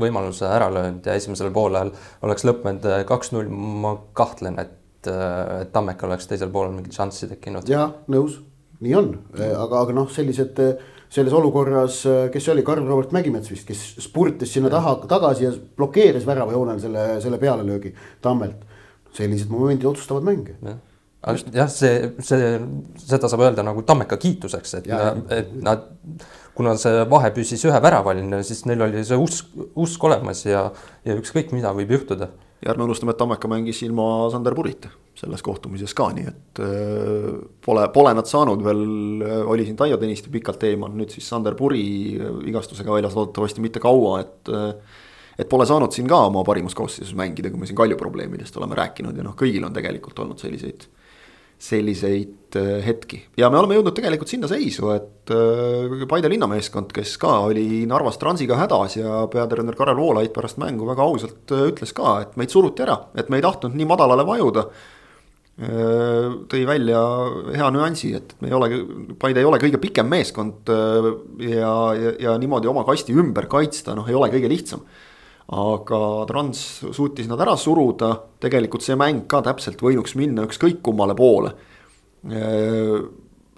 võimaluse 0.00 0.46
ära 0.48 0.68
löönud 0.72 1.06
ja 1.06 1.16
esimesel 1.16 1.50
poolel 1.52 1.90
oleks 2.24 2.44
lõppenud 2.46 2.86
kaks-null, 3.08 3.48
ma 3.50 3.96
kahtlen, 4.16 4.60
et, 4.60 4.76
et 5.08 5.72
Tammekal 5.72 6.12
oleks 6.12 6.28
teisel 6.28 6.52
poolel 6.52 6.76
mingit 6.76 6.96
šanssi 6.96 7.28
tekkinud. 7.32 7.68
ja 7.72 7.88
nõus, 8.12 8.36
nii 8.84 8.96
on, 9.00 9.14
aga, 9.40 9.80
aga 9.80 9.96
noh, 9.96 10.12
sellised 10.12 10.60
selles 11.10 11.34
olukorras, 11.34 12.02
kes 12.32 12.44
see 12.44 12.52
oli, 12.54 12.62
Karl-Robert 12.66 13.14
Mägimets 13.16 13.50
vist, 13.50 13.66
kes 13.68 13.80
spurtis 14.04 14.52
sinna 14.54 14.70
taha 14.70 14.94
tagasi 15.10 15.48
ja 15.48 15.54
blokeeris 15.76 16.26
väravajoonel 16.28 16.78
selle, 16.82 17.06
selle 17.24 17.40
pealelöögi 17.42 17.94
Tammelt. 18.22 18.68
sellised 19.10 19.50
momendid 19.50 19.88
otsustavad 19.90 20.22
mänge 20.22 20.54
ja 20.62 20.76
jah, 21.52 21.68
see, 21.68 22.12
see, 22.24 22.52
seda 23.02 23.28
saab 23.28 23.44
öelda 23.44 23.64
nagu 23.66 23.82
Tammeka 23.86 24.16
kiituseks, 24.20 24.78
et, 24.80 24.88
et 25.34 25.50
nad, 25.64 25.84
kuna 26.56 26.76
see 26.80 27.04
vahe 27.10 27.32
püsis 27.36 27.64
ühe 27.68 27.82
väravaline, 27.82 28.40
siis 28.46 28.64
neil 28.68 28.86
oli 28.86 29.04
see 29.06 29.18
usk, 29.20 29.52
usk 29.74 30.08
olemas 30.08 30.44
ja, 30.46 30.68
ja 31.04 31.18
ükskõik 31.20 31.52
mida 31.56 31.74
võib 31.76 31.92
juhtuda. 31.98 32.30
ja 32.64 32.72
ärme 32.72 32.88
unustame, 32.88 33.12
et 33.12 33.20
Tammeka 33.20 33.48
mängis 33.52 33.82
ilma 33.84 34.30
Sander 34.32 34.56
Purita 34.56 34.92
selles 35.20 35.42
kohtumises 35.44 35.92
ka, 35.96 36.08
nii 36.16 36.28
et 36.30 36.60
äh, 36.64 37.26
pole, 37.64 37.84
pole 37.92 38.12
nad 38.16 38.28
saanud 38.28 38.62
veel, 38.64 38.84
äh, 39.26 39.40
oli 39.52 39.66
siin 39.66 39.76
Taio 39.78 39.98
Tõniste 40.00 40.32
pikalt 40.32 40.64
eemal, 40.68 40.94
nüüd 40.96 41.12
siis 41.12 41.28
Sander 41.28 41.56
Puri 41.58 41.84
äh, 42.16 42.30
vigastusega 42.46 42.94
väljas 42.94 43.16
loodetavasti 43.18 43.64
mitte 43.64 43.82
kaua, 43.82 44.20
et 44.24 44.52
et 45.40 45.48
pole 45.48 45.64
saanud 45.64 45.92
siin 45.94 46.08
ka 46.08 46.18
oma 46.28 46.42
parimas 46.44 46.74
koosseisus 46.76 47.14
mängida, 47.16 47.48
kui 47.52 47.60
me 47.60 47.68
siin 47.68 47.78
Kalju 47.78 47.96
probleemidest 48.00 48.56
oleme 48.60 48.76
rääkinud 48.76 49.16
ja 49.16 49.24
noh, 49.24 49.36
kõigil 49.38 49.64
on 49.64 49.76
tegelikult 49.76 50.18
olnud 50.24 50.40
selliseid 50.40 50.88
selliseid 51.60 52.56
hetki. 52.84 53.18
Ja 53.36 53.50
me 53.52 53.58
oleme 53.60 53.76
jõudnud 53.76 53.92
tegelikult 53.92 54.30
sinna 54.32 54.48
seisu, 54.48 54.86
et 54.94 55.32
Paide 56.08 56.30
linnameeskond, 56.32 56.92
kes 56.96 57.12
ka 57.20 57.34
oli 57.50 57.82
Narvas 57.88 58.16
Transiga 58.20 58.56
hädas 58.56 58.96
ja 58.96 59.26
peatreener 59.32 59.76
Karel 59.76 60.00
Voolaid 60.00 60.32
pärast 60.32 60.60
mängu 60.60 60.88
väga 60.88 61.04
ausalt 61.04 61.52
ütles 61.68 61.92
ka, 61.96 62.14
et 62.24 62.40
meid 62.40 62.52
suruti 62.52 62.84
ära, 62.84 62.96
et 63.20 63.28
me 63.28 63.40
ei 63.40 63.44
tahtnud 63.44 63.76
nii 63.76 63.88
madalale 63.92 64.24
vajuda. 64.28 64.64
Äh, 64.64 64.96
tõi 65.60 66.62
välja 66.64 67.00
hea 67.52 67.66
nüansi, 67.74 68.14
et 68.16 68.32
me 68.40 68.48
ei 68.48 68.54
ole, 68.56 68.68
Paide 69.20 69.42
ei 69.42 69.48
ole 69.48 69.58
kõige 69.60 69.80
pikem 69.82 70.08
meeskond 70.08 70.70
äh, 70.72 71.08
ja, 71.50 71.72
ja, 71.98 72.12
ja 72.24 72.36
niimoodi 72.40 72.70
oma 72.70 72.84
kasti 72.88 73.12
ümber 73.12 73.48
kaitsta, 73.50 73.92
noh, 73.96 74.08
ei 74.08 74.16
ole 74.16 74.30
kõige 74.32 74.48
lihtsam. 74.48 74.86
aga 75.50 75.98
Trans 76.30 76.62
suutis 76.94 77.28
nad 77.28 77.40
ära 77.42 77.56
suruda, 77.58 78.12
tegelikult 78.40 78.86
see 78.86 78.96
mäng 78.96 79.26
ka 79.28 79.42
täpselt 79.44 79.82
võinuks 79.82 80.14
minna 80.16 80.46
ükskõik 80.48 80.80
kummale 80.86 81.16
poole. 81.18 81.52
Äh, 82.30 82.96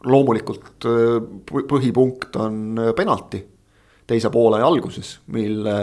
loomulikult 0.02 0.82
põhipunkt 1.46 2.34
on 2.42 2.80
penalti 2.98 3.44
teise 4.10 4.32
poole 4.34 4.58
alguses, 4.58 5.20
mille 5.30 5.74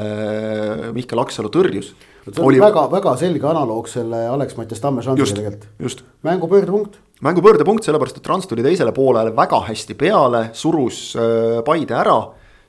Mihkel 0.92 1.22
Aksalu 1.24 1.48
tõrjus 1.54 1.94
see 2.36 2.46
oli 2.46 2.62
väga-väga 2.62 3.16
selge 3.20 3.48
analoog 3.50 3.88
selle 3.92 4.24
Alex 4.30 4.58
Mattias 4.58 4.82
Tamme 4.84 5.04
šansiga 5.06 5.38
tegelikult. 5.38 6.04
mängu 6.24 6.48
pöördepunkt. 6.48 7.00
mängu 7.22 7.42
pöördepunkt, 7.42 7.84
sellepärast 7.84 8.18
et 8.18 8.24
Trans 8.24 8.48
tuli 8.48 8.64
teisele 8.64 8.92
poolele 8.96 9.34
väga 9.36 9.62
hästi 9.70 9.96
peale, 9.96 10.50
surus 10.54 11.16
äh, 11.16 11.62
Paide 11.66 11.96
ära, 11.96 12.20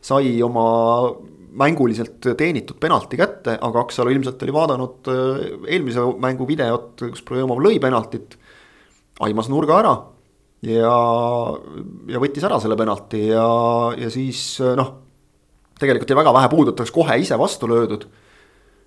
sai 0.01 0.42
oma 0.42 1.11
mänguliselt 1.51 2.23
teenitud 2.38 2.79
penalti 2.81 3.18
kätte, 3.18 3.57
aga 3.61 3.83
Aksalu 3.83 4.14
ilmselt 4.14 4.42
oli 4.46 4.55
vaadanud 4.55 5.11
äh, 5.11 5.42
eelmise 5.75 6.07
mängu 6.23 6.46
videot, 6.49 6.94
kus 7.01 7.27
Projomov 7.27 7.62
lõi 7.62 7.81
penaltit. 7.83 8.38
aimas 9.20 9.51
nurga 9.53 9.79
ära 9.83 9.94
ja, 10.64 10.94
ja 12.09 12.20
võttis 12.23 12.44
ära 12.46 12.61
selle 12.61 12.77
penalti 12.77 13.27
ja, 13.29 13.46
ja 13.99 14.11
siis 14.12 14.61
äh, 14.64 14.77
noh. 14.79 14.94
tegelikult 15.81 16.11
jäi 16.11 16.18
väga 16.23 16.35
vähe 16.37 16.49
puudu, 16.53 16.73
et 16.73 16.81
oleks 16.81 16.94
kohe 16.94 17.18
ise 17.20 17.38
vastu 17.40 17.68
löödud 17.68 18.07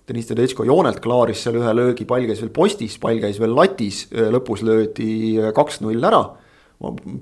Deniss 0.04 0.28
Tedesco 0.28 0.66
joonelt 0.68 0.98
klaaris 1.00 1.46
seal 1.46 1.56
ühe 1.56 1.70
löögi, 1.72 2.04
pall 2.04 2.26
käis 2.28 2.42
veel 2.42 2.52
postis, 2.52 2.98
pall 3.00 3.22
käis 3.22 3.38
veel 3.40 3.54
latis, 3.56 4.02
lõpus 4.12 4.60
löödi 4.66 5.38
kaks-null 5.56 6.04
ära 6.04 6.20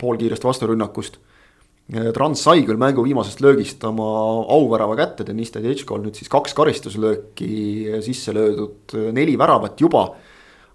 poolkiirest 0.00 0.42
vasturünnakust. 0.42 1.20
Trans 2.16 2.42
sai 2.42 2.64
küll 2.66 2.80
mängu 2.80 3.04
viimasest 3.04 3.42
löögist 3.44 3.84
oma 3.86 4.08
auvärava 4.54 4.96
kätte, 4.98 5.26
Deniss 5.28 5.54
Tedescol 5.54 6.02
nüüd 6.02 6.18
siis 6.18 6.30
kaks 6.32 6.56
karistuslööki 6.58 8.00
sisse 8.02 8.34
löödud, 8.34 8.96
neli 9.14 9.38
väravat 9.38 9.78
juba. 9.82 10.08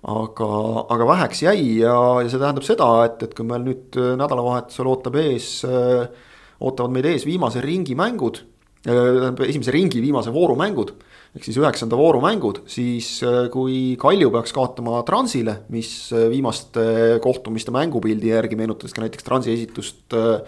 aga, 0.08 0.48
aga 0.94 1.06
väheks 1.10 1.42
jäi 1.42 1.80
ja, 1.82 1.96
ja 2.22 2.30
see 2.30 2.40
tähendab 2.40 2.64
seda, 2.64 2.86
et, 3.04 3.24
et 3.26 3.34
kui 3.36 3.44
meil 3.44 3.66
nüüd 3.66 3.98
nädalavahetusel 3.98 4.88
ootab 4.88 5.18
ees, 5.20 5.66
ootavad 5.66 6.94
meid 6.94 7.08
ees 7.10 7.26
viimase 7.28 7.60
ringi 7.66 7.98
mängud, 7.98 8.40
tähendab 8.86 9.42
esimese 9.44 9.74
ringi 9.76 10.00
viimase 10.00 10.32
vooru 10.32 10.56
mängud 10.56 10.94
ehk 11.36 11.46
siis 11.46 11.58
üheksanda 11.60 11.98
vooru 12.00 12.22
mängud, 12.24 12.64
siis 12.70 13.18
äh, 13.26 13.48
kui 13.54 13.96
Kalju 14.00 14.32
peaks 14.34 14.54
kaotama 14.56 15.02
Transile, 15.08 15.60
mis 15.74 15.92
äh, 16.16 16.28
viimaste 16.32 17.18
kohtumiste 17.24 17.74
mängupildi 17.76 18.32
järgi 18.32 18.60
meenutas 18.60 18.96
ka 18.96 19.04
näiteks 19.04 19.28
Transi 19.28 19.54
esitust 19.54 20.16
äh, 20.18 20.40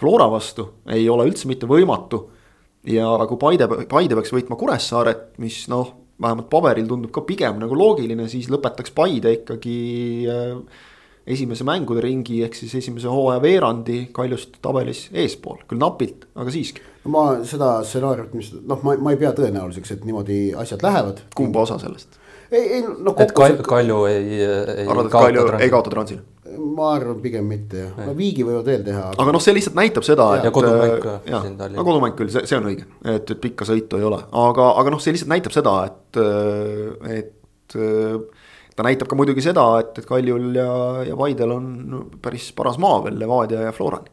Flora 0.00 0.28
vastu, 0.30 0.68
ei 0.90 1.04
ole 1.10 1.28
üldse 1.30 1.50
mitte 1.50 1.68
võimatu. 1.70 2.24
ja 2.88 3.06
kui 3.30 3.38
Paide, 3.38 3.68
Paide 3.90 4.16
peaks 4.18 4.32
võitma 4.34 4.58
Kuressaaret, 4.58 5.36
mis 5.42 5.64
noh, 5.70 5.92
vähemalt 6.22 6.48
paberil 6.50 6.88
tundub 6.90 7.12
ka 7.14 7.22
pigem 7.26 7.60
nagu 7.62 7.76
loogiline, 7.78 8.26
siis 8.30 8.48
lõpetaks 8.50 8.94
Paide 8.94 9.36
ikkagi 9.38 9.76
esimese 11.26 11.66
mängude 11.66 12.02
ringi 12.04 12.40
ehk 12.46 12.56
siis 12.58 12.74
esimese 12.80 13.10
hooaja 13.10 13.42
veerandi 13.42 14.08
Kaljust 14.14 14.58
tabelis 14.64 15.06
eespool, 15.12 15.62
küll 15.70 15.82
napilt, 15.82 16.26
aga 16.34 16.54
siiski 16.54 16.82
ma 17.10 17.22
seda 17.46 17.76
stsenaariumit, 17.86 18.34
mis 18.38 18.50
noh, 18.62 18.82
ma, 18.86 18.94
ma 19.02 19.14
ei 19.14 19.20
pea 19.20 19.32
tõenäoliseks, 19.36 19.96
et 19.96 20.04
niimoodi 20.06 20.42
asjad 20.58 20.84
lähevad. 20.84 21.24
kumba 21.34 21.64
osa 21.66 21.78
sellest? 21.82 22.18
ei, 22.52 22.78
ei 22.78 22.82
no. 22.84 23.14
et 23.18 23.32
Kalju, 23.34 23.64
Kalju 23.66 24.04
ei, 24.10 24.36
ei. 24.42 24.86
arvad, 24.86 25.08
et 25.08 25.14
Kalju 25.16 25.46
ei 25.58 25.72
kaota 25.72 25.90
Transile? 25.90 26.22
ma 26.52 26.92
arvan 26.94 27.18
pigem 27.24 27.46
mitte 27.48 27.80
jah, 27.80 27.96
no 28.06 28.14
Viigi 28.16 28.44
võivad 28.46 28.68
veel 28.68 28.84
teha. 28.86 29.08
aga 29.16 29.34
noh, 29.34 29.42
see 29.42 29.56
lihtsalt 29.56 29.78
näitab 29.78 30.06
seda, 30.06 30.28
et. 30.36 30.46
ja 30.46 30.54
kodumäng 30.54 30.98
ka. 31.02 31.16
jah, 31.26 31.48
no 31.48 31.86
kodumäng 31.86 32.18
küll, 32.18 32.30
see, 32.34 32.44
see 32.50 32.58
on 32.60 32.68
õige, 32.70 32.86
et, 33.02 33.24
et 33.24 33.40
pikka 33.42 33.66
sõitu 33.68 33.98
ei 33.98 34.06
ole, 34.06 34.20
aga, 34.44 34.68
aga 34.82 34.94
noh, 34.94 35.02
see 35.02 35.16
lihtsalt 35.16 35.32
näitab 35.32 35.56
seda, 35.56 35.74
et, 35.88 36.22
et 37.16 37.80
ta 38.76 38.86
näitab 38.86 39.10
ka 39.10 39.18
muidugi 39.18 39.44
seda, 39.44 39.66
et, 39.82 39.98
et 39.98 40.08
Kaljul 40.08 40.56
ja, 40.56 40.72
ja 41.08 41.18
Paidel 41.18 41.54
on 41.54 41.68
päris 42.22 42.50
paras 42.56 42.80
maa 42.82 43.02
veel 43.04 43.18
Levadia 43.20 43.66
ja 43.66 43.74
Florani. 43.76 44.10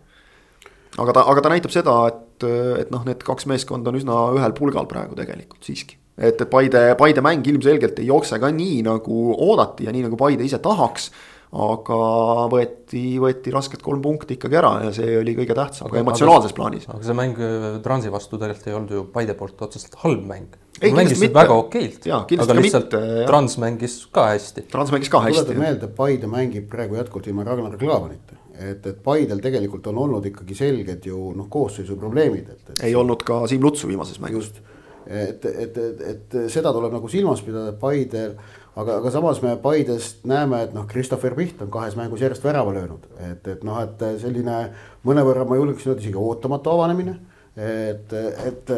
aga 0.97 1.15
ta, 1.15 1.25
aga 1.31 1.45
ta 1.45 1.53
näitab 1.53 1.73
seda, 1.75 1.95
et, 2.11 2.45
et 2.83 2.93
noh, 2.93 3.05
need 3.07 3.23
kaks 3.25 3.47
meeskonda 3.51 3.91
on 3.91 3.99
üsna 3.99 4.21
ühel 4.35 4.55
pulgal 4.57 4.89
praegu 4.91 5.17
tegelikult 5.19 5.63
siiski. 5.65 5.97
et, 6.17 6.35
et 6.35 6.47
Paide, 6.51 6.85
Paide 6.99 7.25
mäng 7.25 7.47
ilmselgelt 7.47 7.99
ei 7.99 8.11
jookse 8.11 8.39
ka 8.39 8.51
nii, 8.53 8.79
nagu 8.87 9.25
oodati 9.37 9.87
ja 9.87 9.95
nii, 9.95 10.07
nagu 10.09 10.19
Paide 10.19 10.47
ise 10.47 10.61
tahaks 10.63 11.11
aga 11.49 11.97
võeti, 12.51 13.17
võeti 13.21 13.53
raskelt 13.53 13.81
kolm 13.81 14.03
punkti 14.03 14.35
ikkagi 14.37 14.57
ära 14.59 14.73
ja 14.85 14.91
see 14.93 15.15
oli 15.17 15.33
kõige 15.37 15.55
tähtsam 15.57 15.89
ka 15.89 15.97
emotsionaalses 15.97 16.53
plaanis. 16.53 16.85
aga 16.91 17.01
see 17.05 17.17
mäng 17.17 17.39
äh, 17.41 17.79
Transi 17.85 18.11
vastu 18.13 18.37
tegelikult 18.37 18.69
ei 18.69 18.75
olnud 18.77 18.93
ju 18.93 19.05
Paide 19.13 19.33
poolt 19.37 19.61
otseselt 19.65 19.97
halb 20.03 20.27
mäng. 20.29 20.53
Mängisid 20.81 21.33
väga 21.35 21.55
okeilt, 21.63 22.09
aga 22.09 22.57
lihtsalt 22.57 22.93
mitte, 22.93 23.23
Trans 23.27 23.57
mängis 23.61 24.01
ka 24.11 24.29
hästi. 24.31 24.67
Trans 24.71 24.93
mängis 24.95 25.11
ka 25.11 25.23
hästi. 25.25 25.45
tuletan 25.45 25.63
meelde, 25.63 25.91
Paide 25.99 26.31
mängib 26.31 26.69
praegu 26.71 26.99
jätkuvalt 26.99 27.31
ilma 27.31 27.47
Ragnar 27.47 27.77
Klavanita 27.79 28.39
et, 28.59 28.85
et 28.85 29.03
Paidel 29.03 29.41
tegelikult 29.43 29.87
on 29.91 30.01
olnud 30.05 30.25
ikkagi 30.29 30.57
selged 30.57 31.05
ju 31.07 31.31
noh, 31.37 31.47
koosseisu 31.51 31.97
probleemid, 31.99 32.49
et, 32.51 32.73
et. 32.73 32.83
ei 32.89 32.95
olnud 32.97 33.23
ka 33.27 33.45
Siim 33.49 33.63
Lutsu 33.63 33.87
viimases 33.89 34.19
mängus. 34.23 34.49
just, 34.49 34.61
et, 35.07 35.45
et, 35.45 35.77
et, 35.77 36.01
et 36.13 36.39
seda 36.51 36.73
tuleb 36.75 36.93
nagu 36.93 37.11
silmas 37.11 37.41
pidada, 37.45 37.73
et 37.73 37.79
Paidel 37.81 38.35
aga, 38.75 38.99
aga 38.99 39.13
samas 39.13 39.41
me 39.43 39.55
Paidest 39.61 40.25
näeme, 40.29 40.63
et 40.67 40.75
noh, 40.75 40.87
Christopher 40.89 41.35
Piht 41.37 41.61
on 41.65 41.71
kahes 41.73 41.97
mängus 41.99 42.23
järjest 42.25 42.45
värava 42.45 42.75
löönud, 42.75 43.07
et, 43.31 43.47
et 43.55 43.65
noh, 43.67 43.79
et 43.83 44.05
selline 44.21 44.61
mõnevõrra 45.07 45.47
ma 45.47 45.59
julgeksin 45.59 45.93
öelda 45.93 46.05
isegi 46.05 46.19
ootamatu 46.19 46.75
avanemine. 46.75 47.19
et, 47.59 48.13
et 48.45 48.71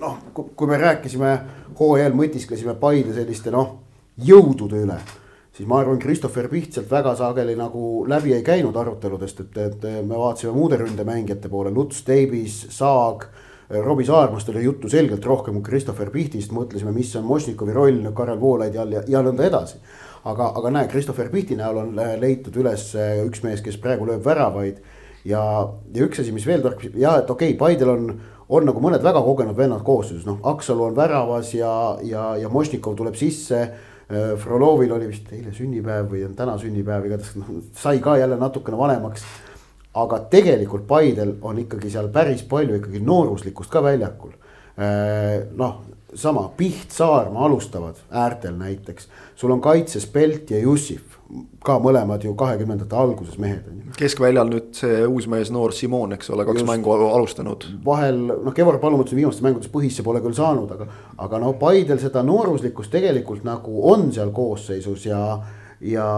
noh, 0.00 0.18
kui 0.34 0.70
me 0.70 0.78
rääkisime 0.78 1.32
hooajal 1.78 2.14
mõtisklesime 2.18 2.74
Paide 2.80 3.14
selliste 3.16 3.54
noh, 3.54 3.78
jõudude 4.18 4.84
üle 4.84 4.98
siis 5.58 5.66
ma 5.66 5.80
arvan, 5.82 5.98
Christopher 5.98 6.46
Piht 6.48 6.76
sealt 6.76 6.90
väga 6.90 7.16
sageli 7.18 7.56
nagu 7.58 8.04
läbi 8.06 8.30
ei 8.36 8.44
käinud 8.46 8.76
aruteludest, 8.78 9.40
et, 9.42 9.56
et 9.58 9.86
me 10.06 10.14
vaatasime 10.14 10.52
muude 10.54 10.78
ründemängijate 10.78 11.50
poole, 11.50 11.72
Luts, 11.74 12.04
Davis, 12.06 12.60
Saag 12.70 13.26
Robbie 13.68 14.06
Saarmast 14.06 14.48
oli 14.48 14.64
juttu 14.64 14.88
selgelt 14.88 15.24
rohkem 15.24 15.58
kui 15.58 15.62
Christopher 15.62 16.08
Pihtist, 16.10 16.52
mõtlesime, 16.56 16.92
mis 16.96 17.10
on 17.20 17.26
Mošnikovi 17.28 17.74
roll 17.76 18.06
Karel 18.16 18.38
Voolaidi 18.40 18.78
all 18.80 18.94
ja, 18.96 19.02
ja 19.06 19.20
nõnda 19.24 19.44
edasi. 19.44 19.76
aga, 20.24 20.46
aga 20.56 20.70
näe, 20.72 20.88
Christopher 20.88 21.28
Pihti 21.28 21.56
näol 21.56 21.82
on 21.82 22.00
leitud 22.20 22.56
üles 22.56 22.90
üks 23.26 23.42
mees, 23.44 23.60
kes 23.60 23.76
praegu 23.76 24.08
lööb 24.08 24.24
väravaid. 24.24 24.80
ja, 25.24 25.42
ja 25.94 26.06
üks 26.06 26.22
asi, 26.22 26.32
mis 26.32 26.46
veel 26.46 26.64
torkis, 26.64 26.94
jah, 26.96 27.18
et 27.20 27.30
okei 27.30 27.52
okay,, 27.52 27.58
Paidel 27.58 27.92
on, 27.92 28.08
on 28.48 28.64
nagu 28.68 28.80
mõned 28.80 29.04
väga 29.04 29.20
kogenud 29.24 29.56
vennad 29.56 29.84
koosseisus, 29.84 30.24
noh, 30.28 30.40
Aksalu 30.48 30.88
on 30.88 30.96
väravas 30.96 31.52
ja, 31.54 31.72
ja, 32.02 32.30
ja 32.40 32.48
Mošnikov 32.52 32.96
tuleb 32.96 33.18
sisse. 33.18 33.66
Frolovil 34.40 34.92
oli 34.96 35.10
vist 35.10 35.26
eile 35.36 35.50
sünnipäev 35.52 36.06
või 36.08 36.22
on 36.24 36.32
täna 36.36 36.54
sünnipäev, 36.56 37.04
igatahes 37.04 37.34
noh, 37.36 37.50
sai 37.76 37.98
ka 38.00 38.16
jälle 38.16 38.38
natukene 38.40 38.78
vanemaks. 38.80 39.26
Aga 40.00 40.22
tegelikult 40.32 40.86
Paidel 40.88 41.34
on 41.44 41.60
ikkagi 41.60 41.90
seal 41.92 42.08
päris 42.12 42.40
palju 42.48 42.78
ikkagi 42.78 43.02
nooruslikkust 43.04 43.72
ka 43.72 43.82
väljakul. 43.84 44.32
Äh, 44.80 45.44
noh, 45.58 45.82
sama 46.14 46.46
Piht, 46.56 46.90
Saarma 46.94 47.44
alustavad 47.44 48.00
äärtel 48.08 48.56
näiteks, 48.56 49.08
sul 49.36 49.52
on 49.52 49.60
kaitses 49.60 50.06
Pelt 50.06 50.50
ja 50.50 50.60
Jussif, 50.62 51.07
ka 51.64 51.76
mõlemad 51.82 52.22
ju 52.24 52.32
kahekümnendate 52.38 52.96
alguses 52.96 53.36
mehed 53.40 53.66
on 53.68 53.82
ju. 53.82 53.94
keskväljal 53.98 54.48
nüüd 54.48 54.70
see 54.78 55.02
uus 55.04 55.26
mees, 55.28 55.50
noor 55.52 55.74
Simon, 55.76 56.14
eks 56.16 56.30
ole, 56.32 56.46
kaks 56.48 56.62
Just, 56.62 56.70
mängu 56.70 56.94
alustanud. 56.94 57.66
vahel 57.84 58.20
noh, 58.30 58.54
Kevvar 58.56 58.78
Palumets 58.80 59.12
viimastes 59.12 59.44
mängudes 59.44 59.72
põhisse 59.72 60.04
pole 60.06 60.22
küll 60.24 60.36
saanud, 60.38 60.72
aga, 60.72 60.88
aga 61.26 61.42
no 61.42 61.52
Paidel 61.60 62.00
seda 62.00 62.24
nooruslikkust 62.24 62.94
tegelikult 62.94 63.44
nagu 63.44 63.84
on 63.92 64.08
seal 64.16 64.32
koosseisus 64.32 65.04
ja, 65.10 65.22
ja 65.84 66.08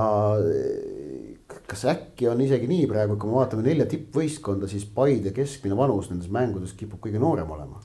kas 1.71 1.87
äkki 1.91 2.31
on 2.31 2.47
isegi 2.47 2.71
nii 2.71 2.87
praegu, 2.91 3.19
kui 3.19 3.33
me 3.33 3.41
vaatame 3.41 3.67
nelja 3.67 3.89
tippvõistkonda, 3.91 4.71
siis 4.71 4.87
Paide 4.95 5.35
keskmine 5.35 5.79
vanus 5.79 6.13
nendes 6.13 6.31
mängudes 6.31 6.77
kipub 6.79 7.03
kõige 7.03 7.23
noorem 7.23 7.51
olema 7.51 7.83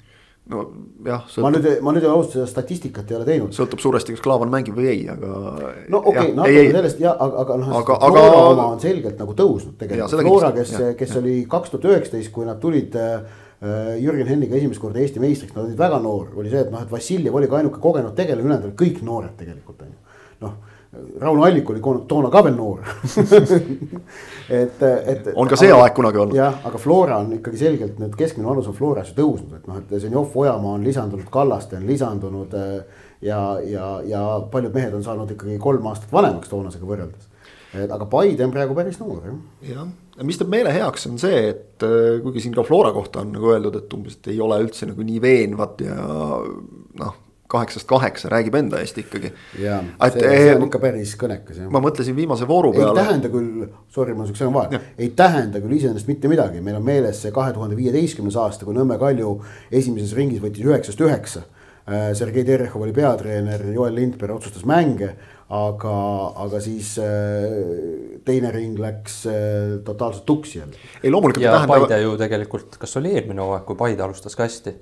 nojah. 0.49 1.23
ma 1.41 1.51
nüüd, 1.53 1.67
ma 1.85 1.93
nüüd 1.95 2.05
ausalt 2.09 2.35
seda 2.35 2.45
statistikat 2.49 3.09
ei 3.11 3.17
ole 3.17 3.27
teinud. 3.27 3.55
sõltub 3.55 3.81
suuresti, 3.81 4.15
kas 4.15 4.23
Klaavan 4.25 4.51
mängib 4.53 4.77
või 4.77 4.89
ei, 4.91 5.07
aga. 5.11 5.31
no 5.89 6.01
okei 6.01 6.29
okay,, 6.29 6.35
natuke 6.37 6.65
sellest 6.75 7.01
ja, 7.01 7.15
aga, 7.15 7.45
aga 7.45 7.57
noh, 7.61 7.71
Flora 7.71 7.97
aga... 8.09 8.43
oma 8.51 8.67
on 8.75 8.83
selgelt 8.83 9.17
nagu 9.21 9.35
tõusnud 9.37 9.79
tegelikult. 9.81 10.21
Flora, 10.27 10.53
kes, 10.55 10.75
kes 10.99 11.17
oli 11.21 11.39
kaks 11.49 11.73
tuhat 11.73 11.89
üheksateist, 11.91 12.33
kui 12.35 12.47
nad 12.47 12.61
tulid 12.61 12.97
äh, 13.01 13.41
Jürgen 14.01 14.29
Henniga 14.29 14.57
esimest 14.59 14.83
korda 14.83 15.01
Eesti 15.01 15.21
meistriks, 15.23 15.55
nad 15.55 15.65
olid 15.65 15.79
väga 15.79 15.99
noor, 16.03 16.29
oli 16.37 16.51
see, 16.53 16.65
et 16.67 16.73
noh, 16.73 16.83
et 16.85 16.91
Vassiljev 16.91 17.37
oli 17.39 17.49
ka 17.49 17.61
ainuke 17.61 17.81
kogenud 17.81 18.13
tegelane, 18.17 18.45
ülejäänud 18.45 18.69
olid 18.69 18.81
kõik 18.81 19.01
noored 19.07 19.37
tegelikult 19.39 19.81
on 19.81 19.93
ju. 19.93 20.01
Rauno 21.21 21.43
Allik 21.43 21.69
oli 21.69 21.81
toona 22.07 22.29
ka 22.33 22.41
veel 22.45 22.55
noor 22.57 22.81
et, 24.59 24.81
et. 24.83 25.29
on 25.35 25.49
ka 25.49 25.57
see 25.59 25.71
aga, 25.71 25.83
aeg 25.83 25.95
kunagi 25.97 26.21
olnud. 26.21 26.37
jah, 26.37 26.57
aga 26.67 26.81
Flora 26.81 27.19
on 27.23 27.33
ikkagi 27.37 27.59
selgelt 27.59 27.99
nüüd 28.01 28.15
keskmine 28.19 28.47
vanus 28.49 28.69
on 28.71 28.77
Floras 28.77 29.11
ju 29.11 29.17
tõusnud, 29.19 29.57
et 29.57 29.67
noh, 29.69 29.81
et 29.81 29.93
Zenjov 30.03 30.35
Ojamaa 30.35 30.77
on 30.79 30.85
lisandunud, 30.85 31.27
Kallaste 31.31 31.79
on 31.79 31.87
lisandunud. 31.89 32.53
Eh, 32.59 33.03
ja, 33.25 33.39
ja, 33.65 33.89
ja 34.05 34.23
paljud 34.51 34.75
mehed 34.75 34.93
on 34.93 35.03
saanud 35.05 35.31
ikkagi 35.33 35.57
kolm 35.61 35.85
aastat 35.89 36.11
vanemaks 36.13 36.51
toonasega 36.51 36.85
võrreldes. 36.87 37.29
et 37.75 37.91
aga 37.91 38.05
Paide 38.11 38.45
on 38.45 38.53
praegu 38.53 38.75
päris 38.77 38.99
noor 39.01 39.23
jah. 39.25 39.37
jah, 39.71 40.23
mis 40.23 40.39
teeb 40.39 40.51
meele 40.51 40.73
heaks, 40.75 41.07
on 41.09 41.19
see, 41.21 41.41
et 41.51 41.85
eh, 41.87 42.21
kuigi 42.23 42.45
siin 42.45 42.55
ka 42.55 42.63
Flora 42.67 42.93
kohta 42.95 43.23
on 43.25 43.33
nagu 43.35 43.53
öeldud, 43.55 43.81
et 43.81 43.93
umbes, 43.97 44.19
et 44.19 44.33
ei 44.35 44.41
ole 44.43 44.61
üldse 44.63 44.87
nagu 44.89 45.05
nii 45.05 45.21
veenvad 45.23 45.85
ja 45.87 45.99
noh 47.01 47.21
kaheksast 47.55 47.87
kaheksa 47.89 48.29
räägib 48.33 48.59
enda 48.59 48.83
eest 48.83 48.99
ikkagi. 49.01 49.31
jaa, 49.61 49.81
see, 50.11 50.21
see 50.21 50.53
on 50.55 50.67
ikka 50.67 50.81
päris 50.83 51.15
kõnekas 51.19 51.61
jah. 51.63 51.71
ma 51.71 51.81
mõtlesin 51.83 52.17
viimase 52.17 52.47
vooru 52.49 52.73
peale. 52.75 52.91
ei 52.91 53.01
tähenda 53.01 53.31
küll, 53.33 53.67
sorry, 53.95 54.15
ma 54.17 54.27
siukse 54.27 54.51
vahele, 54.53 54.81
ei 54.99 55.11
tähenda 55.17 55.61
küll 55.63 55.77
iseenesest 55.79 56.11
mitte 56.11 56.31
midagi, 56.31 56.63
meil 56.65 56.79
on 56.79 56.85
meeles 56.85 57.21
see 57.23 57.33
kahe 57.35 57.53
tuhande 57.55 57.77
viieteistkümnes 57.79 58.37
aasta, 58.41 58.67
kui 58.67 58.75
Nõmme 58.75 58.99
Kalju 59.01 59.37
esimeses 59.71 60.15
ringis 60.17 60.41
võttis 60.43 60.65
üheksast 60.65 61.01
üheksa. 61.01 61.45
Äh, 61.85 62.09
Sergei 62.17 62.43
Terehov 62.43 62.81
oli 62.81 62.93
peatreener, 62.95 63.61
Joel 63.69 63.93
Lindberg 63.93 64.39
otsustas 64.39 64.65
mänge, 64.65 65.11
aga, 65.53 65.93
aga 66.41 66.61
siis 66.63 66.95
äh, 66.97 67.53
teine 68.25 68.49
ring 68.55 68.79
läks 68.81 69.19
äh, 69.29 69.75
totaalselt 69.85 70.25
tuksi 70.25 70.59
jälle. 70.63 70.81
ei 71.03 71.13
loomulikult. 71.13 71.45
ja 71.45 71.53
tähendab... 71.59 71.85
Paide 71.85 72.01
ju 72.01 72.17
tegelikult, 72.17 72.79
kas 72.81 72.97
oli 72.97 73.13
eelmine 73.13 73.45
hooaeg, 73.45 73.67
kui 73.69 73.77
Paide 73.77 74.01
alustas 74.07 74.33
ka 74.35 74.47
hästi 74.47 74.73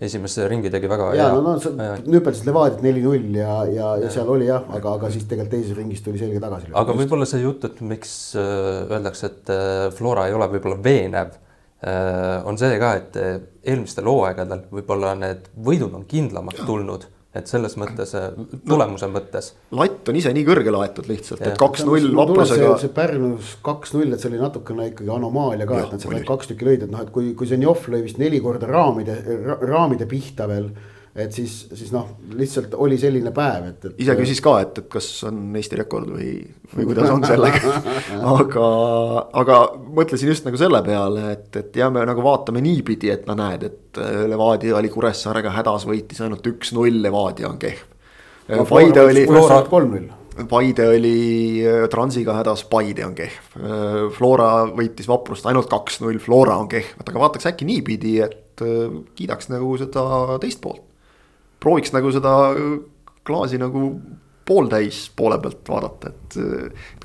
esimese 0.00 0.44
ringi 0.48 0.70
tegi 0.72 0.88
väga 0.90 1.08
ja, 1.16 1.30
hea. 1.30 1.38
no, 1.38 1.40
no 1.40 1.54
sa 1.62 1.72
nüpeldasid 2.04 2.48
Levadiat 2.50 2.82
neli-null 2.84 3.38
ja, 3.38 3.54
ja, 3.70 3.94
ja 4.02 4.10
seal 4.12 4.28
oli 4.28 4.50
jah, 4.50 4.66
aga, 4.76 4.92
aga 4.98 5.10
siis 5.12 5.24
tegelikult 5.24 5.54
teises 5.56 5.78
ringis 5.78 6.04
tuli 6.04 6.20
selge 6.20 6.42
tagasi. 6.42 6.68
aga 6.76 6.96
võib-olla 6.98 7.28
see 7.28 7.40
jutt, 7.40 7.64
et 7.68 7.80
miks 7.80 8.12
äh, 8.36 8.84
öeldakse, 8.90 9.32
et 9.32 9.52
äh, 9.54 9.88
Flora 9.96 10.26
ei 10.28 10.36
ole 10.36 10.50
võib-olla 10.52 10.76
veenev 10.84 11.32
äh,, 11.32 12.44
on 12.44 12.60
see 12.60 12.76
ka, 12.82 12.92
et 13.00 13.20
eelmistel 13.64 14.12
hooaegadel 14.12 14.66
võib-olla 14.74 15.14
need 15.22 15.48
võidud 15.56 15.96
on 15.96 16.04
kindlamaks 16.10 16.66
tulnud 16.68 17.08
et 17.38 17.50
selles 17.50 17.76
mõttes, 17.80 18.14
äh, 18.18 18.32
tulemuse 18.68 19.08
mõttes. 19.12 19.52
latt 19.76 20.08
on 20.10 20.18
ise 20.20 20.32
nii 20.36 20.46
kõrgele 20.48 20.80
aetud 20.82 21.08
lihtsalt, 21.10 21.44
et 21.46 21.58
kaks-null 21.60 22.10
vaprusega. 22.16 22.74
see 22.82 22.92
Pärnus 22.96 23.56
kaks-null, 23.66 24.12
et 24.12 24.22
see 24.22 24.30
oli 24.32 24.42
natukene 24.42 24.90
ikkagi 24.92 25.12
anomaalia 25.12 25.68
ka, 25.68 25.84
et 25.84 25.96
nad 25.96 26.04
seal 26.04 26.26
kaks 26.28 26.52
tükki 26.52 26.70
lõid, 26.70 26.86
et 26.86 26.92
noh, 26.92 27.04
et 27.06 27.12
kui, 27.14 27.32
kui 27.38 27.48
Zenjov 27.50 27.86
lõi 27.92 28.02
vist 28.06 28.20
neli 28.22 28.40
korda 28.44 28.70
raamide 28.70 29.18
ra,, 29.46 29.58
raamide 29.62 30.08
pihta 30.10 30.48
veel 30.50 30.70
et 31.16 31.32
siis, 31.32 31.52
siis 31.72 31.92
noh, 31.94 32.08
lihtsalt 32.36 32.74
oli 32.82 32.98
selline 33.00 33.32
päev, 33.34 33.70
et, 33.70 33.84
et. 33.88 33.94
ise 34.04 34.16
küsis 34.18 34.42
ka, 34.44 34.52
et, 34.64 34.80
et 34.82 34.88
kas 34.92 35.06
on 35.28 35.38
Eesti 35.56 35.78
rekord 35.80 36.10
või, 36.12 36.32
või 36.74 36.88
kuidas 36.90 37.12
on 37.12 37.24
sellega 37.24 37.72
aga, 38.36 38.66
aga 39.42 39.60
mõtlesin 39.96 40.32
just 40.32 40.46
nagu 40.48 40.60
selle 40.60 40.82
peale, 40.84 41.30
et, 41.32 41.48
et 41.62 41.78
jääme 41.80 42.04
nagu 42.08 42.24
vaatame 42.24 42.60
niipidi, 42.64 43.10
et 43.14 43.24
no 43.28 43.36
näed, 43.38 43.64
et 43.64 44.02
äh, 44.02 44.26
Levadia 44.28 44.76
oli 44.76 44.92
Kuressaarega 44.92 45.54
hädas, 45.56 45.86
võitis 45.88 46.20
ainult 46.24 46.44
üks-null, 46.52 47.00
Levadia 47.02 47.48
on 47.48 47.60
kehv. 47.62 47.80
Paide 48.68 49.02
oli. 49.02 49.24
kolm-null. 49.26 50.12
Paide 50.50 50.84
oli 50.92 51.18
äh, 51.64 51.86
Transiga 51.90 52.36
hädas, 52.36 52.66
Paide 52.68 53.06
on 53.06 53.16
kehv. 53.16 53.54
Äh, 53.56 54.02
Flora 54.14 54.50
võitis 54.68 55.08
Vaprust 55.08 55.48
ainult 55.48 55.72
kaks-null, 55.72 56.20
Flora 56.22 56.58
on 56.60 56.68
kehv, 56.70 56.92
et 57.00 57.08
aga 57.08 57.24
vaataks 57.24 57.48
äkki 57.54 57.68
niipidi, 57.68 58.18
et 58.26 58.42
kiidaks 58.56 59.50
nagu 59.52 59.74
seda 59.76 60.36
teist 60.40 60.62
poolt 60.64 60.84
prooviks 61.66 61.92
nagu 61.96 62.14
seda 62.14 62.36
klaasi 63.26 63.58
nagu 63.58 63.90
pooltäis 64.46 65.10
poole 65.16 65.38
pealt 65.42 65.68
vaadata, 65.68 66.10
et. 66.12 66.36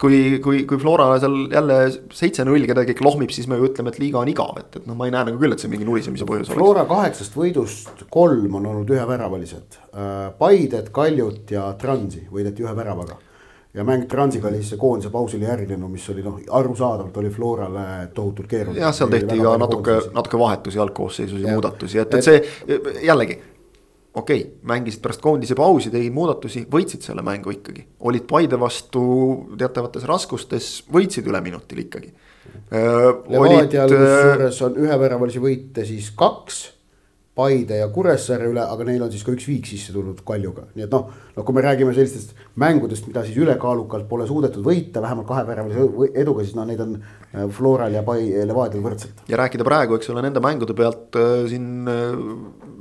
kui, 0.01 0.18
kui, 0.43 0.62
kui 0.70 0.78
Flora 0.82 1.07
seal 1.20 1.47
jälle 1.49 1.78
seitse-null 2.14 2.68
kedagi 2.70 2.93
klohmib, 2.97 3.34
siis 3.34 3.49
me 3.49 3.57
ju 3.57 3.66
ütleme, 3.72 3.89
et 3.89 3.97
liiga 4.01 4.22
on 4.22 4.30
igav, 4.30 4.53
et, 4.62 4.78
et 4.78 4.86
noh, 4.86 4.97
ma 4.97 5.07
ei 5.09 5.16
näe 5.16 5.32
nagu 5.32 5.41
küll, 5.41 5.55
et 5.55 5.64
see 5.64 5.72
mingi 5.72 5.88
nulisemise 5.88 6.28
põhjus 6.30 6.51
oleks. 6.51 6.59
Flora 6.59 6.86
kaheksast 6.89 7.38
võidust 7.38 8.05
kolm 8.14 8.59
on 8.62 8.70
olnud 8.76 8.93
üheväravalised. 8.93 9.82
Paidet, 10.38 10.93
Kaljut 10.93 11.57
ja 11.57 11.66
Transi 11.82 12.28
võideti 12.30 12.68
ühe 12.68 12.78
väravaga. 12.78 13.18
ja 13.74 13.86
mäng 13.88 14.05
Transiga 14.12 14.49
oli 14.49 14.59
siis 14.59 14.76
see 14.76 14.80
koondise 14.80 15.09
pausile 15.09 15.47
järgnenud, 15.47 15.89
mis 15.89 16.05
oli 16.14 16.22
noh, 16.22 16.38
arusaadavalt 16.59 17.18
oli 17.18 17.30
Florale 17.34 17.86
tohutult 18.14 18.51
keeruline. 18.51 18.84
jah, 18.84 18.93
seal 18.93 19.09
tehti 19.09 19.39
ka 19.41 19.57
natuke, 19.57 19.97
natuke 20.14 20.39
vahetusi 20.39 20.80
algkoosseisus 20.80 21.41
ja 21.41 21.55
muudatusi, 21.55 22.03
et, 22.03 22.20
et 22.20 22.28
see 22.28 23.07
jällegi 23.07 23.39
okei 24.14 24.41
okay,, 24.41 24.51
mängisid 24.68 25.01
pärast 25.03 25.22
koondise 25.24 25.55
pausi, 25.55 25.91
tegid 25.93 26.14
muudatusi, 26.16 26.66
võitsid 26.72 27.05
selle 27.05 27.24
mängu 27.26 27.53
ikkagi. 27.55 27.86
olid 28.09 28.28
Paide 28.28 28.59
vastu 28.59 29.03
teatavates 29.57 30.03
raskustes, 30.09 30.70
võitsid 30.91 31.28
üleminutil 31.28 31.86
ikkagi. 31.86 32.14
Levadial 32.72 33.91
kusjuures 33.91 34.62
on 34.68 34.78
üheväravalisi 34.84 35.41
võite 35.43 35.86
siis 35.88 36.12
kaks 36.18 36.62
Paide 37.32 37.77
ja 37.79 37.86
Kuressaare 37.88 38.49
üle, 38.51 38.59
aga 38.59 38.84
neil 38.84 39.03
on 39.05 39.11
siis 39.11 39.21
ka 39.23 39.32
üks 39.32 39.45
viik 39.47 39.67
sisse 39.69 39.93
tulnud 39.95 40.17
Kaljuga, 40.27 40.65
nii 40.75 40.84
et 40.84 40.91
noh, 40.91 41.05
noh, 41.32 41.43
kui 41.47 41.55
me 41.55 41.61
räägime 41.63 41.93
sellistest 41.95 42.34
mängudest, 42.59 43.05
mida 43.07 43.21
siis 43.23 43.38
ülekaalukalt 43.39 44.09
pole 44.09 44.25
suudetud 44.27 44.65
võita, 44.65 44.99
vähemalt 44.99 45.29
kaheväravalise 45.29 46.09
eduga, 46.19 46.43
siis 46.43 46.57
noh, 46.57 46.65
neid 46.67 46.82
on 46.84 46.97
äh, 46.99 47.45
Floral 47.55 47.95
ja 47.95 48.01
Pai-, 48.03 48.34
Levadial 48.49 48.84
võrdselt. 48.84 49.21
ja 49.32 49.39
rääkida 49.39 49.63
praegu, 49.63 49.95
eks 49.95 50.11
ole, 50.11 50.25
nende 50.25 50.43
mängude 50.43 50.75
pealt 50.75 51.15
äh, 51.15 51.45
siin 51.47 51.88
äh, 51.88 52.17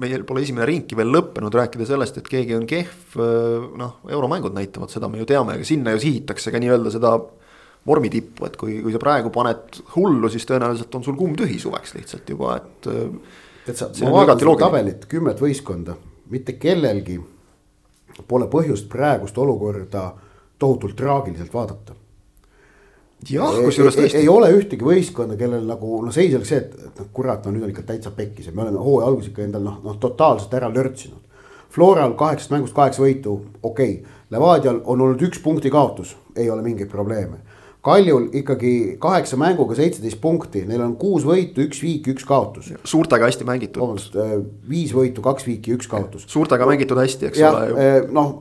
meil 0.02 0.24
pole 0.26 0.42
esimene 0.42 0.66
ringki 0.66 0.98
veel 0.98 1.14
lõppenud, 1.14 1.54
rääkida 1.54 1.86
sellest, 1.86 2.18
et 2.18 2.30
keegi 2.30 2.56
on 2.56 2.66
kehv, 2.66 3.20
noh, 3.78 4.00
euromängud 4.10 4.56
näitavad 4.56 4.90
seda, 4.90 5.06
me 5.12 5.20
ju 5.20 5.28
teame, 5.30 5.60
aga 5.60 5.68
sinna 5.68 5.94
ju 5.94 6.00
sihitakse 6.02 6.50
ka 6.50 6.58
nii-öelda 6.58 6.90
seda 6.96 7.12
vormi 7.86 8.10
tippu, 8.10 8.48
et 8.48 8.58
kui, 8.58 8.80
kui 8.82 8.96
sa 8.96 8.98
praegu 9.02 9.30
paned 9.34 9.78
hullu, 9.94 10.32
siis 10.32 10.48
tõenäoliselt 10.50 10.98
on 10.98 11.06
sul 11.06 11.14
kumm 11.20 11.38
tühi 11.38 11.60
suveks 11.62 11.94
lihtsalt 12.00 12.34
juba, 12.34 12.58
et 12.58 12.90
tead 13.70 13.96
sa, 13.96 14.06
ma 14.06 14.12
vaatan 14.20 14.58
tabelit, 14.58 15.06
kümmet 15.10 15.40
võistkonda, 15.40 15.96
mitte 16.30 16.56
kellelgi 16.60 17.18
pole 18.28 18.48
põhjust 18.50 18.88
praegust 18.90 19.38
olukorda 19.38 20.10
tohutult 20.60 20.96
traagiliselt 20.96 21.54
vaadata. 21.54 21.94
jah, 23.30 23.56
kusjuures 23.64 23.96
tõesti. 23.96 24.22
ei 24.22 24.28
ole 24.28 24.50
ühtegi 24.56 24.84
võistkonda, 24.84 25.36
kellel 25.40 25.66
nagu 25.68 26.02
noh, 26.04 26.12
seis 26.12 26.34
oleks 26.34 26.52
see, 26.52 26.60
et, 26.64 26.74
et 26.90 27.02
noh, 27.02 27.10
kurat, 27.12 27.44
no 27.44 27.52
nüüd 27.54 27.66
on 27.66 27.74
ikka 27.74 27.86
täitsa 27.92 28.12
pekkis 28.16 28.48
ja 28.48 28.54
me 28.56 28.64
oleme 28.66 28.80
hooaja 28.80 29.08
alguses 29.10 29.32
ikka 29.32 29.44
endal 29.44 29.66
noh, 29.66 29.80
noh 29.84 29.98
totaalselt 30.00 30.54
ära 30.60 30.72
lörtsinud. 30.72 31.26
Floral 31.70 32.16
kaheksast 32.18 32.50
mängust 32.50 32.74
kaheksa 32.74 33.02
võitu, 33.04 33.36
okei 33.62 34.00
okay., 34.00 34.16
Levadial 34.30 34.76
on 34.86 35.00
olnud 35.02 35.22
üks 35.26 35.40
punkti 35.42 35.70
kaotus, 35.74 36.12
ei 36.38 36.50
ole 36.50 36.62
mingeid 36.62 36.90
probleeme 36.90 37.40
Kaljul 37.80 38.26
ikkagi 38.36 38.72
kaheksa 39.00 39.38
mänguga 39.40 39.76
seitseteist 39.78 40.20
punkti, 40.20 40.66
neil 40.68 40.82
on 40.84 40.98
kuus 41.00 41.24
võitu, 41.24 41.64
üks 41.64 41.80
viik, 41.80 42.10
üks 42.12 42.26
kaotus. 42.28 42.74
suurtega 42.84 43.24
hästi 43.24 43.46
mängitud. 43.48 43.80
vabandust, 43.80 44.16
äh, 44.20 44.36
viis 44.68 44.92
võitu, 44.92 45.24
kaks 45.24 45.48
viiki, 45.48 45.72
üks 45.78 45.88
kaotus. 45.88 46.26
suurtega 46.28 46.68
mängitud 46.68 47.00
hästi, 47.00 47.30
eks 47.30 47.40
ja, 47.40 47.54
ole. 47.54 47.72
Äh, 47.80 47.98
noh, 48.12 48.34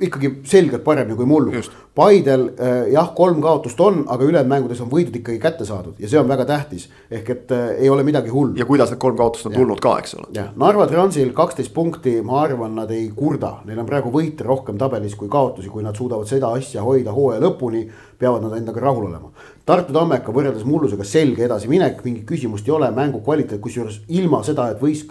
ikkagi 0.00 0.30
selgelt 0.46 0.84
paremini 0.84 1.16
kui 1.16 1.26
mullu. 1.26 1.62
Paidel 1.98 2.44
äh, 2.54 2.90
jah, 2.92 3.10
kolm 3.16 3.40
kaotust 3.42 3.80
on, 3.82 4.04
aga 4.06 4.24
ülejäänud 4.24 4.50
mängudes 4.52 4.80
on 4.84 4.90
võidud 4.92 5.16
ikkagi 5.18 5.40
kätte 5.42 5.66
saadud 5.66 5.98
ja 5.98 6.10
see 6.10 6.20
on 6.20 6.28
väga 6.30 6.46
tähtis. 6.46 6.88
ehk 7.10 7.30
et 7.30 7.52
äh, 7.52 7.68
ei 7.82 7.90
ole 7.90 8.04
midagi 8.06 8.30
hullu. 8.30 8.54
ja 8.56 8.66
kuidas 8.68 8.92
need 8.92 9.00
kolm 9.02 9.16
kaotust 9.16 9.46
on 9.46 9.52
ja. 9.52 9.58
tulnud 9.58 9.80
ka, 9.82 9.96
eks 9.98 10.14
ole. 10.14 10.28
jah, 10.36 10.52
Narva 10.56 10.86
Transil 10.86 11.32
kaksteist 11.34 11.74
punkti, 11.74 12.20
ma 12.22 12.42
arvan, 12.44 12.76
nad 12.78 12.90
ei 12.94 13.08
kurda, 13.16 13.56
neil 13.66 13.82
on 13.82 13.86
praegu 13.86 14.12
võite 14.14 14.46
rohkem 14.46 14.78
tabelis 14.78 15.16
kui 15.18 15.28
kaotusi, 15.28 15.72
kui 15.72 15.82
nad 15.82 15.98
suudavad 15.98 16.30
seda 16.30 16.52
asja 16.54 16.86
hoida 16.86 17.14
hooaja 17.16 17.42
lõpuni 17.42 17.88
peavad 18.18 18.46
nad 18.46 18.56
endaga 18.58 18.80
rahul 18.82 19.10
olema. 19.10 19.32
Tartu 19.68 19.92
Tammeka 19.92 20.32
võrreldes 20.32 20.64
mullusega 20.64 21.04
selge 21.04 21.44
edasiminek, 21.44 21.98
mingit 22.04 22.24
küsimust 22.30 22.68
ei 22.68 22.72
ole, 22.72 22.88
mängu 22.96 23.20
kvaliteet, 23.24 23.60
kusjuures 23.60 23.98
ilma 24.16 24.40
seda, 24.46 24.70
et 24.72 24.80
võis, 24.80 25.02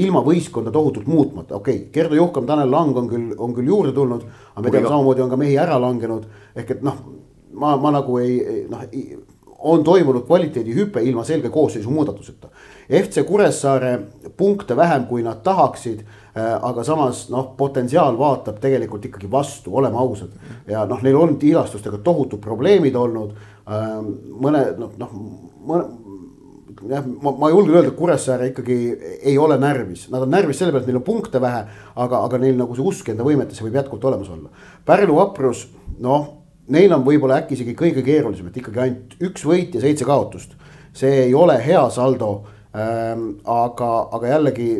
ilma 0.00 0.22
võistkonda 0.24 0.72
tohutult 0.72 1.08
muutmata, 1.10 1.58
okei 1.58 1.82
okay,, 1.82 1.92
Gerdo 1.92 2.16
Juhkam, 2.16 2.46
Tanel 2.48 2.72
Lang 2.72 2.96
on 2.96 3.10
küll, 3.10 3.34
on 3.36 3.52
küll 3.56 3.68
juurde 3.68 3.92
tulnud. 3.96 4.24
aga 4.54 4.64
me 4.64 4.72
teame, 4.72 4.88
samamoodi 4.88 5.24
on 5.26 5.32
ka 5.34 5.40
mehi 5.44 5.58
ära 5.60 5.76
langenud, 5.82 6.24
ehk 6.56 6.76
et 6.78 6.84
noh, 6.86 7.02
ma, 7.60 7.76
ma 7.76 7.92
nagu 7.98 8.18
ei 8.22 8.64
noh 8.72 8.88
on 9.58 9.84
toimunud 9.84 10.26
kvaliteedihüpe 10.26 11.02
ilma 11.02 11.24
selge 11.24 11.48
koosseisu 11.50 11.90
muudatuseta. 11.90 12.48
FC 12.88 13.24
Kuressaare 13.26 13.98
punkte 14.36 14.76
vähem, 14.76 15.06
kui 15.06 15.22
nad 15.22 15.40
tahaksid 15.42 16.04
aga 16.36 16.84
samas 16.84 17.26
noh, 17.32 17.52
potentsiaal 17.56 18.18
vaatab 18.18 18.58
tegelikult 18.60 19.06
ikkagi 19.08 19.30
vastu, 19.32 19.72
oleme 19.76 19.96
ausad. 19.96 20.34
ja 20.68 20.84
noh, 20.86 21.00
neil 21.02 21.16
on 21.16 21.38
tilastustega 21.40 22.02
tohutud 22.04 22.42
probleemid 22.44 22.96
olnud. 22.96 23.36
Ähm, 23.66 24.10
mõne 24.42 24.66
noh, 24.78 24.92
noh 25.00 25.14
mõne 25.66 25.86
jah, 26.90 27.04
ma, 27.22 27.32
ma 27.40 27.50
julgen 27.50 27.74
öelda, 27.74 27.90
et 27.90 27.98
Kuressaare 27.98 28.50
ikkagi 28.50 28.76
ei 29.22 29.36
ole 29.40 29.58
närvis, 29.60 30.06
nad 30.12 30.24
on 30.26 30.32
närvis 30.32 30.60
selle 30.60 30.74
pealt, 30.74 30.84
et 30.84 30.90
neil 30.90 31.00
on 31.00 31.06
punkte 31.06 31.40
vähe, 31.42 31.62
aga, 31.94 32.22
aga 32.26 32.40
neil 32.42 32.58
nagu 32.58 32.76
see 32.76 32.84
usk 32.86 33.12
enda 33.12 33.26
võimetesse 33.26 33.64
võib 33.64 33.78
jätkuvalt 33.80 34.08
olemas 34.10 34.32
olla. 34.34 34.66
Pärnu 34.86 35.16
vaprus, 35.18 35.66
noh, 36.04 36.28
neil 36.72 36.92
on 36.94 37.06
võib-olla 37.06 37.40
äkki 37.42 37.56
isegi 37.56 37.76
kõige 37.78 38.04
keerulisem, 38.06 38.50
et 38.50 38.60
ikkagi 38.60 38.82
ainult 38.82 39.16
üks 39.28 39.46
võit 39.46 39.76
ja 39.76 39.82
seitse 39.84 40.06
kaotust. 40.08 40.56
see 40.96 41.26
ei 41.26 41.34
ole 41.34 41.58
hea 41.60 41.82
saldo 41.92 42.46
ähm,, 42.72 43.36
aga, 43.44 44.08
aga 44.16 44.28
jällegi 44.30 44.70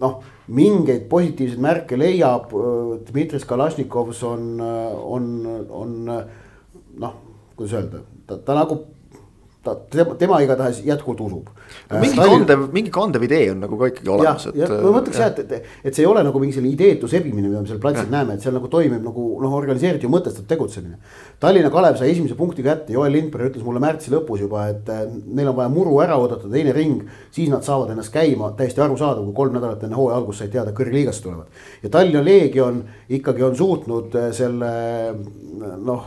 noh 0.00 0.22
mingeid 0.48 1.06
positiivseid 1.08 1.60
märke 1.60 1.98
leiab. 1.98 2.50
Dmitri 3.08 3.40
Kalašnikovs 3.40 4.22
on, 4.28 4.50
on, 4.60 5.30
on 5.70 5.94
noh, 6.04 7.14
kuidas 7.56 7.78
öelda, 7.78 8.02
ta, 8.26 8.38
ta 8.38 8.56
nagu 8.58 8.80
ta, 9.64 9.74
tema, 9.90 10.14
tema 10.20 10.40
igatahes 10.44 10.82
jätkuvalt 10.84 11.20
usub. 11.20 11.50
Mingi 11.90 12.14
Stalin... 12.14 12.32
kandev, 12.38 12.64
mingi 12.72 12.92
kandev 12.92 13.24
idee 13.26 13.50
on 13.52 13.60
nagu 13.64 13.78
ka 13.80 13.88
ikkagi 13.90 14.10
olemas. 14.14 14.46
ja 14.56 14.68
ma 14.70 14.92
mõtleks 14.96 15.20
jah, 15.20 15.32
et, 15.32 15.52
et, 15.58 15.70
et 15.84 15.96
see 15.96 16.04
ei 16.04 16.08
ole 16.08 16.22
nagu 16.26 16.40
mingi 16.42 16.56
selline 16.56 16.72
ideetu 16.74 17.10
sebimine, 17.10 17.48
mida 17.48 17.62
me 17.62 17.70
seal 17.70 17.80
platsil 17.82 18.08
näeme, 18.12 18.36
et 18.36 18.44
seal 18.44 18.56
nagu 18.56 18.70
toimib 18.72 19.04
nagu 19.04 19.26
noh, 19.42 19.56
organiseeritud 19.58 20.08
ja 20.08 20.12
mõtestatud 20.14 20.48
tegutsemine. 20.50 20.98
Tallinna 21.42 21.70
Kalev 21.74 21.98
sai 22.00 22.10
esimese 22.12 22.36
punkti 22.38 22.64
kätte, 22.64 22.94
Joel 22.94 23.12
Lindberg 23.14 23.52
ütles 23.52 23.66
mulle 23.66 23.82
märtsi 23.84 24.12
lõpus 24.14 24.44
juba, 24.44 24.66
et 24.72 24.88
neil 25.26 25.50
on 25.52 25.58
vaja 25.58 25.72
muru 25.72 25.98
ära 26.04 26.18
oodata, 26.20 26.50
teine 26.50 26.72
ring. 26.76 27.04
siis 27.34 27.50
nad 27.52 27.64
saavad 27.66 27.92
ennast 27.92 28.12
käima, 28.14 28.52
täiesti 28.56 28.80
arusaadav, 28.80 29.24
kui 29.26 29.36
kolm 29.36 29.58
nädalat 29.58 29.82
enne 29.84 29.98
hooaja 29.98 30.20
algust 30.20 30.42
said 30.42 30.52
teada, 30.54 30.72
kõrgliigasse 30.76 31.24
tulevad. 31.26 31.64
ja 31.82 31.92
Tallinna 31.92 32.24
Leegion 32.24 32.82
ikkagi 33.08 33.42
on 33.44 33.56
suutnud 33.56 34.16
selle 34.32 34.72
noh 35.84 36.04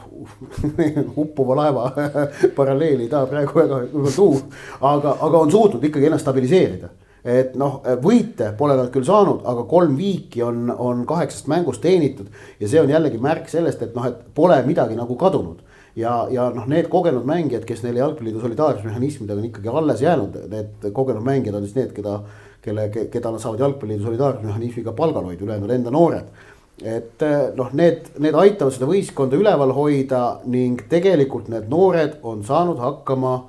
uppuva 1.24 1.56
laeva 1.56 1.92
paralleeli 2.58 3.06
ei 3.06 3.12
taha 3.12 3.30
praegu 3.30 3.60
väga 3.60 3.80
tuua, 4.16 4.42
aga, 4.82 5.16
aga 5.28 5.40
on 5.40 5.47
suutnud 5.52 5.84
ikkagi 5.84 6.10
ennast 6.10 6.26
stabiliseerida 6.26 6.90
et 7.28 7.56
noh, 7.60 7.82
võite 8.04 8.52
pole 8.58 8.76
nad 8.78 8.90
küll 8.94 9.06
saanud, 9.08 9.44
aga 9.50 9.66
kolm 9.68 9.98
viiki 10.00 10.44
on, 10.46 10.68
on 10.72 11.04
kaheksast 11.10 11.50
mängust 11.52 11.82
teenitud. 11.84 12.30
ja 12.60 12.70
see 12.72 12.82
on 12.82 12.92
jällegi 12.92 13.20
märk 13.22 13.50
sellest, 13.52 13.82
et 13.84 13.96
noh, 13.98 14.06
et 14.08 14.20
pole 14.36 14.58
midagi 14.68 14.96
nagu 14.96 15.16
kadunud. 15.20 15.60
ja, 15.96 16.28
ja 16.32 16.50
noh, 16.56 16.68
need 16.72 16.88
kogenud 16.94 17.26
mängijad, 17.28 17.66
kes 17.68 17.84
neile 17.84 18.00
jalgpalliliidu 18.00 18.44
solidaarsusmehhanismidega 18.46 19.42
on 19.42 19.50
ikkagi 19.50 19.74
alles 19.82 20.04
jäänud, 20.06 20.38
need 20.52 20.92
kogenud 20.94 21.26
mängijad 21.26 21.58
on 21.58 21.66
siis 21.66 21.76
need, 21.76 21.92
keda, 21.98 22.20
kelle, 22.62 22.88
keda 22.94 23.34
nad 23.34 23.44
saavad 23.44 23.66
jalgpalliliidu 23.66 24.08
solidaarsusmehhanismiga 24.08 24.96
palgal 24.96 25.28
hoida, 25.28 25.44
ülejäänud 25.44 25.68
on 25.70 25.76
enda 25.80 25.92
noored 25.92 26.46
et 26.78 27.24
noh, 27.58 27.72
need, 27.74 28.12
need 28.22 28.36
aitavad 28.38 28.76
seda 28.76 28.86
võistkonda 28.86 29.34
üleval 29.34 29.72
hoida 29.74 30.24
ning 30.46 30.84
tegelikult 30.92 31.48
need 31.50 31.66
noored 31.74 32.20
on 32.22 32.44
saanud 32.46 32.78
hakkama 32.78 33.40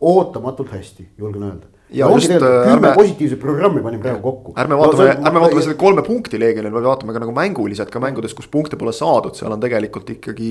ootamatult 0.00 0.72
hästi, 0.72 1.08
julgen 1.18 1.42
öelda 1.48 1.80
ja 1.90 2.06
no, 2.06 2.16
just 2.18 2.30
kümme 2.30 2.50
ärme, 2.70 2.92
positiivset 2.94 3.40
programmi 3.40 3.82
panin 3.82 4.00
praegu 4.02 4.22
kokku. 4.22 4.52
ärme 4.58 4.78
vaatame 4.78 5.06
no,, 5.08 5.26
ärme 5.28 5.42
vaatame 5.42 5.64
seda 5.64 5.76
kolme 5.80 6.04
punkti 6.06 6.38
Leegionil, 6.40 6.72
vaid 6.74 6.86
vaatame 6.86 7.14
ka 7.14 7.22
nagu 7.24 7.34
mänguliselt 7.34 7.90
ka 7.90 8.02
mängudes, 8.02 8.34
kus 8.38 8.46
punkte 8.52 8.78
pole 8.80 8.92
saadud, 8.94 9.34
seal 9.38 9.54
on 9.54 9.62
tegelikult 9.62 10.12
ikkagi 10.14 10.50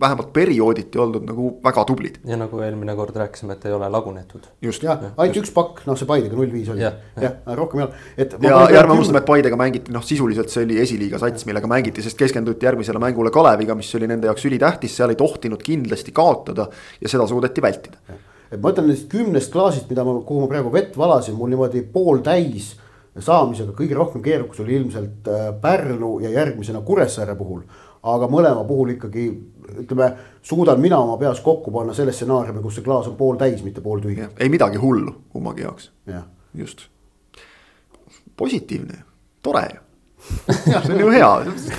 vähemalt 0.00 0.30
periooditi 0.36 1.00
oldud 1.02 1.26
nagu 1.26 1.50
väga 1.64 1.84
tublid. 1.88 2.20
ja 2.28 2.38
nagu 2.38 2.62
eelmine 2.64 2.94
kord 2.98 3.18
rääkisime, 3.18 3.58
et 3.58 3.66
ei 3.66 3.74
ole 3.74 3.88
lagunetud. 3.94 4.46
just. 4.62 4.86
jah 4.86 5.02
ja,, 5.02 5.12
ainult 5.16 5.40
just. 5.40 5.48
üks 5.48 5.54
pakk, 5.56 5.82
noh, 5.88 5.98
see 5.98 6.10
Paidega 6.10 6.38
null 6.38 6.52
viis 6.54 6.70
oli 6.74 6.86
ja, 6.86 6.94
ja. 7.16 7.32
ja 7.34 7.58
rohkem 7.58 7.82
ei 7.82 7.88
ole, 7.88 8.06
et. 8.16 8.38
ja, 8.38 8.62
ja 8.70 8.84
ärme 8.84 8.98
unustame, 9.00 9.24
et 9.24 9.28
Paidega 9.28 9.58
mängiti, 9.58 9.94
noh, 9.94 10.06
sisuliselt 10.06 10.54
see 10.54 10.66
oli 10.68 10.78
esiliiga 10.84 11.18
sats, 11.22 11.48
millega 11.48 11.70
mängiti, 11.70 12.06
sest 12.06 12.18
keskenduti 12.20 12.70
järgmisele 12.70 13.02
mängule 13.02 13.34
Kaleviga, 13.34 13.74
mis 13.78 13.90
oli 13.98 14.10
nende 14.10 14.30
jaoks 14.30 14.46
ülitähtis, 14.46 14.94
seal 15.00 15.14
ei 15.14 15.18
tohtinud 15.18 15.62
kindlasti 15.64 16.14
kaotada 16.14 16.70
ja 17.02 17.10
seda 17.10 17.26
suudeti 17.26 17.64
vältida 17.64 18.18
et 18.52 18.60
ma 18.60 18.72
ütlen 18.72 18.88
nendest 18.88 19.08
kümnest 19.12 19.52
klaasist, 19.52 19.88
mida 19.90 20.04
ma, 20.06 20.18
kuhu 20.24 20.44
ma 20.44 20.50
praegu 20.50 20.72
vett 20.72 20.96
valasin, 20.98 21.36
mul 21.38 21.52
niimoodi 21.52 21.82
pooltäis 21.92 22.74
saamisega 23.24 23.74
kõige 23.76 23.96
rohkem 23.98 24.22
keerukas 24.22 24.60
oli 24.62 24.76
ilmselt 24.78 25.28
äh, 25.28 25.48
Pärnu 25.60 26.18
ja 26.22 26.30
järgmisena 26.30 26.82
Kuressaare 26.86 27.34
puhul. 27.38 27.62
aga 28.08 28.28
mõlema 28.30 28.62
puhul 28.64 28.92
ikkagi 28.94 29.24
ütleme, 29.82 30.12
suudan 30.42 30.78
mina 30.80 31.00
oma 31.02 31.16
peas 31.18 31.40
kokku 31.42 31.72
panna 31.74 31.94
selle 31.94 32.12
stsenaariumi, 32.14 32.62
kus 32.62 32.78
see 32.78 32.84
klaas 32.86 33.08
on 33.10 33.16
pooltäis, 33.18 33.64
mitte 33.64 33.80
pooltühi. 33.80 34.28
ei 34.38 34.48
midagi 34.48 34.78
hullu 34.78 35.14
kummagi 35.32 35.66
jaoks. 35.66 35.90
just, 36.54 36.86
positiivne, 38.36 39.02
tore 39.42 39.66
ju 39.72 40.80
see 40.86 40.94
on 40.94 41.00
ju 41.00 41.10
hea, 41.10 41.32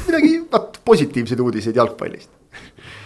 midagi, 0.08 0.36
vaat 0.52 0.82
positiivseid 0.86 1.40
uudiseid 1.40 1.76
jalgpallist 1.76 2.30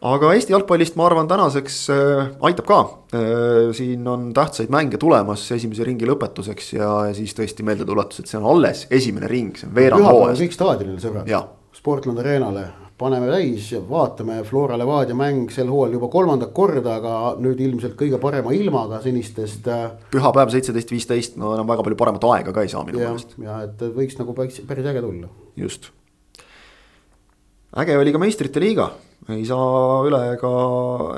aga 0.00 0.32
Eesti 0.32 0.54
jalgpallist 0.54 0.96
ma 0.96 1.06
arvan 1.10 1.28
tänaseks 1.28 1.78
äh, 1.92 2.28
aitab 2.48 2.68
ka 2.68 2.80
äh,. 3.12 3.70
siin 3.76 4.06
on 4.08 4.30
tähtsaid 4.36 4.72
mänge 4.72 4.98
tulemas 5.00 5.44
esimese 5.52 5.84
ringi 5.84 6.08
lõpetuseks 6.08 6.74
ja, 6.78 6.90
ja 7.10 7.16
siis 7.16 7.36
tõesti 7.36 7.66
meeldetuletus, 7.66 8.22
et 8.22 8.30
see 8.30 8.40
on 8.40 8.48
alles 8.54 8.86
esimene 8.90 9.28
ring, 9.28 9.56
see 9.60 9.68
on 9.68 9.74
veerand 9.76 10.06
hooajast. 10.08 10.44
kõik 10.44 10.56
staadionil 10.56 11.02
sõbrad. 11.02 11.28
ja, 11.28 11.42
Sportland 11.76 12.18
Arenale, 12.22 12.64
paneme 13.00 13.28
täis, 13.30 13.68
vaatame 13.88 14.40
Flora 14.48 14.78
Levadia 14.80 15.16
mäng 15.16 15.52
sel 15.52 15.68
hooajal 15.72 15.98
juba 15.98 16.08
kolmandat 16.12 16.50
korda, 16.56 16.96
aga 16.96 17.12
nüüd 17.40 17.60
ilmselt 17.64 17.94
kõige 18.00 18.18
parema 18.20 18.52
ilmaga 18.56 18.98
senistest. 19.04 19.68
Äh, 19.68 19.86
pühapäev 20.12 20.52
seitseteist, 20.52 20.92
viisteist, 20.96 21.38
no 21.40 21.54
enam 21.56 21.68
väga 21.68 21.84
palju 21.86 22.00
paremat 22.00 22.26
aega 22.32 22.56
ka 22.56 22.64
ei 22.64 22.72
saa 22.72 22.82
minu 22.88 23.00
meelest. 23.04 23.36
ja 23.44 23.60
et 23.68 23.84
võiks 23.96 24.16
nagu 24.20 24.36
päris, 24.36 24.60
päris 24.68 24.90
äge 24.92 25.04
tulla. 25.04 25.30
just. 25.60 25.92
äge 27.84 28.00
oli 28.00 28.16
ka 28.16 28.24
meistrite 28.24 28.64
liiga, 28.64 28.90
ei 29.28 29.44
saa 29.46 30.00
üle 30.08 30.20
ega, 30.32 30.50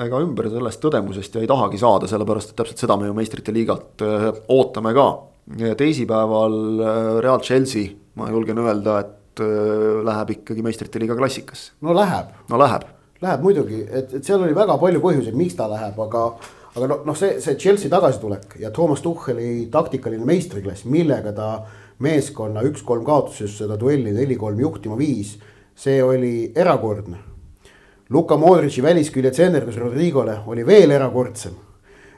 ega 0.03 0.21
ümber 0.21 0.49
sellest 0.51 0.81
tõdemusest 0.83 1.37
ja 1.37 1.41
ei 1.41 1.49
tahagi 1.49 1.79
saada, 1.81 2.09
sellepärast 2.11 2.51
et 2.51 2.59
täpselt 2.59 2.83
seda 2.83 2.97
me 2.99 3.07
ju 3.07 3.15
meistrite 3.17 3.55
liigalt 3.55 4.03
äh, 4.03 4.29
ootame 4.51 4.93
ka. 4.93 5.09
teisipäeval 5.79 6.55
äh, 6.79 7.19
Real 7.23 7.39
Chelsea, 7.39 7.93
ma 8.19 8.29
julgen 8.29 8.59
öelda, 8.59 8.99
et 8.99 9.19
Äh, 9.41 10.01
läheb 10.05 10.29
ikkagi 10.29 10.61
meistrite 10.61 10.99
liiga 11.01 11.15
klassikasse. 11.17 11.71
no 11.81 11.93
läheb. 11.93 12.27
no 12.49 12.57
läheb. 12.57 12.83
Läheb 13.21 13.41
muidugi, 13.41 13.79
et, 13.89 14.13
et 14.13 14.25
seal 14.25 14.43
oli 14.43 14.53
väga 14.53 14.75
palju 14.77 14.99
põhjuseid, 15.01 15.33
miks 15.33 15.55
ta 15.57 15.65
läheb, 15.71 15.97
aga 16.05 16.25
aga 16.75 16.89
noh, 16.91 16.99
noh, 17.07 17.17
see, 17.17 17.39
see 17.41 17.57
Chelsea 17.57 17.89
tagasitulek 17.89 18.59
ja 18.61 18.69
Toomas 18.73 19.01
Tuhheli 19.01 19.71
taktikaline 19.73 20.25
meistriklass, 20.27 20.85
millega 20.85 21.33
ta 21.33 21.47
meeskonna 22.05 22.61
üks-kolm 22.67 23.05
kaotuses 23.07 23.57
seda 23.57 23.77
duelli 23.79 24.13
neli-kolm 24.13 24.59
juhtima 24.61 24.99
viis, 24.99 25.33
see 25.73 25.97
oli 26.03 26.51
erakordne. 26.53 27.17
Luka 28.13 28.37
Modritši 28.37 28.83
väliskülje 28.83 29.31
tsenderdus 29.31 29.77
Rodrigole 29.77 30.35
oli 30.47 30.63
veel 30.67 30.91
erakordsem. 30.91 31.53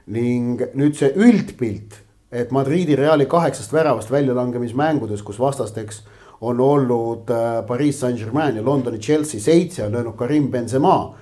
ning 0.05 0.59
nüüd 0.77 0.93
see 0.93 1.07
üldpilt, 1.15 1.95
et 2.29 2.51
Madridi 2.53 2.93
Reali 2.99 3.25
kaheksast 3.25 3.71
väravast 3.73 4.11
väljalangemismängudes, 4.11 5.23
kus 5.25 5.39
vastasteks 5.39 6.03
on 6.45 6.59
olnud 6.59 7.31
äh, 7.31 7.63
Pariis 7.65 7.99
Saint-Germain 8.03 8.59
ja 8.59 8.65
Londoni 8.65 8.99
Chelsea, 8.99 9.39
seitse 9.39 9.85
on 9.85 9.95
löönud 9.95 10.13
Karim 10.19 10.51
Benzema. 10.51 11.15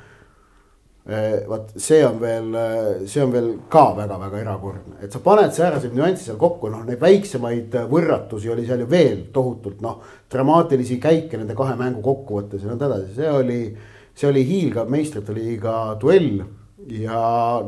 Äh, 1.06 1.48
vot 1.48 1.72
see 1.78 2.02
on 2.08 2.20
veel, 2.20 2.50
äh, 2.58 3.06
see 3.06 3.24
on 3.24 3.32
veel 3.32 3.54
ka 3.70 3.86
väga-väga 3.96 4.42
erakordne, 4.42 4.98
et 5.06 5.14
sa 5.14 5.22
paned 5.24 5.54
sääraseid 5.54 5.94
nüansse 5.94 6.32
seal 6.32 6.42
kokku, 6.42 6.74
noh, 6.74 6.84
neid 6.88 7.00
väiksemaid 7.00 7.78
võrratusi 7.94 8.52
oli 8.52 8.66
seal 8.66 8.84
ju 8.84 8.90
veel 8.90 9.26
tohutult, 9.36 9.80
noh. 9.86 10.02
dramaatilisi 10.34 10.98
käike 11.04 11.38
nende 11.38 11.56
kahe 11.56 11.78
mängu 11.80 12.02
kokkuvõttes 12.02 12.66
ja 12.66 12.74
nõnda 12.74 12.90
edasi, 12.90 13.16
see 13.22 13.32
oli, 13.32 13.64
see 14.14 14.30
oli 14.30 14.44
hiilgav 14.46 14.92
meistrite 14.94 15.34
liiga 15.34 15.98
duell 16.02 16.44
ja 16.94 17.20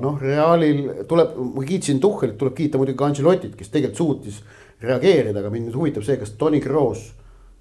noh, 0.02 0.22
Realil 0.22 1.06
tuleb, 1.10 1.36
ma 1.56 1.66
kiitsin 1.66 2.00
Tuhhelit, 2.04 2.38
tuleb 2.38 2.56
kiita 2.58 2.78
muidugi 2.78 3.00
ka 3.00 3.10
Ancelotit, 3.10 3.56
kes 3.58 3.72
tegelikult 3.74 3.98
suutis 4.02 4.42
reageerida, 4.84 5.40
aga 5.40 5.50
mind 5.54 5.70
nüüd 5.70 5.80
huvitab 5.80 6.06
see, 6.06 6.20
kas 6.22 6.36
Toni 6.40 6.60
Kroos 6.62 7.08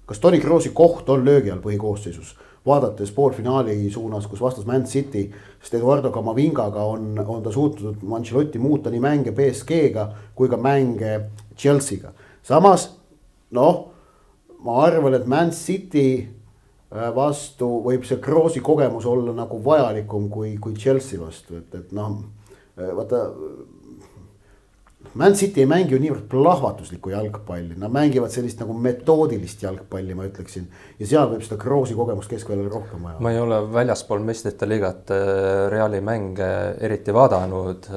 kas 0.05 0.19
Toni 0.19 0.39
Kroosi 0.39 0.69
koht 0.73 1.09
on 1.09 1.25
löögi 1.25 1.51
all 1.51 1.61
põhikoosseisus, 1.63 2.35
vaadates 2.65 3.11
poolfinaali 3.11 3.89
suunas, 3.91 4.27
kus 4.27 4.41
vastas 4.41 4.65
Man 4.65 4.85
City, 4.85 5.25
sest 5.61 5.73
Eduardo 5.79 6.11
Camavingaga 6.13 6.83
on, 6.85 7.13
on 7.27 7.43
ta 7.43 7.51
suutnud 7.51 8.03
Ancelotti 8.13 8.59
muuta 8.59 8.93
nii 8.93 9.01
mänge 9.01 9.33
BSG-ga 9.35 10.07
kui 10.35 10.49
ka 10.49 10.57
mänge 10.57 11.19
Chelsea'ga. 11.57 12.13
samas 12.43 12.89
noh, 13.51 13.85
ma 14.59 14.81
arvan, 14.85 15.13
et 15.13 15.25
Man 15.25 15.51
City 15.51 16.27
vastu 17.15 17.69
võib 17.85 18.05
see 18.07 18.21
Kroosi 18.23 18.61
kogemus 18.65 19.05
olla 19.09 19.33
nagu 19.35 19.59
vajalikum 19.63 20.29
kui, 20.31 20.55
kui 20.61 20.75
Chelsea 20.79 21.19
vastu, 21.21 21.59
et, 21.59 21.75
et 21.75 21.93
noh, 21.95 22.19
äh, 22.77 22.91
vaata 22.95 23.25
Man 25.15 25.35
City 25.35 25.61
ei 25.63 25.67
mängi 25.69 25.95
ju 25.95 25.97
niivõrd 26.03 26.25
plahvatuslikku 26.27 27.13
jalgpalli, 27.13 27.77
nad 27.79 27.91
mängivad 27.93 28.33
sellist 28.33 28.59
nagu 28.59 28.73
metoodilist 28.75 29.61
jalgpalli, 29.63 30.11
ma 30.17 30.25
ütleksin. 30.27 30.65
ja 30.99 31.07
seal 31.07 31.29
võib 31.31 31.45
seda 31.45 31.55
Kroosi 31.61 31.95
kogemust 31.95 32.27
keskväljal 32.31 32.67
rohkem 32.73 33.05
vaja. 33.07 33.21
ma 33.23 33.31
ei 33.31 33.39
ole 33.39 33.61
väljaspool 33.71 34.25
meistrite 34.27 34.67
liigat 34.67 35.13
äh, 35.15 35.69
Reali 35.71 36.01
mänge 36.03 36.49
eriti 36.83 37.15
vaadanud, 37.15 37.87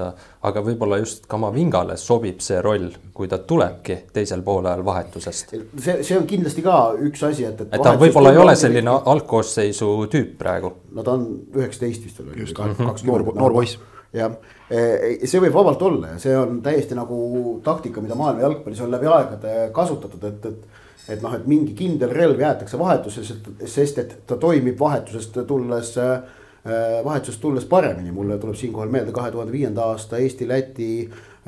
aga 0.47 0.63
võib-olla 0.63 1.01
just 1.03 1.27
Kamavingale 1.27 1.97
sobib 1.99 2.39
see 2.45 2.63
roll, 2.63 2.93
kui 3.15 3.27
ta 3.27 3.41
tulebki 3.43 3.99
teisel 4.15 4.47
poolajal 4.47 4.85
vahetusest. 4.87 5.57
see, 5.59 5.99
see 6.07 6.21
on 6.21 6.27
kindlasti 6.31 6.63
ka 6.63 6.79
üks 7.03 7.27
asi, 7.27 7.49
et, 7.51 7.67
et. 7.67 7.75
et 7.75 7.83
ta 7.83 7.97
võib-olla 7.99 8.31
ei 8.37 8.43
ole 8.45 8.55
selline 8.59 8.95
algkoosseisu 8.95 9.91
tüüp 10.15 10.39
praegu. 10.39 10.73
no 10.95 11.03
ta 11.03 11.19
on 11.19 11.27
üheksateist 11.51 12.07
vist 12.07 12.23
veel. 12.23 12.45
just, 12.45 12.63
noor, 13.11 13.27
noor 13.35 13.59
poiss 13.59 13.81
jah, 14.15 14.39
see 14.69 15.41
võib 15.41 15.55
vabalt 15.55 15.83
olla 15.83 16.15
ja 16.15 16.19
see 16.21 16.35
on 16.37 16.59
täiesti 16.65 16.97
nagu 16.97 17.19
taktika, 17.65 18.03
mida 18.05 18.19
maailma 18.19 18.45
jalgpallis 18.45 18.83
on 18.85 18.93
läbi 18.93 19.09
aegade 19.09 19.55
kasutatud, 19.73 20.27
et, 20.29 20.51
et. 20.51 20.85
et 21.15 21.23
noh, 21.25 21.33
et 21.33 21.47
mingi 21.49 21.73
kindel 21.73 22.13
relv 22.13 22.41
jäetakse 22.43 22.79
vahetuses, 22.79 23.31
sest 23.65 24.03
et 24.03 24.13
ta 24.29 24.37
toimib 24.37 24.77
vahetusest 24.81 25.41
tulles, 25.49 25.95
eh, 25.97 27.01
vahetusest 27.05 27.41
tulles 27.41 27.65
paremini. 27.65 28.13
mulle 28.13 28.37
tuleb 28.39 28.57
siinkohal 28.61 28.93
meelde 28.93 29.13
kahe 29.13 29.31
tuhande 29.33 29.53
viienda 29.53 29.89
aasta 29.89 30.21
Eesti-Läti 30.21 30.91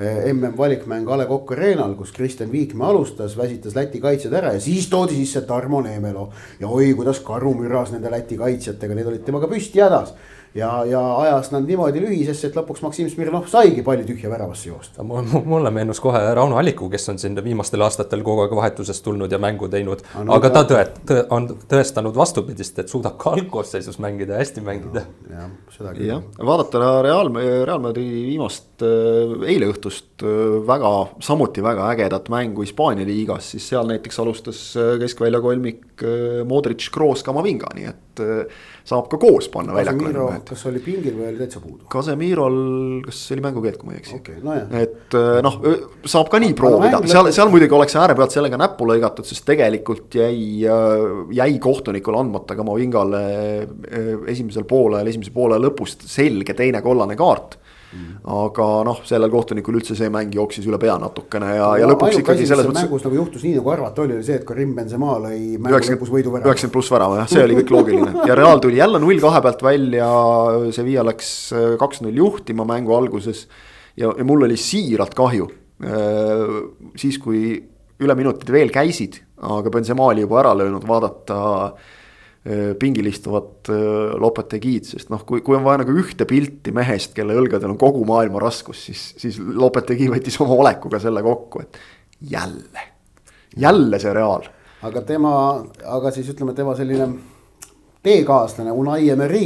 mm 0.00 0.56
valikmäng 0.56 1.08
A 1.10 1.18
Le 1.18 1.26
Coq 1.26 1.52
Arena'l, 1.52 1.94
kus 1.94 2.12
Kristjan 2.12 2.52
Viikmäe 2.52 2.88
alustas, 2.88 3.36
väsitas 3.36 3.74
Läti 3.74 4.00
kaitsjad 4.00 4.32
ära 4.32 4.52
ja 4.52 4.60
siis 4.60 4.88
toodi 4.88 5.14
sisse 5.14 5.40
Tarmo 5.40 5.82
Neemelo. 5.82 6.30
ja 6.60 6.68
oi, 6.68 6.94
kuidas 6.94 7.20
karu 7.20 7.54
müras 7.54 7.92
nende 7.92 8.10
Läti 8.10 8.36
kaitsjatega, 8.36 8.94
need 8.94 9.06
olid 9.06 9.24
temaga 9.24 9.48
püsti 9.48 9.82
hädas 9.84 10.14
ja, 10.54 10.84
ja 10.84 11.00
ajas 11.16 11.50
nad 11.54 11.66
niimoodi 11.66 12.02
lühisesse, 12.02 12.50
et 12.50 12.56
lõpuks 12.58 12.82
Maksim 12.82 13.08
Smirnov 13.10 13.46
saigi 13.50 13.84
palli 13.86 14.04
tühja 14.06 14.30
väravasse 14.32 14.68
joosta. 14.68 15.04
mulle 15.04 15.70
meenus 15.74 16.00
kohe 16.02 16.20
Rauno 16.34 16.58
Alliku, 16.58 16.88
kes 16.90 17.08
on 17.12 17.20
siin 17.22 17.38
viimastel 17.44 17.82
aastatel 17.86 18.24
kogu 18.26 18.44
aeg 18.44 18.54
vahetusest 18.58 19.04
tulnud 19.06 19.32
ja 19.32 19.38
mängu 19.42 19.68
teinud 19.70 20.02
ah, 20.14 20.24
no,. 20.24 20.34
aga 20.38 20.50
ta 20.54 20.64
tõet-, 20.72 20.98
tõ, 21.06 21.20
on 21.36 21.48
tõestanud 21.70 22.16
vastupidist, 22.16 22.78
et 22.82 22.92
suudab 22.92 23.18
ka 23.20 23.34
algkoosseisus 23.38 24.00
mängida 24.02 24.36
ja 24.36 24.42
hästi 24.44 24.64
mängida 24.66 25.04
no,. 25.06 25.36
jah, 25.36 25.52
seda 25.76 25.94
küll. 25.94 26.08
jah, 26.10 26.24
vaadata 26.52 26.82
Real, 27.06 27.32
Real 27.38 27.82
Madridi 27.82 28.24
viimast 28.32 28.84
äh, 28.86 29.36
eile 29.54 29.70
õhtust 29.70 30.26
äh, 30.26 30.58
väga, 30.66 30.94
samuti 31.24 31.64
väga 31.64 31.90
ägedat 31.94 32.30
mängu 32.32 32.66
Hispaania 32.66 33.06
liigas, 33.06 33.52
siis 33.54 33.70
seal 33.70 33.86
näiteks 33.90 34.18
alustas 34.22 34.64
äh, 34.78 34.96
keskvälja 35.02 35.42
kolmik 35.44 35.89
Modric, 36.48 36.88
Kroos, 36.94 37.24
Kamavinga, 37.26 37.74
nii 37.76 37.90
et 37.90 38.22
saab 38.90 39.08
ka 39.10 39.18
koos 39.20 39.48
panna 39.52 39.74
väljakule. 39.76 40.40
kas 40.48 40.64
oli 40.70 40.80
pingil 40.82 41.14
või 41.18 41.28
oli 41.30 41.40
täitsa 41.42 41.60
puudu? 41.62 41.84
Kasemirol, 41.92 42.56
kas 43.06 43.20
oli 43.34 43.44
mängukeeld, 43.44 43.78
kui 43.80 43.90
ma 43.90 43.94
ei 43.94 44.00
eksi 44.00 44.16
okay,. 44.18 44.40
No 44.44 44.56
et 44.56 45.16
äh, 45.18 45.38
noh, 45.44 45.58
saab 46.08 46.30
ka 46.32 46.40
nii 46.42 46.54
proovida, 46.58 47.02
seal, 47.10 47.30
seal 47.34 47.52
muidugi 47.52 47.76
oleks 47.76 47.96
ääre 48.00 48.16
pealt 48.18 48.34
sellega 48.34 48.58
näppu 48.60 48.88
lõigatud, 48.90 49.28
sest 49.28 49.46
tegelikult 49.48 50.16
jäi, 50.20 50.40
äh, 50.66 51.06
jäi 51.38 51.58
kohtunikul 51.62 52.18
andmata 52.20 52.58
Kamavingale 52.58 53.24
äh, 53.60 54.12
esimesel 54.32 54.66
poolel, 54.68 55.10
esimese 55.12 55.34
poole 55.34 55.60
lõpust 55.62 56.08
selge 56.10 56.56
teine 56.58 56.82
kollane 56.84 57.18
kaart 57.20 57.58
aga 58.30 58.66
noh, 58.86 59.00
sellel 59.08 59.30
kohtunikul 59.32 59.80
üldse 59.80 59.96
see 59.98 60.10
mäng 60.12 60.34
jooksis 60.34 60.66
üle 60.68 60.78
pea 60.78 60.94
natukene 61.02 61.48
ja 61.56 61.70
no,, 61.72 61.78
ja 61.80 61.88
lõpuks 61.90 62.20
ikkagi 62.20 62.46
selles 62.46 62.68
mõttes. 62.68 62.84
mängus 62.86 63.06
nagu 63.06 63.16
juhtus 63.18 63.42
nii 63.46 63.56
nagu 63.56 63.72
arvata 63.72 64.04
oli, 64.04 64.14
oli 64.18 64.26
see, 64.26 64.36
et 64.38 64.44
Karim 64.46 64.76
Benzema 64.76 65.16
lõi 65.24 65.56
mängu 65.58 65.80
lõpus 65.88 66.12
võiduvärava. 66.14 66.46
üheksakümmend 66.46 66.76
pluss 66.76 66.92
värava 66.94 67.18
jah, 67.18 67.30
see 67.32 67.42
oli 67.42 67.58
kõik 67.58 67.72
loogiline 67.74 68.26
ja 68.30 68.36
Real 68.38 68.62
tuli 68.62 68.78
jälle 68.78 69.00
null 69.02 69.22
kahe 69.24 69.42
pealt 69.46 69.64
välja, 69.66 70.10
Sevilla 70.76 71.06
läks 71.10 71.32
äh, 71.56 71.66
kaks-null 71.80 72.22
juhtima 72.22 72.68
mängu 72.68 72.94
alguses. 72.94 73.46
ja, 73.98 74.12
ja 74.12 74.26
mul 74.28 74.46
oli 74.46 74.58
siiralt 74.60 75.16
kahju, 75.18 75.50
äh, 75.82 76.56
siis 77.00 77.18
kui 77.18 77.56
üle 78.00 78.16
minutid 78.16 78.54
veel 78.54 78.70
käisid, 78.72 79.18
aga 79.50 79.72
Benzema 79.72 80.06
oli 80.12 80.22
juba 80.22 80.38
ära 80.44 80.54
löönud, 80.62 80.86
vaadata 80.88 81.40
pingil 82.80 83.10
istuvat 83.10 83.68
äh, 83.68 84.14
Lopetegiid, 84.20 84.86
sest 84.88 85.10
noh, 85.12 85.24
kui, 85.28 85.42
kui 85.44 85.58
on 85.58 85.64
vaja 85.66 85.82
nagu 85.82 85.96
ühte 86.00 86.24
pilti 86.28 86.72
mehest, 86.72 87.12
kelle 87.16 87.36
õlgadel 87.36 87.74
on 87.74 87.80
kogu 87.80 88.06
maailma 88.08 88.40
raskus, 88.40 88.86
siis, 88.88 89.02
siis 89.20 89.36
Lopetegi 89.40 90.08
võttis 90.08 90.40
oma 90.40 90.56
olekuga 90.62 91.02
selle 91.02 91.22
kokku, 91.26 91.60
et 91.66 91.80
jälle, 92.32 92.86
jälle 93.60 94.00
see 94.00 94.14
Real. 94.16 94.48
aga 94.88 95.02
tema, 95.04 95.34
aga 95.84 96.14
siis 96.16 96.32
ütleme, 96.32 96.56
tema 96.56 96.72
selline 96.78 97.10
teekaaslane 98.02 98.72
Unai 98.72 99.10
Emery 99.12 99.44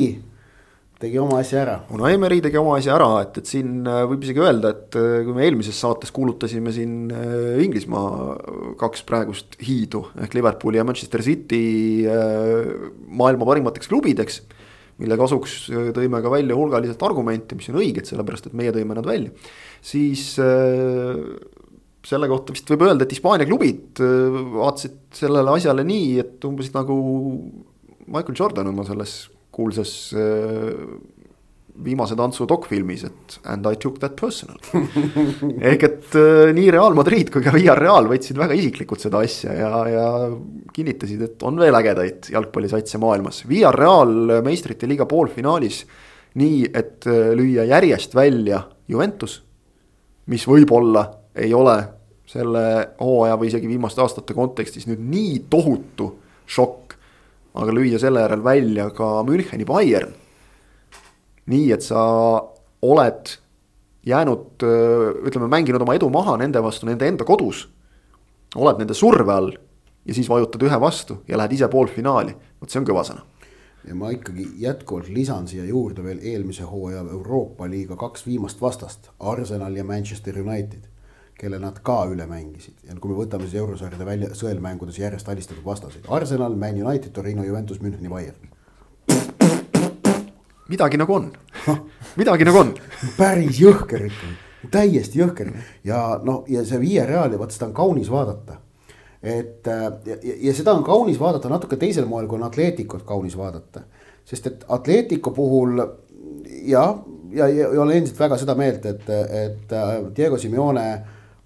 tegi 1.04 1.20
oma 1.20 1.38
asja 1.42 1.60
ära. 1.62 1.74
Unai 1.94 2.14
Emery 2.16 2.40
tegi 2.44 2.58
oma 2.60 2.78
asja 2.78 2.94
ära, 2.96 3.08
et, 3.24 3.38
et 3.40 3.50
siin 3.50 3.84
äh, 3.88 4.02
võib 4.08 4.24
isegi 4.24 4.42
öelda, 4.42 4.72
et 4.74 4.98
äh, 4.98 5.20
kui 5.26 5.36
me 5.36 5.44
eelmises 5.46 5.78
saates 5.80 6.12
kuulutasime 6.14 6.72
siin 6.74 7.12
äh, 7.12 7.62
Inglismaa 7.64 8.36
kaks 8.80 9.04
praegust 9.08 9.58
hiidu 9.64 10.04
ehk 10.24 10.36
Liverpooli 10.38 10.80
ja 10.80 10.86
Manchester 10.86 11.22
City 11.24 11.62
maailma 13.08 13.48
parimateks 13.48 13.90
klubideks. 13.90 14.42
mille 15.02 15.16
kasuks 15.18 15.54
tõime 15.94 16.20
ka 16.22 16.30
välja 16.30 16.54
hulgaliselt 16.54 17.00
argumente, 17.02 17.56
mis 17.58 17.66
on 17.72 17.80
õiged, 17.80 18.06
sellepärast 18.06 18.46
et 18.46 18.54
meie 18.54 18.70
tõime 18.74 18.94
nad 18.94 19.06
välja, 19.08 19.32
siis 19.82 20.36
selle 22.04 22.28
kohta 22.30 22.54
vist 22.54 22.70
võib 22.70 22.84
öelda, 22.86 23.02
et 23.02 23.14
Hispaania 23.16 23.48
klubid 23.48 23.98
vaatasid 23.98 25.18
sellele 25.18 25.56
asjale 25.56 25.82
nii, 25.88 26.12
et 26.22 26.46
umbes 26.46 26.70
nagu 26.76 26.98
Michael 28.06 28.38
Jordan 28.38 28.70
oma 28.70 28.86
selles 28.86 29.16
kuulsas 29.54 29.92
äh, 30.18 30.84
viimase 31.84 32.14
tantsu 32.18 32.46
dokfilmis, 32.46 33.02
et 33.08 33.38
and 33.50 33.66
I 33.66 33.78
took 33.80 33.98
that 34.02 34.14
personal 34.18 34.60
ehk 35.70 35.86
et 35.88 36.16
äh, 36.20 36.52
nii 36.54 36.70
Real 36.74 36.94
Madrid 36.94 37.32
kui 37.34 37.42
ka 37.42 37.54
Villarreal 37.54 38.08
võtsid 38.10 38.38
väga 38.38 38.56
isiklikult 38.58 39.02
seda 39.02 39.22
asja 39.24 39.56
ja, 39.58 39.70
ja 39.90 40.06
kinnitasid, 40.74 41.24
et 41.26 41.46
on 41.46 41.58
veel 41.58 41.74
ägedaid 41.74 42.30
jalgpallisatse 42.34 42.98
maailmas. 43.02 43.42
Villarreal 43.50 44.40
meistrite 44.46 44.90
liiga 44.90 45.06
poolfinaalis 45.10 45.84
nii, 46.40 46.62
et 46.70 47.06
äh, 47.10 47.32
lüüa 47.38 47.66
järjest 47.70 48.14
välja 48.16 48.64
Juventus, 48.90 49.40
mis 50.30 50.46
võib-olla 50.48 51.06
ei 51.34 51.52
ole 51.54 51.76
selle 52.28 52.64
hooaja 53.00 53.36
või 53.38 53.50
isegi 53.50 53.68
viimaste 53.68 54.02
aastate 54.02 54.34
kontekstis 54.36 54.86
nüüd 54.88 55.02
nii 55.02 55.44
tohutu 55.50 56.10
šokk. 56.46 56.83
Aga 57.54 57.74
lüüa 57.74 58.00
selle 58.02 58.24
järel 58.24 58.44
välja 58.44 58.88
ka 58.90 59.22
Müncheni 59.26 59.66
Bayern. 59.66 60.12
nii 61.46 61.72
et 61.72 61.82
sa 61.84 62.00
oled 62.82 63.34
jäänud, 64.06 64.64
ütleme, 65.28 65.48
mänginud 65.48 65.82
oma 65.84 65.94
edu 65.94 66.08
maha 66.12 66.38
nende 66.40 66.62
vastu 66.62 66.86
nende 66.86 67.06
enda 67.08 67.24
kodus. 67.24 67.68
oled 68.56 68.78
nende 68.78 68.94
surve 68.94 69.32
all 69.32 69.52
ja 70.04 70.14
siis 70.14 70.28
vajutad 70.28 70.62
ühe 70.62 70.80
vastu 70.80 71.22
ja 71.28 71.36
lähed 71.36 71.52
ise 71.52 71.68
poolfinaali, 71.68 72.34
vot 72.60 72.70
see 72.70 72.80
on 72.80 72.88
kõva 72.88 73.04
sõna 73.06 73.24
ja 73.84 73.94
ma 73.94 74.10
ikkagi 74.14 74.46
jätkuvalt 74.62 75.08
lisan 75.12 75.48
siia 75.48 75.64
juurde 75.68 76.04
veel 76.04 76.22
eelmise 76.22 76.64
hooaja 76.64 77.04
Euroopa 77.04 77.68
liiga 77.68 77.96
kaks 78.00 78.26
viimast 78.26 78.60
vastast, 78.60 79.10
Arsenal 79.20 79.76
ja 79.76 79.84
Manchester 79.84 80.38
United 80.40 80.88
kelle 81.38 81.58
nad 81.58 81.78
ka 81.82 82.04
üle 82.10 82.26
mängisid 82.30 82.86
ja 82.86 82.94
kui 83.00 83.10
me 83.10 83.18
võtame 83.18 83.48
siis 83.48 83.58
eurosarjade 83.60 84.06
välja 84.06 84.30
sõelmängudes 84.38 84.98
järjest 84.98 85.28
alistatud 85.28 85.64
vastaseid, 85.66 86.06
Arsenal, 86.08 86.54
Man 86.56 86.78
United, 86.82 87.10
Torino, 87.12 87.44
Juventus, 87.44 87.80
Müncheni, 87.82 88.08
Bayern. 88.08 88.50
midagi 90.68 90.96
nagu 91.00 91.14
on 91.14 91.32
midagi 92.20 92.44
nagu 92.46 92.60
on. 92.60 92.74
päris 93.18 93.58
jõhker 93.60 94.06
ikkagi, 94.08 94.36
täiesti 94.70 95.20
jõhker 95.20 95.50
ja 95.84 96.20
noh, 96.24 96.44
ja 96.48 96.64
see 96.66 96.80
Viie 96.82 97.06
Reali, 97.06 97.38
vaat 97.40 97.54
seda 97.54 97.68
on 97.70 97.74
kaunis 97.76 98.10
vaadata. 98.12 98.60
et 99.22 99.66
ja, 99.66 100.16
ja, 100.22 100.36
ja 100.48 100.54
seda 100.54 100.74
on 100.74 100.84
kaunis 100.84 101.18
vaadata 101.20 101.48
natuke 101.48 101.76
teisel 101.76 102.06
moel, 102.06 102.28
kui 102.28 102.38
on 102.38 102.46
Atleticot 102.46 103.02
kaunis 103.02 103.36
vaadata. 103.36 103.82
sest 104.24 104.46
et 104.46 104.64
Atletico 104.68 105.30
puhul 105.30 105.82
jah, 106.62 107.02
ja, 107.32 107.48
ja, 107.48 107.68
ja 107.72 107.80
olen 107.80 107.96
endiselt 107.96 108.20
väga 108.20 108.38
seda 108.38 108.54
meelt, 108.54 108.86
et, 108.86 109.10
et 109.10 109.72
äh, 109.72 109.94
Diego 110.16 110.38
Simeone 110.38 110.86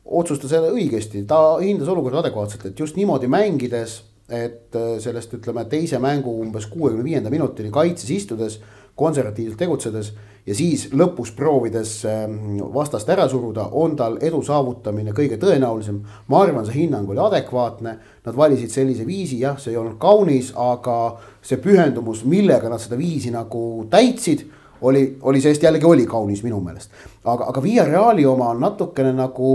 otsustas 0.09 0.52
jälle 0.52 0.72
õigesti, 0.72 1.24
ta 1.28 1.59
hindas 1.61 1.88
olukorda 1.88 2.22
adekvaatselt, 2.22 2.66
et 2.66 2.80
just 2.80 2.96
niimoodi 2.96 3.28
mängides, 3.28 4.02
et 4.28 4.76
äh, 4.76 4.96
sellest 5.00 5.32
ütleme 5.38 5.64
teise 5.68 6.00
mängu 6.02 6.34
umbes 6.42 6.66
kuuekümne 6.68 7.04
viienda 7.04 7.30
minutini 7.32 7.70
kaitses 7.72 8.11
istudes, 8.12 8.59
konservatiivselt 8.98 9.61
tegutsedes 9.61 10.12
ja 10.48 10.54
siis 10.56 10.88
lõpus 10.96 11.30
proovides 11.36 11.92
ähm, 12.09 12.59
vastast 12.74 13.09
ära 13.12 13.28
suruda, 13.30 13.68
on 13.78 13.94
tal 13.96 14.16
edu 14.24 14.40
saavutamine 14.44 15.12
kõige 15.16 15.38
tõenäolisem. 15.40 16.00
ma 16.28 16.42
arvan, 16.42 16.66
see 16.66 16.80
hinnang 16.82 17.11
oli 17.11 17.20
adekvaatne, 17.22 17.96
nad 18.26 18.36
valisid 18.36 18.72
sellise 18.72 19.06
viisi, 19.06 19.40
jah, 19.44 19.59
see 19.61 19.74
ei 19.74 19.80
olnud 19.80 19.98
kaunis, 20.02 20.52
aga 20.56 21.18
see 21.42 21.61
pühendumus, 21.62 22.24
millega 22.24 22.68
nad 22.72 22.82
seda 22.82 22.98
viisi 22.98 23.30
nagu 23.34 23.86
täitsid 23.90 24.46
oli, 24.80 25.18
oli 25.22 25.40
sellest 25.40 25.62
jällegi 25.62 25.86
oli 25.86 26.06
kaunis 26.06 26.42
minu 26.42 26.61
meelest. 26.64 26.90
aga, 27.24 27.50
aga 27.52 27.62
Via 27.62 27.84
Reali 27.84 28.26
oma 28.26 28.50
on 28.54 28.61
natukene 28.61 29.12
nagu 29.12 29.52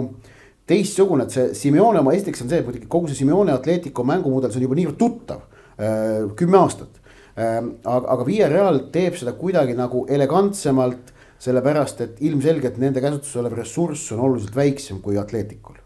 teistsugune, 0.70 1.28
et 1.28 1.36
see 1.36 1.54
Simeone 1.58 2.00
oma, 2.00 2.14
esiteks 2.16 2.44
on 2.46 2.52
see, 2.52 2.62
et 2.62 2.68
muidugi 2.68 2.90
kogu 2.92 3.10
see 3.12 3.20
Simeone 3.20 3.54
Atletico 3.56 4.06
mängumudel, 4.08 4.52
see 4.52 4.62
on 4.62 4.68
juba 4.68 4.78
niivõrd 4.80 5.00
tuttav 5.00 5.42
äh,, 5.44 6.30
kümme 6.40 6.60
aastat 6.62 7.02
äh,. 7.36 7.60
aga, 7.60 8.04
aga 8.16 8.28
Via 8.28 8.48
Real 8.52 8.80
teeb 8.94 9.18
seda 9.20 9.36
kuidagi 9.40 9.76
nagu 9.78 10.06
elegantsemalt, 10.12 11.12
sellepärast 11.44 12.06
et 12.06 12.24
ilmselgelt 12.24 12.80
nende 12.80 13.04
käsutuses 13.04 13.42
olev 13.42 13.58
ressurss 13.60 14.14
on 14.16 14.24
oluliselt 14.30 14.56
väiksem 14.56 15.04
kui 15.04 15.20
Atleticul. 15.20 15.82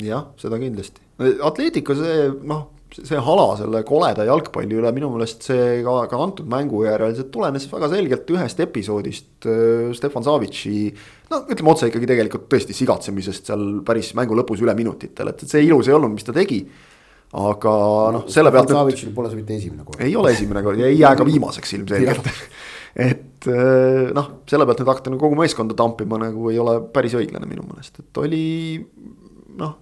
jah, 0.00 0.30
seda 0.40 0.60
kindlasti, 0.62 1.04
Atletico 1.44 1.96
see 1.98 2.28
noh 2.48 2.66
see 2.94 3.20
hala 3.22 3.46
selle 3.58 3.82
koleda 3.86 4.24
jalgpalli 4.28 4.78
üle 4.78 4.90
minu 4.96 5.10
meelest 5.12 5.44
see 5.50 5.80
ka, 5.84 5.94
ka 6.10 6.20
antud 6.24 6.48
mängu 6.50 6.82
järel, 6.86 7.14
see 7.16 7.28
tulenes 7.32 7.66
väga 7.70 7.90
selgelt 7.92 8.30
ühest 8.32 8.62
episoodist 8.64 9.48
äh, 9.48 9.90
Stefan 9.96 10.24
Savitsi. 10.26 10.88
no 11.30 11.42
ütleme 11.44 11.72
otse 11.74 11.90
ikkagi 11.90 12.08
tegelikult 12.08 12.46
tõesti 12.52 12.76
sigatsemisest 12.76 13.50
seal 13.50 13.66
päris 13.86 14.14
mängu 14.18 14.38
lõpus 14.38 14.62
üle 14.64 14.74
minutitel, 14.78 15.32
et, 15.32 15.44
see 15.50 15.66
ilus 15.66 15.90
ei 15.90 15.98
olnud, 15.98 16.14
mis 16.16 16.26
ta 16.26 16.34
tegi. 16.36 16.62
aga 17.38 17.72
noh, 18.14 18.24
selle 18.32 18.52
pealt. 18.54 18.72
Savitsil 18.72 19.12
pole 19.16 19.28
see 19.28 19.42
mitte 19.42 19.58
esimene 19.58 19.84
kord. 19.84 20.00
ei 20.04 20.16
ole 20.16 20.32
esimene 20.32 20.64
kord 20.64 20.80
ja 20.80 20.88
ei 20.88 20.96
jää 20.98 21.14
ka 21.18 21.26
viimaseks 21.28 21.74
ilmselgelt 21.76 22.30
et 23.08 23.50
äh, 23.52 24.08
noh, 24.16 24.32
selle 24.48 24.64
pealt 24.64 24.80
nüüd 24.80 24.94
hakata 24.94 25.12
nagu 25.12 25.26
kogu 25.26 25.36
meeskonda 25.42 25.76
tampima 25.76 26.20
nagu 26.24 26.48
ei 26.48 26.62
ole 26.62 26.80
päris 26.94 27.18
õiglane 27.20 27.50
minu 27.50 27.68
meelest, 27.68 28.00
et 28.00 28.24
oli 28.24 28.46
noh 29.58 29.76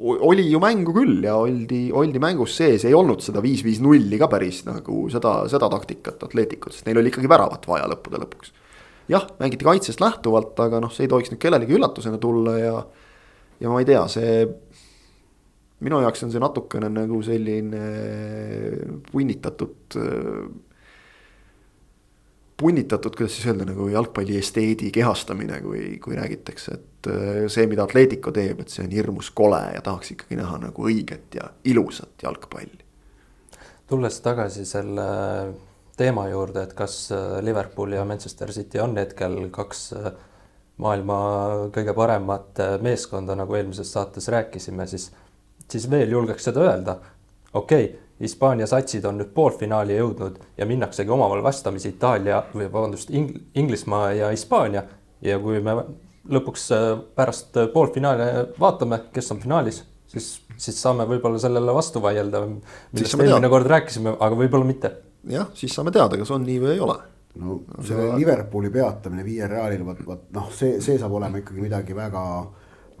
oli 0.00 0.46
ju 0.48 0.60
mängu 0.62 0.94
küll 0.96 1.24
ja 1.24 1.34
oldi, 1.36 1.90
oldi 1.92 2.20
mängus 2.22 2.54
sees, 2.56 2.86
ei 2.88 2.94
olnud 2.96 3.20
seda 3.24 3.42
viis-viis 3.44 3.82
nulli 3.84 4.18
ka 4.20 4.30
päris 4.32 4.62
nagu 4.66 5.02
seda, 5.12 5.42
seda 5.52 5.68
taktikat 5.72 6.22
Atleticut, 6.24 6.74
sest 6.74 6.88
neil 6.88 7.00
oli 7.00 7.12
ikkagi 7.12 7.28
väravat 7.30 7.68
vaja 7.68 7.88
lõppude 7.90 8.20
lõpuks. 8.22 8.54
jah, 9.12 9.26
mängiti 9.40 9.66
kaitsest 9.66 10.00
lähtuvalt, 10.00 10.54
aga 10.62 10.80
noh, 10.80 10.92
see 10.94 11.04
ei 11.04 11.12
tohiks 11.12 11.32
nüüd 11.32 11.42
kellelegi 11.42 11.76
üllatusena 11.76 12.20
tulla 12.22 12.56
ja, 12.58 12.74
ja 13.60 13.72
ma 13.72 13.82
ei 13.82 13.88
tea, 13.88 14.06
see. 14.08 14.46
minu 15.84 16.00
jaoks 16.04 16.24
on 16.24 16.32
see 16.32 16.42
natukene 16.42 16.90
nagu 16.92 17.20
selline 17.24 17.84
punnitatud 19.10 20.00
punnitatud, 22.60 23.16
kuidas 23.16 23.36
siis 23.36 23.46
öelda, 23.48 23.64
nagu 23.70 23.88
jalgpalli 23.88 24.36
esteedi 24.38 24.90
kehastamine, 24.94 25.60
kui, 25.64 25.84
kui 26.02 26.16
räägitakse, 26.16 26.76
et 26.76 27.08
äh, 27.08 27.40
see, 27.52 27.64
mida 27.70 27.86
Atletico 27.88 28.32
teeb, 28.36 28.60
et 28.60 28.72
see 28.72 28.84
on 28.84 28.92
hirmus 28.92 29.30
kole 29.36 29.60
ja 29.74 29.80
tahaks 29.84 30.12
ikkagi 30.14 30.38
näha 30.40 30.60
nagu 30.66 30.86
õiget 30.90 31.38
ja 31.40 31.50
ilusat 31.64 32.26
jalgpalli. 32.26 32.84
tulles 33.90 34.20
tagasi 34.22 34.64
selle 34.68 35.06
teema 35.96 36.28
juurde, 36.28 36.66
et 36.68 36.74
kas 36.76 36.98
äh, 37.16 37.38
Liverpool 37.44 37.96
ja 37.96 38.04
Manchester 38.04 38.52
City 38.52 38.80
on 38.80 38.96
hetkel 39.00 39.40
kaks 39.54 39.86
äh, 39.96 40.12
maailma 40.80 41.16
kõige 41.74 41.96
paremat 41.96 42.60
meeskonda, 42.80 43.34
nagu 43.36 43.56
eelmises 43.56 43.90
saates 43.92 44.28
rääkisime, 44.32 44.86
siis, 44.88 45.10
siis 45.68 45.90
veel 45.90 46.12
julgeks 46.12 46.48
seda 46.48 46.68
öelda. 46.68 47.00
okei 47.52 47.84
okay 47.84 48.09
Hispaania 48.20 48.66
satsid 48.68 49.04
on 49.08 49.16
nüüd 49.20 49.30
poolfinaali 49.34 49.96
jõudnud 49.96 50.38
ja 50.58 50.66
minnaksegi 50.68 51.10
omavahel 51.10 51.44
vastamisi 51.44 51.94
Itaalia 51.94 52.42
või 52.52 52.66
vabandust 52.68 53.10
Ing, 53.10 53.30
Inglismaa 53.54 54.12
ja 54.12 54.30
Hispaania. 54.34 54.84
ja 55.22 55.38
kui 55.38 55.60
me 55.60 55.76
lõpuks 56.30 56.66
äh, 56.76 56.90
pärast 57.16 57.56
poolfinaali 57.72 58.28
vaatame, 58.60 59.00
kes 59.12 59.32
on 59.32 59.40
finaalis, 59.40 59.82
siis, 60.06 60.32
siis 60.56 60.82
saame 60.82 61.06
võib-olla 61.08 61.40
sellele 61.40 61.74
vastu 61.74 62.02
vaielda, 62.02 62.44
millest 62.92 63.16
eelmine 63.16 63.48
kord 63.52 63.70
rääkisime, 63.72 64.16
aga 64.20 64.36
võib-olla 64.36 64.68
mitte. 64.68 64.92
jah, 65.28 65.48
siis 65.54 65.74
saame 65.74 65.92
teada, 65.92 66.20
kas 66.20 66.30
on 66.30 66.44
nii 66.44 66.60
või 66.60 66.76
ei 66.76 66.84
ole 66.84 67.00
no 67.38 67.60
see 67.84 67.94
aga... 67.94 68.16
Liverpooli 68.18 68.70
peatamine 68.74 69.24
Viie 69.24 69.46
Realil, 69.48 69.84
vot, 69.86 70.00
vot 70.06 70.24
noh, 70.34 70.48
see, 70.54 70.80
see 70.82 70.98
saab 70.98 71.14
olema 71.18 71.40
ikkagi 71.40 71.62
midagi 71.62 71.96
väga 71.96 72.22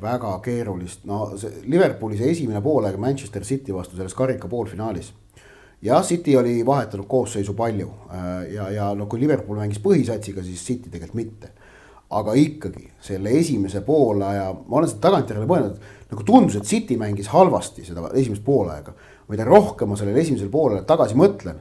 väga 0.02 0.34
keerulist, 0.44 1.04
no 1.08 1.22
see 1.40 1.64
Liverpooli 1.70 2.18
see 2.18 2.30
esimene 2.32 2.62
poolaeg 2.64 2.98
Manchester 3.00 3.44
City 3.46 3.74
vastu 3.74 3.98
selles 3.98 4.14
karika 4.16 4.48
poolfinaalis. 4.48 5.12
jah, 5.82 6.02
City 6.04 6.36
oli 6.36 6.66
vahetanud 6.66 7.06
koosseisu 7.08 7.54
palju 7.54 7.88
äh, 8.10 8.52
ja, 8.54 8.70
ja 8.70 8.94
no 8.94 9.06
kui 9.06 9.20
Liverpool 9.20 9.58
mängis 9.58 9.80
põhisatsiga, 9.80 10.42
siis 10.44 10.66
City 10.66 10.90
tegelikult 10.90 11.14
mitte. 11.14 11.52
aga 12.10 12.32
ikkagi 12.34 12.88
selle 13.00 13.30
esimese 13.38 13.80
poolaja, 13.86 14.48
ma 14.66 14.76
olen 14.80 14.88
seda 14.90 15.04
tagantjärele 15.04 15.46
mõelnud, 15.46 15.76
nagu 16.10 16.24
tundus, 16.26 16.56
et 16.58 16.66
City 16.66 16.96
mängis 16.98 17.28
halvasti 17.30 17.84
seda 17.86 18.10
esimest 18.14 18.44
poolaega. 18.44 18.94
mida 19.28 19.44
rohkem 19.44 19.88
ma 19.88 19.96
sellele 19.96 20.20
esimesele 20.20 20.50
poolele 20.50 20.82
tagasi 20.82 21.14
mõtlen 21.14 21.60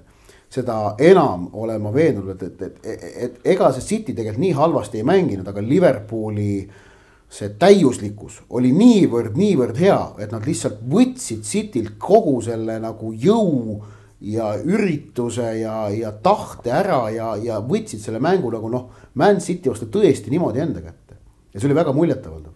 seda 0.50 0.96
enam 0.98 1.50
olen 1.54 1.82
ma 1.82 1.92
veendunud, 1.94 2.42
et, 2.42 2.62
et, 2.62 2.78
et, 2.84 3.04
et, 3.24 3.42
ega 3.46 3.72
see 3.72 3.86
City 3.86 4.14
tegelikult 4.14 4.42
nii 4.42 4.54
halvasti 4.58 4.98
ei 4.98 5.06
mänginud, 5.06 5.48
aga 5.48 5.62
Liverpooli 5.62 6.54
äh, 6.64 6.86
see 7.30 7.52
täiuslikkus 7.62 8.42
oli 8.58 8.72
niivõrd, 8.74 9.38
niivõrd 9.38 9.78
hea, 9.78 10.00
et 10.24 10.34
nad 10.34 10.46
lihtsalt 10.50 10.82
võtsid 10.90 11.46
Citylt 11.46 11.98
kogu 12.02 12.40
selle 12.46 12.80
nagu 12.82 13.14
jõu 13.14 13.78
ja 14.20 14.52
ürituse 14.58 15.46
ja, 15.62 15.76
ja 15.94 16.12
tahte 16.12 16.74
ära 16.74 17.04
ja, 17.14 17.34
ja 17.40 17.60
võtsid 17.64 18.02
selle 18.04 18.22
mängu 18.24 18.52
nagu 18.52 18.72
noh, 18.72 18.88
Man 19.20 19.40
City 19.44 19.72
vastu 19.72 19.88
tõesti 19.94 20.34
niimoodi 20.34 20.64
enda 20.64 20.82
kätte. 20.84 21.20
ja 21.54 21.60
see 21.60 21.70
oli 21.70 21.78
väga 21.78 21.94
muljetavaldav. 21.96 22.56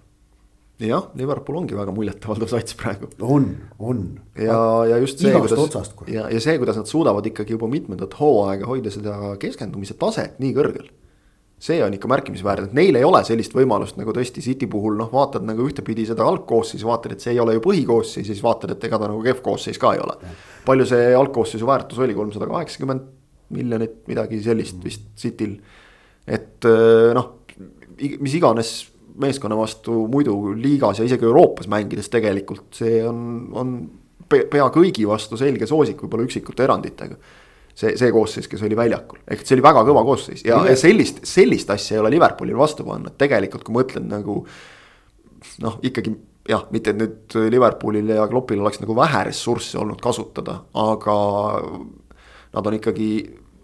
jah, 0.84 1.05
Liverpool 1.15 1.61
ongi 1.61 1.78
väga 1.78 1.93
muljetavaldav 1.95 2.49
sats 2.51 2.76
praegu. 2.80 3.11
on, 3.21 3.47
on. 3.80 4.01
ja, 4.36 4.57
ja 4.89 4.97
just 5.05 5.21
see, 5.21 5.32
kuidas, 5.38 5.93
ja, 6.07 6.28
ja 6.34 6.41
see, 6.41 6.57
kuidas 6.57 6.82
nad 6.82 6.89
suudavad 6.89 7.30
ikkagi 7.30 7.55
juba 7.55 7.69
mitmendat 7.69 8.17
hooaega 8.19 8.67
hoida 8.67 8.91
seda 8.91 9.38
keskendumise 9.39 9.95
taset 10.01 10.41
nii 10.43 10.57
kõrgel 10.57 10.89
see 11.64 11.80
on 11.84 11.93
ikka 11.95 12.09
märkimisväärne, 12.11 12.68
et 12.68 12.76
neil 12.76 12.97
ei 12.99 13.05
ole 13.07 13.22
sellist 13.24 13.53
võimalust 13.55 13.95
nagu 13.99 14.11
tõesti 14.16 14.43
City 14.43 14.68
puhul 14.68 14.97
noh, 14.99 15.07
vaatad 15.14 15.45
nagu 15.47 15.64
ühtepidi 15.64 16.03
seda 16.09 16.26
algkoosseisu, 16.28 16.88
vaatad, 16.89 17.16
et 17.16 17.24
see 17.24 17.32
ei 17.36 17.39
ole 17.39 17.55
ju 17.55 17.64
põhikoosseis, 17.64 18.28
siis 18.28 18.41
vaatad, 18.43 18.74
et 18.76 18.88
ega 18.89 18.99
ta 18.99 19.07
nagu 19.07 19.24
kehv 19.24 19.39
koosseis 19.45 19.80
ka 19.80 19.93
ei 19.95 20.01
ole. 20.03 20.18
palju 20.68 20.88
see 20.89 21.14
algkoosseisu 21.16 21.70
väärtus 21.70 22.01
oli, 22.03 22.18
kolmsada 22.18 22.49
kaheksakümmend 22.51 23.07
miljonit, 23.55 24.01
midagi 24.09 24.41
sellist 24.43 24.84
vist 24.84 25.07
Cityl. 25.20 25.55
et 26.28 26.68
äh, 26.68 27.14
noh, 27.16 27.30
mis 28.20 28.36
iganes 28.36 28.74
meeskonna 29.24 29.55
vastu 29.55 30.07
muidu 30.09 30.36
liigas 30.57 30.99
ja 30.99 31.05
isegi 31.07 31.28
Euroopas 31.30 31.70
mängides 31.70 32.09
tegelikult 32.11 32.74
see 32.76 33.03
on, 33.05 33.20
on 33.53 33.74
pea 34.28 34.68
kõigi 34.74 35.05
vastu 35.07 35.38
selge 35.38 35.68
soosik, 35.70 36.01
võib-olla 36.01 36.26
üksikute 36.26 36.66
eranditega 36.66 37.20
see, 37.76 37.95
see 37.99 38.11
koosseis, 38.13 38.49
kes 38.49 38.61
oli 38.65 38.78
väljakul, 38.78 39.21
ehk 39.28 39.45
see 39.45 39.57
oli 39.57 39.65
väga 39.65 39.84
kõva 39.88 40.03
koosseis 40.07 40.45
ja, 40.45 40.59
ja 40.69 40.76
sellist, 40.80 41.24
sellist 41.28 41.71
asja 41.74 41.97
ei 41.97 42.03
ole 42.03 42.13
Liverpoolil 42.13 42.57
vastu 42.57 42.86
panna, 42.88 43.11
et 43.11 43.19
tegelikult 43.21 43.65
kui 43.67 43.78
mõtled 43.80 44.05
nagu. 44.09 44.43
noh, 45.63 45.80
ikkagi 45.84 46.13
jah, 46.49 46.65
mitte 46.74 46.93
et 46.93 46.99
nüüd 46.99 47.38
Liverpoolil 47.51 48.13
ja 48.15 48.28
Kloppil 48.32 48.61
oleks 48.61 48.82
nagu 48.84 48.95
vähe 48.97 49.24
ressursse 49.30 49.80
olnud 49.82 50.01
kasutada, 50.03 50.61
aga. 50.74 51.15
Nad 52.53 52.67
on 52.69 52.76
ikkagi, 52.78 53.07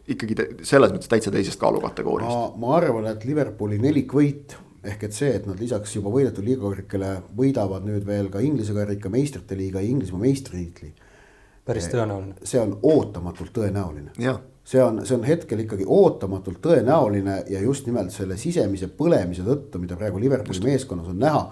ikkagi 0.10 0.36
selles 0.66 0.89
mõttes 0.89 1.12
täitsa 1.12 1.30
teisest 1.30 1.60
kaalukategooriast. 1.62 2.55
ma 2.57 2.72
arvan, 2.80 3.05
et 3.12 3.26
Liverpooli 3.28 3.78
nelikvõit 3.78 4.55
ehk 4.89 5.03
et 5.05 5.14
see, 5.14 5.30
et 5.36 5.45
nad 5.45 5.60
lisaks 5.60 5.93
juba 5.97 6.10
võidetud 6.10 6.45
liigakarikale 6.47 7.12
võidavad 7.36 7.86
nüüd 7.86 8.05
veel 8.07 8.32
ka 8.34 8.41
Inglise 8.41 8.74
karika 8.74 9.12
meistrite 9.12 9.57
liiga 9.60 9.84
ja 9.84 9.91
Inglismaa 9.91 10.24
meistritiitli 10.24 10.93
päris 11.70 11.90
tõenäoline. 11.92 12.36
see 12.44 12.62
on 12.62 12.78
ootamatult 12.84 13.54
tõenäoline. 13.56 14.14
see 14.64 14.84
on, 14.84 15.02
see 15.06 15.18
on 15.18 15.26
hetkel 15.26 15.64
ikkagi 15.66 15.86
ootamatult 15.88 16.62
tõenäoline 16.66 17.44
ja 17.50 17.62
just 17.62 17.88
nimelt 17.90 18.14
selle 18.14 18.38
sisemise 18.38 18.90
põlemise 18.98 19.46
tõttu, 19.46 19.82
mida 19.82 19.98
praegu 19.98 20.20
Liverpooli 20.22 20.66
meeskonnas 20.72 21.10
on 21.10 21.20
näha. 21.20 21.44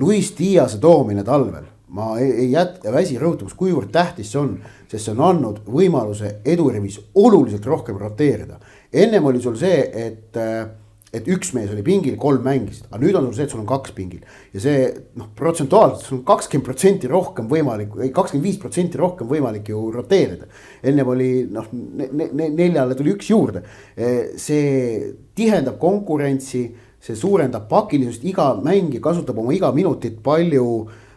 Luis 0.00 0.32
Diase 0.38 0.80
toomine 0.82 1.22
talvel, 1.24 1.66
ma 1.94 2.16
ei, 2.18 2.30
ei 2.44 2.48
jätka, 2.50 2.92
väsi 2.92 3.18
rõhutamas, 3.20 3.54
kuivõrd 3.54 3.92
tähtis 3.94 4.32
see 4.32 4.40
on, 4.40 4.56
sest 4.90 5.04
see 5.04 5.12
on 5.14 5.20
andnud 5.28 5.60
võimaluse 5.70 6.40
edurivis 6.44 6.98
oluliselt 7.14 7.66
rohkem 7.66 8.00
roteerida. 8.00 8.58
ennem 8.92 9.24
oli 9.24 9.42
sul 9.42 9.56
see, 9.60 9.84
et 10.06 10.36
äh, 10.36 10.66
et 11.14 11.28
üks 11.30 11.52
mees 11.54 11.70
oli 11.72 11.84
pingil, 11.86 12.16
kolm 12.20 12.42
mängisid, 12.46 12.88
aga 12.90 13.00
nüüd 13.02 13.16
on 13.18 13.28
sul 13.28 13.36
see, 13.36 13.46
et 13.46 13.52
sul 13.54 13.62
on 13.62 13.68
kaks 13.68 13.94
pingil. 13.96 14.24
ja 14.54 14.62
see 14.62 14.88
noh, 15.18 15.28
protsentuaalselt 15.38 16.02
sul 16.08 16.18
on 16.18 16.24
kakskümmend 16.28 16.66
protsenti 16.66 17.10
rohkem 17.10 17.48
võimalik, 17.50 17.94
ei 18.02 18.10
kakskümmend 18.14 18.48
viis 18.48 18.58
protsenti 18.62 19.00
rohkem 19.00 19.30
võimalik 19.30 19.70
ju 19.70 19.84
roteerida. 19.94 20.48
ennem 20.82 21.12
oli 21.14 21.30
noh 21.54 21.70
ne, 21.72 22.08
ne, 22.10 22.48
neljale 22.48 22.98
tuli 22.98 23.14
üks 23.14 23.30
juurde. 23.30 23.64
E, 23.94 24.10
see 24.40 25.14
tihendab 25.38 25.78
konkurentsi, 25.82 26.66
see 27.04 27.16
suurendab 27.18 27.68
pakilisust, 27.70 28.24
iga 28.26 28.52
mängija 28.64 29.02
kasutab 29.04 29.38
oma 29.38 29.54
iga 29.54 29.70
minutit 29.76 30.20
palju 30.24 30.66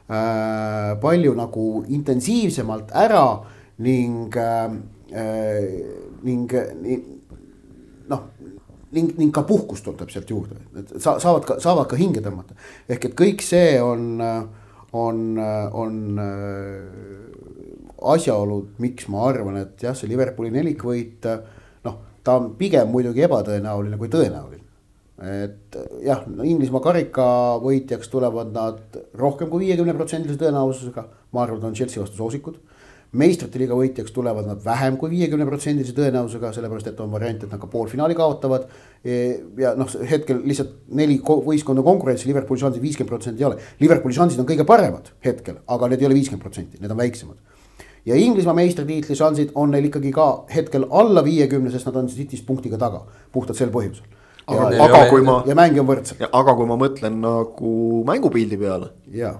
äh,, 0.07 0.93
palju 1.01 1.35
nagu 1.37 1.67
intensiivsemalt 1.87 2.93
ära 2.93 3.25
ning 3.83 4.35
äh,, 4.37 4.77
ning, 6.23 6.51
ning 6.81 7.16
ning, 8.95 9.11
ning 9.19 9.33
ka 9.35 9.43
puhkust 9.47 9.85
tuleb 9.87 10.11
sealt 10.11 10.29
juurde, 10.31 10.59
et 10.79 10.93
sa, 11.01 11.17
saavad 11.21 11.47
ka, 11.47 11.57
saavad 11.63 11.89
ka 11.91 11.99
hinge 11.99 12.23
tõmmata. 12.23 12.57
ehk 12.89 13.09
et 13.09 13.17
kõik 13.17 13.43
see 13.45 13.77
on, 13.83 14.21
on, 14.95 15.23
on 15.81 16.21
äh, 16.23 17.27
asjaolud, 18.13 18.77
miks 18.83 19.09
ma 19.11 19.25
arvan, 19.29 19.59
et 19.63 19.87
jah, 19.87 19.97
see 19.97 20.09
Liverpooli 20.11 20.53
nelikvõit, 20.53 21.27
noh, 21.87 21.99
ta 22.23 22.37
on 22.39 22.53
pigem 22.59 22.89
muidugi 22.93 23.25
ebatõenäoline 23.27 23.99
kui 23.99 24.11
tõenäoline. 24.13 24.63
et 25.17 25.77
jah, 26.05 26.23
no 26.29 26.45
Inglismaa 26.45 26.83
karika 26.85 27.27
võitjaks 27.63 28.11
tulevad 28.13 28.51
nad 28.53 28.99
rohkem 29.17 29.49
kui 29.49 29.65
viiekümne 29.65 29.95
protsendilise 29.97 30.39
tõenäosusega, 30.43 31.07
ma 31.33 31.43
arvan, 31.43 31.57
et 31.57 31.71
on 31.71 31.77
Chelsea 31.79 32.03
vastu 32.03 32.21
soosikud 32.21 32.59
meistrite 33.15 33.59
liiga 33.61 33.75
võitjaks 33.77 34.11
tulevad 34.15 34.47
nad 34.49 34.59
vähem 34.63 34.97
kui 34.99 35.11
viiekümne 35.13 35.45
protsendilise 35.47 35.95
tõenäosusega, 35.95 36.51
sellepärast 36.55 36.89
et 36.91 36.99
on 37.03 37.11
variant, 37.11 37.43
et 37.43 37.53
nad 37.53 37.61
ka 37.61 37.69
poolfinaali 37.71 38.17
kaotavad. 38.17 38.67
Ja 39.57 39.73
noh, 39.79 39.91
hetkel 40.09 40.41
lihtsalt 40.47 40.73
neli 40.97 41.19
võistkonda 41.23 41.85
konkurentsi, 41.85 42.27
Liverpooli 42.27 42.65
šansid 42.65 42.83
viiskümmend 42.83 43.13
protsenti 43.13 43.43
ei 43.43 43.47
ole. 43.47 43.61
Liverpooli 43.79 44.17
šansid 44.17 44.43
on 44.43 44.49
kõige 44.49 44.67
paremad 44.67 45.13
hetkel, 45.23 45.61
aga 45.67 45.91
need 45.91 46.03
ei 46.03 46.09
ole 46.09 46.19
viiskümmend 46.19 46.43
protsenti, 46.43 46.81
need 46.81 46.91
on 46.91 46.99
väiksemad. 46.99 47.37
ja 48.07 48.15
Inglismaa 48.15 48.55
meistritiitli 48.55 49.15
šansid 49.15 49.49
on 49.55 49.71
neil 49.71 49.89
ikkagi 49.89 50.11
ka 50.15 50.27
hetkel 50.51 50.85
alla 50.91 51.23
viiekümne, 51.23 51.71
sest 51.71 51.89
nad 51.89 51.95
on 51.99 52.07
City'st 52.07 52.45
punktiga 52.47 52.77
taga, 52.79 53.03
puhtalt 53.31 53.57
sel 53.57 53.71
põhjusel 53.71 54.05
aga, 54.47 54.69
ja, 54.71 54.85
aga 54.85 55.01
kui 55.09 55.25
ma. 55.27 55.41
ja 55.47 55.55
mängija 55.55 55.83
on 55.83 55.89
võrdsed. 55.89 56.23
aga 56.31 56.55
kui 56.55 56.69
ma 56.69 56.77
mõtlen 56.79 57.19
nagu 57.23 57.73
mängupildi 58.07 58.59
peale, 58.59 58.93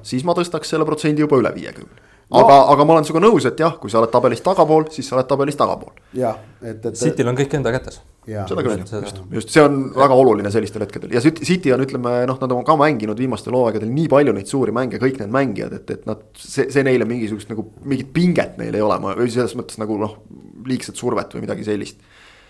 siis 0.03 0.27
ma 0.27 0.35
tõstaks 0.35 0.73
selle 0.73 0.87
protsendi 0.87 1.23
juba 1.23 1.39
üle 1.39 1.53
viiekümne 1.55 2.06
no.. 2.29 2.41
aga, 2.41 2.57
aga 2.73 2.85
ma 2.85 2.95
olen 2.97 3.07
sinuga 3.07 3.23
nõus, 3.23 3.47
et 3.49 3.61
jah, 3.61 3.77
kui 3.81 3.91
sa 3.91 4.01
oled 4.01 4.11
tabelis 4.13 4.43
tagapool, 4.43 4.87
siis 4.93 5.07
sa 5.07 5.17
oled 5.17 5.29
tabelis 5.29 5.57
tagapool. 5.59 5.95
jah, 6.17 6.39
et, 6.61 6.83
et. 6.83 6.93
Cityl 6.99 7.31
on 7.31 7.37
kõik 7.37 7.55
enda 7.59 7.73
kätes. 7.75 8.01
seda 8.27 8.63
küll, 8.65 8.83
just, 8.83 9.21
just 9.37 9.53
see 9.55 9.63
on 9.63 9.79
väga 9.95 10.17
oluline 10.19 10.51
sellistel 10.51 10.83
hetkedel 10.83 11.13
ja 11.15 11.21
City 11.23 11.71
on, 11.71 11.85
ütleme 11.85 12.17
noh, 12.27 12.39
nad 12.43 12.55
on 12.57 12.65
ka 12.67 12.75
mänginud 12.79 13.19
viimastel 13.21 13.55
hooaegadel 13.55 13.91
nii 13.93 14.09
palju 14.11 14.35
neid 14.35 14.51
suuri 14.51 14.75
mänge, 14.75 14.99
kõik 14.99 15.21
need 15.21 15.31
mängijad, 15.31 15.77
et, 15.79 15.95
et 15.95 16.09
nad, 16.09 16.25
see, 16.35 16.67
see 16.73 16.83
neile 16.83 17.07
mingisugust 17.07 17.53
nagu 17.53 17.69
mingit 17.87 18.11
pinget 18.15 18.59
neil 18.59 18.75
ei 18.75 18.83
ole, 18.83 18.99
või 19.07 19.31
selles 19.31 19.55
mõttes 19.59 19.79
nagu 19.79 19.99
noh, 20.01 20.19
liigset 20.67 20.99
survet 20.99 21.37
või 21.37 21.47
midagi 21.47 21.67
sellist 21.67 22.03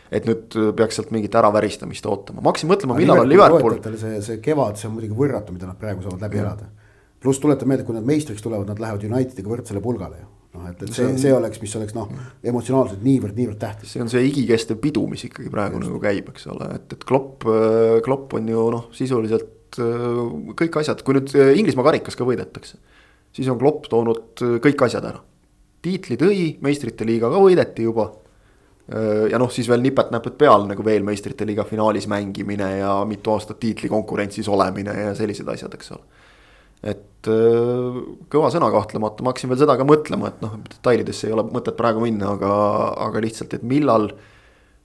et 0.08 0.24
nüüd 0.24 0.56
peaks 0.80 0.96
sealt 0.98 1.10
mingit 1.12 1.34
äraväristamist 1.36 2.06
ootama, 2.08 2.40
ma 2.40 2.54
hakkasin 2.54 2.70
mõtlema, 2.72 2.96
millal 2.96 3.26
on 3.26 3.30
Liverpool. 3.30 3.76
see, 4.00 4.22
see 4.24 4.38
kevad, 4.42 4.80
see 4.80 4.88
on 4.88 4.96
muidugi 4.96 5.18
võrratu, 5.18 5.54
mida 5.54 5.68
nad 5.68 5.78
praegu 5.78 6.06
saavad 6.06 6.24
läbi 6.24 6.40
elada 6.40 6.70
pluss 7.24 7.42
tuletan 7.44 7.70
meelde, 7.70 7.86
kui 7.88 7.96
nad 7.96 8.06
meistriks 8.08 8.44
tulevad, 8.46 8.70
nad 8.70 8.82
lähevad 8.82 9.06
Unitediga 9.08 9.50
võrdsele 9.52 9.82
pulgale 9.84 10.22
ju 10.22 10.28
noh, 10.58 10.68
et, 10.72 10.82
et 10.84 10.94
see, 10.94 11.14
see 11.22 11.34
oleks, 11.34 11.62
mis 11.62 11.76
oleks 11.80 11.96
noh, 11.98 12.10
emotsionaalselt 12.52 13.04
niivõrd, 13.06 13.38
niivõrd 13.38 13.60
tähtis. 13.62 13.94
see 13.94 14.04
on 14.04 14.12
see 14.12 14.26
igikestev 14.30 14.80
pidu, 14.84 15.06
mis 15.12 15.26
ikkagi 15.28 15.52
praegu 15.54 15.80
Just. 15.80 15.90
nagu 15.90 16.02
käib, 16.04 16.30
eks 16.34 16.50
ole, 16.54 16.70
et, 16.78 16.98
et 16.98 17.08
Klopp, 17.08 17.48
Klopp 18.06 18.38
on 18.38 18.52
ju 18.54 18.68
noh, 18.74 18.86
sisuliselt 18.96 19.80
kõik 20.58 20.78
asjad, 20.80 21.02
kui 21.06 21.18
nüüd 21.18 21.34
Inglismaa 21.60 21.90
karikas 21.90 22.16
ka 22.18 22.26
võidetakse. 22.28 22.80
siis 23.36 23.50
on 23.52 23.60
Klopp 23.62 23.90
toonud 23.92 24.46
kõik 24.64 24.86
asjad 24.88 25.06
ära. 25.06 25.20
tiitli 25.84 26.18
tõi, 26.20 26.40
meistrite 26.64 27.06
liiga 27.06 27.30
ka 27.32 27.42
võideti 27.44 27.86
juba. 27.86 28.10
ja 28.88 29.38
noh, 29.38 29.52
siis 29.52 29.68
veel 29.68 29.84
nipet-näpet 29.84 30.38
peal 30.40 30.64
nagu 30.70 30.84
veel 30.84 31.04
meistrite 31.04 31.46
liiga 31.46 31.66
finaalis 31.68 32.08
mängimine 32.08 32.78
ja 32.80 32.94
mitu 33.06 33.34
aastat 33.34 33.60
tiitlikonkurentsis 33.60 34.48
olemine 34.48 34.94
ja 34.96 35.16
sellised 35.16 35.48
asjad, 35.52 35.74
eks 35.76 35.92
ole 35.92 36.26
et 36.86 37.30
äh, 37.32 38.00
kõva 38.32 38.50
sõna 38.54 38.70
kahtlemata, 38.74 39.24
ma 39.24 39.34
hakkasin 39.34 39.52
veel 39.52 39.62
seda 39.64 39.78
ka 39.80 39.86
mõtlema, 39.88 40.32
et 40.32 40.42
noh, 40.46 40.58
detailidesse 40.68 41.30
ei 41.30 41.36
ole 41.36 41.48
mõtet 41.50 41.78
praegu 41.80 42.04
minna, 42.04 42.34
aga, 42.38 42.54
aga 43.08 43.24
lihtsalt, 43.24 43.58
et 43.58 43.68
millal. 43.68 44.12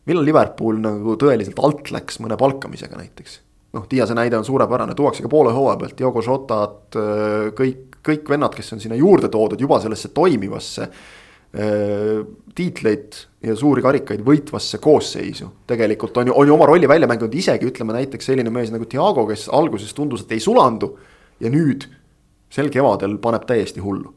millal 0.08 0.24
Liverpool 0.26 0.80
nagu 0.82 1.16
tõeliselt 1.20 1.58
alt 1.62 1.92
läks 1.94 2.20
mõne 2.24 2.38
palkamisega 2.38 2.98
näiteks. 2.98 3.40
noh, 3.72 3.86
Diase 3.88 4.14
näide 4.14 4.36
on 4.36 4.44
suurepärane, 4.44 4.94
tuuakse 4.94 5.22
ka 5.22 5.28
poole 5.32 5.52
hooaja 5.52 5.78
pealt, 5.80 5.98
Diogo 5.98 6.22
Jotad, 6.24 6.96
äh, 6.96 7.50
kõik, 7.56 8.00
kõik 8.04 8.28
vennad, 8.28 8.54
kes 8.54 8.72
on 8.72 8.80
sinna 8.80 8.96
juurde 8.96 9.28
toodud 9.28 9.60
juba 9.60 9.80
sellesse 9.80 10.08
toimivasse 10.08 10.88
äh, 10.88 12.24
tiitleid 12.54 13.20
ja 13.44 13.54
suuri 13.56 13.82
karikaid 13.82 14.24
võitvasse 14.24 14.78
koosseisu. 14.80 15.48
tegelikult 15.66 16.16
on 16.16 16.26
ju, 16.26 16.34
on 16.36 16.48
ju 16.48 16.54
oma 16.54 16.66
rolli 16.66 16.88
välja 16.88 17.08
mänginud 17.08 17.34
isegi 17.34 17.68
ütleme 17.68 17.92
näiteks 17.92 18.26
selline 18.32 18.50
mees 18.50 18.72
nagu 18.72 18.88
Diago, 18.88 19.26
kes 19.28 19.48
alguses 19.52 19.92
tundus, 19.94 20.24
et 20.24 20.32
ei 20.32 20.40
sulandu 20.40 20.96
ja 21.40 21.50
nüüd 21.50 21.88
sel 22.52 22.68
kevadel 22.70 23.16
paneb 23.18 23.46
täiesti 23.48 23.80
hullu. 23.80 24.12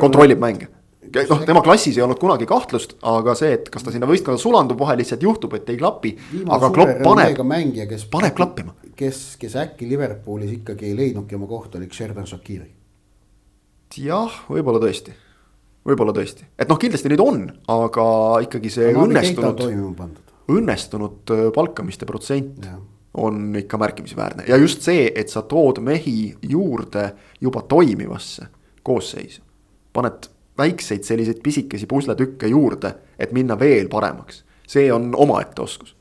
kontrollib 0.00 0.40
mänge 0.40 0.68
noh, 1.10 1.42
tema 1.46 1.62
klassis 1.64 1.96
ei 1.98 2.04
olnud 2.04 2.20
kunagi 2.20 2.46
kahtlust, 2.48 2.94
aga 3.08 3.34
see, 3.38 3.56
et 3.56 3.68
kas 3.72 3.84
ta 3.84 3.92
sinna 3.94 4.08
võistkonda 4.08 4.40
sulandub, 4.40 4.78
vahel 4.80 5.00
lihtsalt 5.02 5.24
juhtub, 5.24 5.54
et 5.58 5.68
ei 5.72 5.80
klapi. 5.80 6.14
aga 6.46 6.70
Klopp 6.74 7.02
paneb, 7.04 7.42
mängija, 7.48 7.88
kes 7.90 8.06
paneb 8.12 8.36
klappima. 8.38 8.74
kes, 8.96 9.36
kes 9.40 9.56
äkki 9.58 9.88
Liverpoolis 9.90 10.52
ikkagi 10.60 10.90
ei 10.90 10.96
leidnudki 10.96 11.36
oma 11.38 11.48
kohta, 11.50 11.78
oli 11.78 11.90
Xherdan 11.90 12.28
Shakiri. 12.28 12.70
jah, 13.98 14.38
võib-olla 14.48 14.80
tõesti, 14.80 15.14
võib-olla 15.88 16.14
tõesti, 16.16 16.46
et 16.58 16.70
noh, 16.70 16.78
kindlasti 16.80 17.12
neid 17.12 17.24
on, 17.24 17.44
aga 17.68 18.06
ikkagi 18.46 18.70
see 18.72 18.92
no, 18.94 19.06
õnnestunud, 19.08 20.16
õnnestunud 20.52 21.34
äh, 21.34 21.44
palkamiste 21.54 22.08
protsent 22.08 22.70
on 23.14 23.56
ikka 23.56 23.78
märkimisväärne 23.78 24.44
ja 24.48 24.56
just 24.56 24.82
see, 24.82 25.12
et 25.14 25.28
sa 25.28 25.42
tood 25.42 25.82
mehi 25.84 26.34
juurde 26.42 27.12
juba 27.40 27.62
toimivasse 27.62 28.46
koosseisu. 28.82 29.42
paned 29.92 30.28
väikseid 30.58 31.04
selliseid 31.04 31.40
pisikesi 31.42 31.86
pusletükke 31.86 32.46
juurde, 32.46 32.94
et 33.18 33.32
minna 33.32 33.58
veel 33.58 33.88
paremaks, 33.88 34.44
see 34.68 34.92
on 34.92 35.12
omaette 35.16 35.62
oskus. 35.62 35.96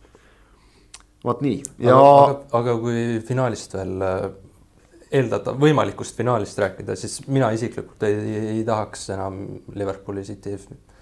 vot 1.24 1.42
nii 1.42 1.64
ja. 1.80 1.98
aga, 2.52 2.78
kui 2.78 3.20
finaalist 3.28 3.74
veel 3.74 4.06
äh, 4.08 4.30
eeldada, 5.12 5.54
võimalikust 5.60 6.16
finaalist 6.18 6.60
rääkida, 6.60 6.96
siis 6.96 7.20
mina 7.28 7.52
isiklikult 7.52 8.04
ei, 8.08 8.38
ei 8.56 8.64
tahaks 8.66 9.10
enam 9.16 9.44
Liverpooli 9.76 10.24
City 10.24 10.56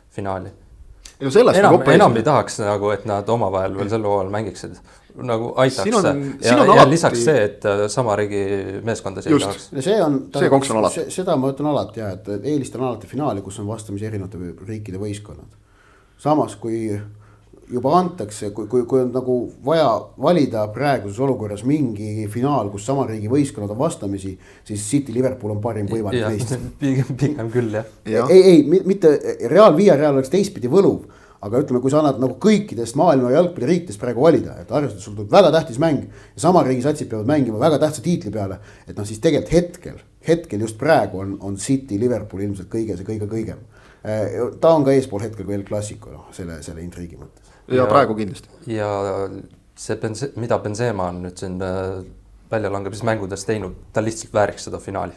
finaali. 0.09 0.49
enam, 1.61 1.81
enam 1.93 2.17
ei 2.17 2.23
tahaks 2.23 2.59
nagu, 2.63 2.89
et 2.95 3.05
nad 3.05 3.29
omavahel 3.29 3.77
veel 3.77 3.93
sel 3.93 4.09
hooajal 4.09 4.33
mängiksid 4.33 4.81
nagu 5.15 5.53
aitaks. 5.57 5.91
ja, 6.41 6.51
ja 6.51 6.57
alati... 6.63 6.89
lisaks 6.89 7.23
see, 7.25 7.43
et 7.49 7.65
äh, 7.65 7.85
sama 7.91 8.15
riigi 8.19 8.41
meeskondasid 8.85 9.33
ei 9.33 9.39
tahaks. 9.43 9.69
see 9.79 10.01
on, 10.03 10.19
see 10.35 10.49
konks 10.51 10.73
on 10.73 10.81
alati. 10.83 11.05
seda 11.13 11.37
ma 11.39 11.53
ütlen 11.53 11.71
alati 11.71 12.03
ja, 12.03 12.11
et 12.17 12.29
eelistan 12.39 12.85
alati 12.85 13.09
finaali, 13.09 13.43
kus 13.45 13.59
on 13.63 13.69
vastamisi 13.69 14.07
erinevate 14.09 14.53
riikide 14.67 15.01
võistkonnad. 15.01 15.57
samas 16.19 16.55
kui 16.61 16.83
juba 17.69 17.93
antakse, 17.99 18.49
kui, 18.49 18.65
kui, 18.69 18.83
kui 18.89 19.01
on 19.03 19.11
nagu 19.13 19.35
vaja 19.65 19.89
valida 20.21 20.63
praeguses 20.73 21.19
olukorras 21.21 21.61
mingi 21.69 22.25
finaal, 22.31 22.71
kus 22.73 22.87
sama 22.89 23.05
riigi 23.09 23.29
võistkonnad 23.29 23.75
on 23.75 23.79
vastamisi, 23.79 24.33
siis 24.65 24.85
City 24.89 25.13
Liverpool 25.13 25.53
on 25.53 25.61
parim 25.61 25.89
võimalik 25.89 26.25
neist. 26.25 26.55
pigem, 26.81 27.13
pigem 27.19 27.51
küll 27.53 27.77
jah 27.77 27.89
ja.. 28.09 28.25
ei, 28.33 28.41
ei 28.55 28.83
mitte 28.85 29.13
Real 29.51 29.77
Via 29.77 29.97
Real 29.99 30.17
oleks 30.17 30.33
teistpidi 30.33 30.71
võluv 30.71 31.05
aga 31.45 31.61
ütleme, 31.63 31.79
kui 31.83 31.91
sa 31.91 32.01
annad 32.01 32.19
nagu 32.19 32.35
kõikidest 32.43 32.97
maailma 32.99 33.31
jalgpalliriikidest 33.31 34.01
praegu 34.01 34.23
valida, 34.25 34.57
et 34.59 34.71
arvestades 34.75 35.05
sul 35.07 35.15
tuleb 35.15 35.31
väga 35.31 35.51
tähtis 35.55 35.79
mäng 35.79 36.01
ja 36.09 36.43
sama 36.43 36.63
riigi 36.67 36.83
satsid 36.83 37.09
peavad 37.11 37.29
mängima 37.29 37.61
väga 37.61 37.79
tähtsa 37.79 38.03
tiitli 38.03 38.31
peale. 38.33 38.59
et 38.87 38.97
noh, 38.97 39.07
siis 39.07 39.21
tegelikult 39.23 39.53
hetkel, 39.55 40.01
hetkel 40.27 40.65
just 40.65 40.77
praegu 40.81 41.21
on, 41.23 41.37
on 41.39 41.55
City, 41.57 41.99
Liverpool 41.99 42.43
ilmselt 42.43 42.67
kõige 42.71 42.97
see 42.99 43.07
kõige 43.07 43.29
kõigem. 43.31 43.63
Äh, 44.03 44.35
ta 44.59 44.73
on 44.75 44.83
ka 44.87 44.95
eespool 44.95 45.23
hetkel 45.23 45.47
kui 45.47 45.55
El 45.55 45.63
Clasico 45.67 46.11
noh, 46.11 46.27
selle, 46.35 46.59
selle 46.63 46.83
intriigi 46.83 47.19
mõttes. 47.19 47.55
ja 47.71 47.87
praegu 47.87 48.15
kindlasti. 48.19 48.51
ja 48.75 48.91
see 49.79 49.95
Benze-, 50.01 50.33
mida 50.35 50.59
Benzema 50.59 51.07
on 51.13 51.23
nüüd 51.23 51.39
siin 51.39 51.59
äh, 51.63 52.03
väljalangemises 52.51 53.47
teinud, 53.47 53.75
ta 53.93 54.03
lihtsalt 54.03 54.33
vääriks 54.33 54.67
seda 54.67 54.79
finaali. 54.83 55.15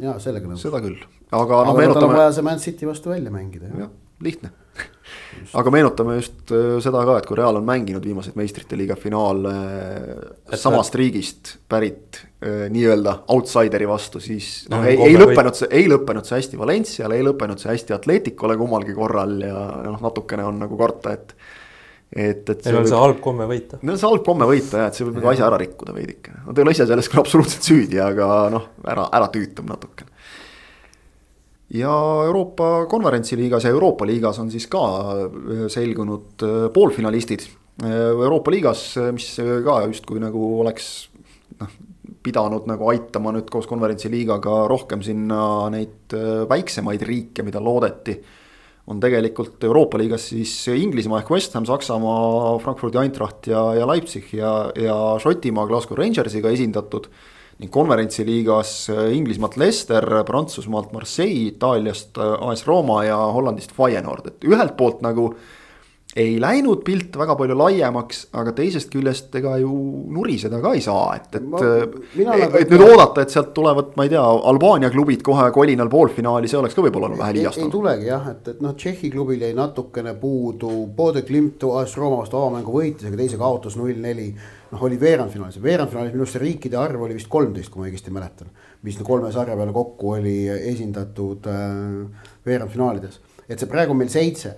ja 0.00 0.16
sellega 0.22 0.48
nõus. 0.48 0.64
seda 0.64 0.80
küll, 0.80 1.00
aga 1.28 1.64
noh, 1.68 1.76
meenutame. 1.76 2.00
tal 2.00 2.10
on 2.10 2.20
vaja 2.22 2.36
see 2.36 2.46
Man 2.46 2.58
City 2.62 2.88
vastu 2.88 3.12
välja 3.12 3.30
mängida. 3.34 3.68
jah, 3.76 3.90
lihtne 4.24 4.52
aga 5.58 5.72
meenutame 5.72 6.16
just 6.18 6.52
äh, 6.54 6.78
seda 6.84 7.02
ka, 7.06 7.18
et 7.20 7.28
kui 7.28 7.36
Real 7.38 7.58
on 7.58 7.66
mänginud 7.66 8.04
viimaseid 8.04 8.36
meistrite 8.38 8.78
liiga 8.78 8.96
finaale 8.98 9.52
et 10.48 10.60
samast 10.60 10.94
et... 10.94 10.98
riigist 11.02 11.52
pärit 11.70 12.20
äh, 12.20 12.66
nii-öelda 12.72 13.18
outsideri 13.34 13.88
vastu, 13.88 14.22
siis 14.22 14.66
noh, 14.72 14.84
ei, 14.88 14.98
ei 15.08 15.20
lõppenud 15.20 15.58
see, 15.58 15.70
ei 15.80 15.86
lõppenud 15.90 16.28
see 16.28 16.38
hästi 16.40 16.60
Valenciale, 16.60 17.18
ei 17.18 17.26
lõppenud 17.26 17.62
see 17.62 17.72
hästi 17.72 17.96
Atleticule 17.96 18.58
kummalgi 18.60 18.96
korral 18.96 19.38
ja 19.44 19.62
noh, 19.86 20.02
natukene 20.04 20.46
on 20.48 20.60
nagu 20.64 20.80
karta, 20.80 21.14
et. 21.16 21.34
et, 22.12 22.44
et. 22.44 22.66
Neil 22.66 22.82
on 22.82 22.90
see 22.90 23.00
halb 23.04 23.22
komme 23.24 23.48
võita. 23.48 23.80
Neil 23.82 23.96
on 23.96 24.02
see 24.02 24.10
halb 24.10 24.26
komme 24.26 24.50
võita 24.50 24.84
jah, 24.84 24.92
et 24.92 24.98
see 24.98 25.08
võib 25.08 25.20
nagu 25.20 25.32
asja 25.32 25.48
ära 25.48 25.62
rikkuda 25.62 25.96
veidike, 25.96 26.36
nad 26.44 26.58
ei 26.58 26.66
ole 26.66 26.76
ise 26.76 26.88
selles 26.90 27.10
küll 27.10 27.24
absoluutselt 27.24 27.72
süüdi, 27.72 28.02
aga 28.02 28.28
noh, 28.52 28.70
ära, 28.84 29.08
ära 29.20 29.32
tüütab 29.32 29.68
natukene 29.70 30.17
ja 31.74 31.92
Euroopa 32.24 32.86
konverentsiliigas 32.86 33.64
ja 33.64 33.70
Euroopa 33.70 34.06
liigas 34.06 34.38
on 34.38 34.50
siis 34.50 34.66
ka 34.70 34.84
äh, 34.84 35.66
selgunud 35.68 36.42
äh, 36.42 36.56
poolfinalistid. 36.72 37.44
Äh, 37.84 37.92
Euroopa 38.10 38.50
liigas, 38.50 38.94
mis 39.12 39.34
ka 39.64 39.82
justkui 39.86 40.22
nagu 40.22 40.48
oleks 40.62 40.88
noh, 41.60 41.76
pidanud 42.24 42.66
nagu 42.68 42.88
aitama 42.90 43.34
nüüd 43.36 43.50
koos 43.52 43.68
konverentsiliigaga 43.70 44.64
rohkem 44.68 45.04
sinna 45.04 45.68
neid 45.72 46.16
väiksemaid 46.48 47.04
riike, 47.06 47.44
mida 47.46 47.60
loodeti. 47.62 48.18
on 48.88 49.00
tegelikult 49.00 49.64
Euroopa 49.64 49.98
liigas 50.00 50.30
siis 50.30 50.52
Inglismaa 50.72 51.20
ehk 51.20 51.30
West 51.30 51.54
Ham, 51.54 51.66
Saksamaa, 51.68 52.56
Frankfurdi 52.58 52.96
Eintracht 52.98 53.46
ja, 53.46 53.74
ja 53.76 53.86
Leipzig 53.86 54.32
ja, 54.32 54.72
ja 54.74 55.18
Šotimaa 55.20 55.66
Glasgow 55.68 55.98
Rangersiga 55.98 56.48
esindatud 56.48 57.10
ning 57.58 57.70
konverentsiliigas 57.74 58.72
äh, 58.94 59.04
Inglismaalt 59.16 59.56
Leicester, 59.58 60.04
Prantsusmaalt 60.26 60.92
Marseille, 60.92 61.48
Itaaliast 61.52 62.18
äh, 62.18 62.34
AS 62.50 62.66
Rooma 62.66 63.02
ja 63.04 63.16
Hollandist 63.16 63.74
Feyenoord, 63.76 64.30
et 64.30 64.46
ühelt 64.46 64.76
poolt 64.78 65.02
nagu 65.02 65.32
ei 66.18 66.38
läinud 66.40 66.80
pilt 66.86 67.16
väga 67.20 67.34
palju 67.36 67.54
laiemaks, 67.58 68.22
aga 68.40 68.52
teisest 68.56 68.88
küljest 68.90 69.34
ega 69.38 69.56
ju 69.60 69.70
nuriseda 70.14 70.60
ka 70.62 70.72
ei 70.74 70.80
saa, 70.82 71.10
et, 71.18 71.28
et. 71.36 71.44
et 71.44 72.22
nagu 72.24 72.62
nüüd 72.72 72.84
oodata, 72.86 73.22
et 73.22 73.34
sealt 73.34 73.52
tulevad, 73.56 73.92
ma 73.98 74.06
ei 74.06 74.12
tea, 74.14 74.22
Albaania 74.22 74.90
klubid 74.94 75.22
kohe 75.26 75.50
kolinal 75.54 75.90
poolfinaali, 75.92 76.48
see 76.50 76.58
oleks 76.58 76.78
ka 76.78 76.86
võib-olla 76.86 77.12
vähe 77.12 77.36
liiastunud. 77.38 77.68
ei 77.68 77.74
tulegi 77.74 78.08
jah, 78.08 78.30
et, 78.32 78.54
et 78.54 78.62
noh, 78.64 78.74
Tšehhi 78.78 79.12
klubil 79.12 79.44
jäi 79.44 79.52
natukene 79.58 80.16
puudu, 80.18 80.72
Bode 80.96 81.22
Klimt 81.28 81.68
AS 81.82 81.98
Rooma 82.00 82.22
vastu 82.22 82.40
avamängu 82.40 82.78
võitis, 82.80 83.10
aga 83.10 83.20
teise 83.20 83.40
kaotas 83.40 83.76
null 83.78 84.00
neli. 84.02 84.32
Noh, 84.72 84.84
oli 84.84 85.00
veerandfinaalis, 85.00 85.60
veerandfinaalis 85.62 86.14
minu 86.14 86.24
arust 86.24 86.36
see 86.36 86.44
riikide 86.44 86.78
arv 86.80 87.02
oli 87.06 87.16
vist 87.16 87.30
kolmteist, 87.32 87.72
kui 87.72 87.82
ma 87.82 87.88
õigesti 87.88 88.14
mäletan. 88.14 88.52
mis 88.82 88.98
kolme 89.02 89.32
sarja 89.34 89.56
peale 89.56 89.72
kokku 89.74 90.14
oli 90.18 90.38
esindatud 90.48 91.46
äh, 91.50 92.24
veerandfinaalides, 92.46 93.20
et 93.48 93.58
see 93.58 93.70
praegu 93.70 93.96
meil 93.96 94.10
seitse 94.12 94.54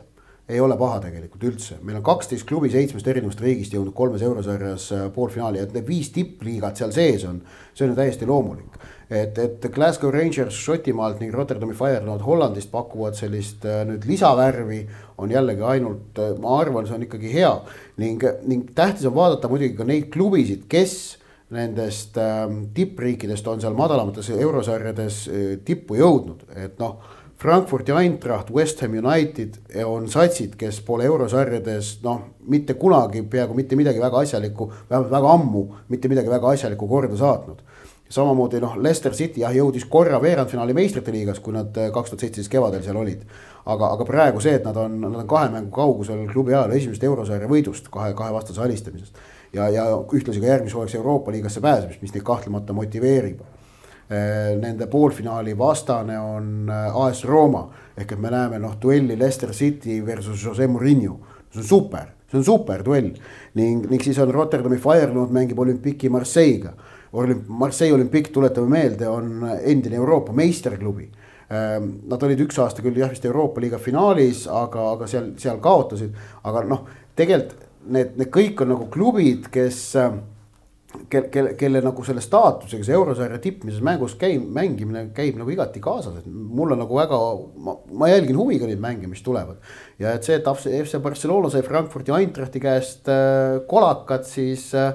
ei 0.50 0.60
ole 0.60 0.74
paha 0.76 0.98
tegelikult 1.04 1.44
üldse, 1.46 1.78
meil 1.86 2.00
on 2.00 2.04
kaksteist 2.04 2.46
klubi 2.48 2.70
seitsmest 2.72 3.06
erinevast 3.06 3.40
riigist 3.40 3.74
jõudnud 3.76 3.94
kolmes 3.94 4.22
eurosarjas 4.26 4.88
äh, 4.96 5.04
poolfinaali, 5.14 5.62
et 5.62 5.76
need 5.76 5.86
viis 5.86 6.10
tippliigat 6.14 6.80
seal 6.80 6.94
sees 6.94 7.24
on, 7.28 7.38
see 7.72 7.86
on 7.86 7.94
ju 7.94 8.00
täiesti 8.00 8.28
loomulik. 8.28 8.80
Et, 9.10 9.38
et 9.38 9.68
Glasgow 9.74 10.12
Rangers 10.14 10.54
Šotimaalt 10.54 11.20
ning 11.20 11.34
Rotterdami 11.34 11.74
Feyenoord 11.76 12.22
Hollandist 12.24 12.70
pakuvad 12.72 13.18
sellist 13.18 13.66
äh, 13.66 13.82
nüüd 13.88 14.06
lisavärvi, 14.08 14.80
on 15.20 15.34
jällegi 15.34 15.66
ainult, 15.66 16.18
äh, 16.22 16.34
ma 16.40 16.58
arvan, 16.60 16.86
see 16.86 16.96
on 16.96 17.06
ikkagi 17.08 17.32
hea 17.34 17.54
ning, 18.00 18.22
ning 18.48 18.68
tähtis 18.76 19.08
on 19.10 19.16
vaadata 19.18 19.50
muidugi 19.50 19.76
ka 19.78 19.88
neid 19.88 20.10
klubisid, 20.14 20.68
kes 20.70 20.98
nendest 21.50 22.14
ähm, 22.22 22.68
tippriikidest 22.74 23.48
on 23.50 23.58
seal 23.58 23.74
madalamates 23.74 24.28
eurosarjades 24.36 25.24
tippu 25.66 25.98
jõudnud, 25.98 26.44
et 26.54 26.78
noh 26.78 27.00
Frankfurti 27.40 27.92
Eintracht, 27.92 28.50
West 28.52 28.82
Ham 28.84 28.92
United 28.92 29.54
on 29.86 30.04
satsid, 30.12 30.58
kes 30.60 30.82
pole 30.84 31.06
eurosarjades 31.08 31.94
noh, 32.04 32.18
mitte 32.52 32.74
kunagi 32.76 33.22
peaaegu 33.32 33.56
mitte 33.56 33.78
midagi 33.80 34.02
väga 34.02 34.20
asjalikku, 34.26 34.66
vähemalt 34.90 35.14
väga 35.14 35.30
ammu 35.38 35.62
mitte 35.88 36.10
midagi 36.12 36.28
väga 36.28 36.52
asjalikku 36.52 36.88
korda 36.90 37.16
saatnud. 37.16 37.62
Samamoodi 38.10 38.60
noh, 38.60 38.74
Leicester 38.82 39.14
City 39.14 39.44
jah 39.44 39.54
jõudis 39.54 39.86
korra 39.90 40.18
veerandfinaali 40.22 40.74
meistrite 40.74 41.14
liigas, 41.14 41.38
kui 41.40 41.54
nad 41.54 41.76
eh, 41.78 41.92
kaks 41.94 42.12
tuhat 42.12 42.26
seitseteist 42.26 42.52
kevadel 42.52 42.82
seal 42.84 42.98
olid. 42.98 43.22
aga, 43.70 43.92
aga 43.94 44.04
praegu 44.08 44.40
see, 44.40 44.56
et 44.58 44.64
nad 44.64 44.76
on, 44.76 44.96
nad 45.00 45.20
on 45.22 45.28
kahe 45.28 45.50
mängu 45.52 45.70
kaugusel 45.70 46.26
klubi 46.32 46.54
ajal 46.54 46.72
esimesest 46.74 47.04
eurosarja 47.04 47.48
võidust, 47.48 47.90
kahe, 47.92 48.14
kahe 48.18 48.32
vastase 48.32 48.60
alistamisest. 48.60 49.16
ja, 49.52 49.68
ja 49.68 49.86
ühtlasi 50.00 50.40
ka 50.40 50.46
järgmise 50.46 50.76
hooaegse 50.76 50.98
Euroopa 50.98 51.32
liigasse 51.32 51.60
pääsemist, 51.60 52.02
mis 52.02 52.14
neid 52.14 52.26
kahtlemata 52.26 52.72
motiveerib 52.72 53.40
Eh, 54.10 54.56
nende 54.58 54.88
poolfinaali 54.90 55.52
vastane 55.58 56.16
on 56.18 56.66
eh, 56.66 56.96
AS 56.98 57.20
Rooma 57.24 57.60
ehk 57.94 58.16
et 58.16 58.18
me 58.18 58.32
näeme 58.34 58.58
noh 58.58 58.72
duelli 58.82 59.14
Leicester 59.14 59.52
City 59.54 60.00
versus 60.02 60.42
Jose 60.42 60.66
Murillo. 60.66 61.20
see 61.52 61.60
on 61.60 61.64
super, 61.64 62.08
see 62.26 62.38
on 62.38 62.44
super 62.44 62.82
duell 62.82 63.12
ning, 63.54 63.86
ning 63.86 64.02
siis 64.02 64.18
on 64.18 64.32
Rotterdami 64.34 64.80
Feyenoord 64.82 65.30
mängib 65.30 65.62
Olympique'i 65.62 66.10
Marseille'ga. 66.10 66.72
Marseille 67.12 67.94
Olympique, 67.94 68.32
tuletame 68.32 68.68
meelde, 68.68 69.08
on 69.08 69.46
endine 69.62 69.98
Euroopa 69.98 70.32
meisterklubi. 70.36 71.08
Eh, 71.50 71.78
nad 71.82 72.22
olid 72.22 72.44
üks 72.46 72.60
aasta 72.62 72.84
küll 72.84 73.00
jah 73.00 73.10
vist 73.10 73.24
Euroopa 73.26 73.62
liiga 73.62 73.80
finaalis, 73.82 74.44
aga, 74.46 74.92
aga 74.94 75.08
seal, 75.10 75.32
seal 75.40 75.58
kaotasid, 75.62 76.14
aga 76.46 76.62
noh, 76.70 76.84
tegelikult 77.18 77.66
need, 77.90 78.14
need 78.20 78.30
kõik 78.30 78.60
on 78.62 78.70
nagu 78.74 78.86
klubid, 78.92 79.48
kes 79.52 79.80
kelle, 81.10 81.28
kelle, 81.32 81.54
kelle 81.58 81.82
nagu 81.84 82.04
selle 82.06 82.22
staatusega 82.24 82.86
see 82.86 82.96
eurosarja 82.96 83.38
tippmises 83.42 83.82
mängus 83.84 84.16
käib, 84.20 84.42
mängimine 84.54 85.06
käib 85.16 85.38
nagu 85.40 85.52
igati 85.52 85.82
kaasas, 85.82 86.20
et 86.20 86.26
mul 86.28 86.74
on 86.74 86.82
nagu 86.82 86.98
väga, 86.98 87.20
ma, 87.66 87.76
ma 88.02 88.10
jälgin 88.10 88.38
huviga 88.38 88.68
neid 88.68 88.82
mänge, 88.82 89.10
mis 89.10 89.22
tulevad. 89.26 89.60
ja 90.00 90.14
et 90.16 90.26
see, 90.26 90.38
et 90.40 90.50
FC 90.50 91.00
Barcelona 91.02 91.52
sai 91.52 91.64
Frankfurdi 91.66 92.14
Eintrachti 92.16 92.62
käest 92.62 93.10
äh, 93.10 93.60
kolakat, 93.70 94.26
siis 94.28 94.70
äh, 94.74 94.94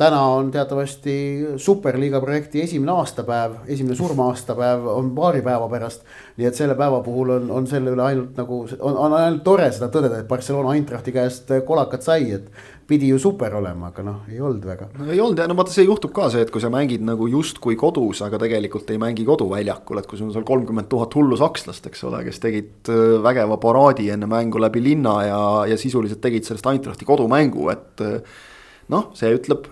täna 0.00 0.20
on 0.32 0.48
teatavasti 0.50 1.14
superliiga 1.60 2.20
projekti 2.24 2.62
esimene 2.64 2.94
aastapäev, 2.96 3.58
esimene 3.68 3.96
surma-aastapäev 3.98 4.86
on 4.94 5.12
paari 5.16 5.42
päeva 5.44 5.68
pärast. 5.68 6.04
nii 6.40 6.48
et 6.48 6.56
selle 6.56 6.74
päeva 6.74 7.02
puhul 7.04 7.34
on, 7.36 7.50
on 7.60 7.66
selle 7.68 7.92
üle 7.92 8.04
ainult 8.06 8.38
nagu, 8.40 8.62
on, 8.78 8.96
on 8.96 9.16
ainult 9.18 9.42
tore 9.44 9.68
seda 9.72 9.90
tõdeda, 9.92 10.22
et 10.22 10.28
Barcelona 10.28 10.72
Eintrachti 10.76 11.12
käest 11.12 11.52
kolakat 11.68 12.06
sai, 12.06 12.30
et 12.38 12.48
pidi 12.90 13.10
ju 13.12 13.18
super 13.22 13.54
olema, 13.54 13.90
aga 13.92 14.02
noh, 14.06 14.22
ei 14.32 14.40
olnud 14.42 14.64
väga. 14.66 14.88
no 14.98 15.08
ei 15.12 15.20
olnud 15.20 15.42
ja 15.42 15.48
no 15.50 15.56
vaata, 15.58 15.74
see 15.74 15.84
juhtub 15.84 16.14
ka 16.16 16.30
see, 16.32 16.46
et 16.46 16.52
kui 16.54 16.62
sa 16.64 16.70
mängid 16.72 17.04
nagu 17.06 17.28
justkui 17.30 17.76
kodus, 17.78 18.22
aga 18.26 18.40
tegelikult 18.40 18.88
ei 18.90 19.00
mängi 19.02 19.26
koduväljakul, 19.28 20.00
et 20.00 20.08
kui 20.10 20.18
sul 20.18 20.30
on 20.30 20.36
seal 20.36 20.46
kolmkümmend 20.48 20.88
tuhat 20.90 21.14
hullu 21.18 21.38
sakslast, 21.38 21.90
eks 21.90 22.06
ole, 22.08 22.22
kes 22.26 22.40
tegid 22.42 22.90
äh, 22.90 23.18
vägeva 23.22 23.60
paraadi 23.62 24.08
enne 24.14 24.30
mängu 24.30 24.62
läbi 24.62 24.82
linna 24.82 25.18
ja, 25.26 25.42
ja 25.70 25.78
sisuliselt 25.80 26.24
tegid 26.24 26.48
sellest 26.48 26.66
Eintrachti 26.72 27.08
kodumängu, 27.08 27.68
et 27.74 28.02
äh, 28.06 28.40
noh, 28.90 29.12
see 29.18 29.36
ütleb 29.36 29.68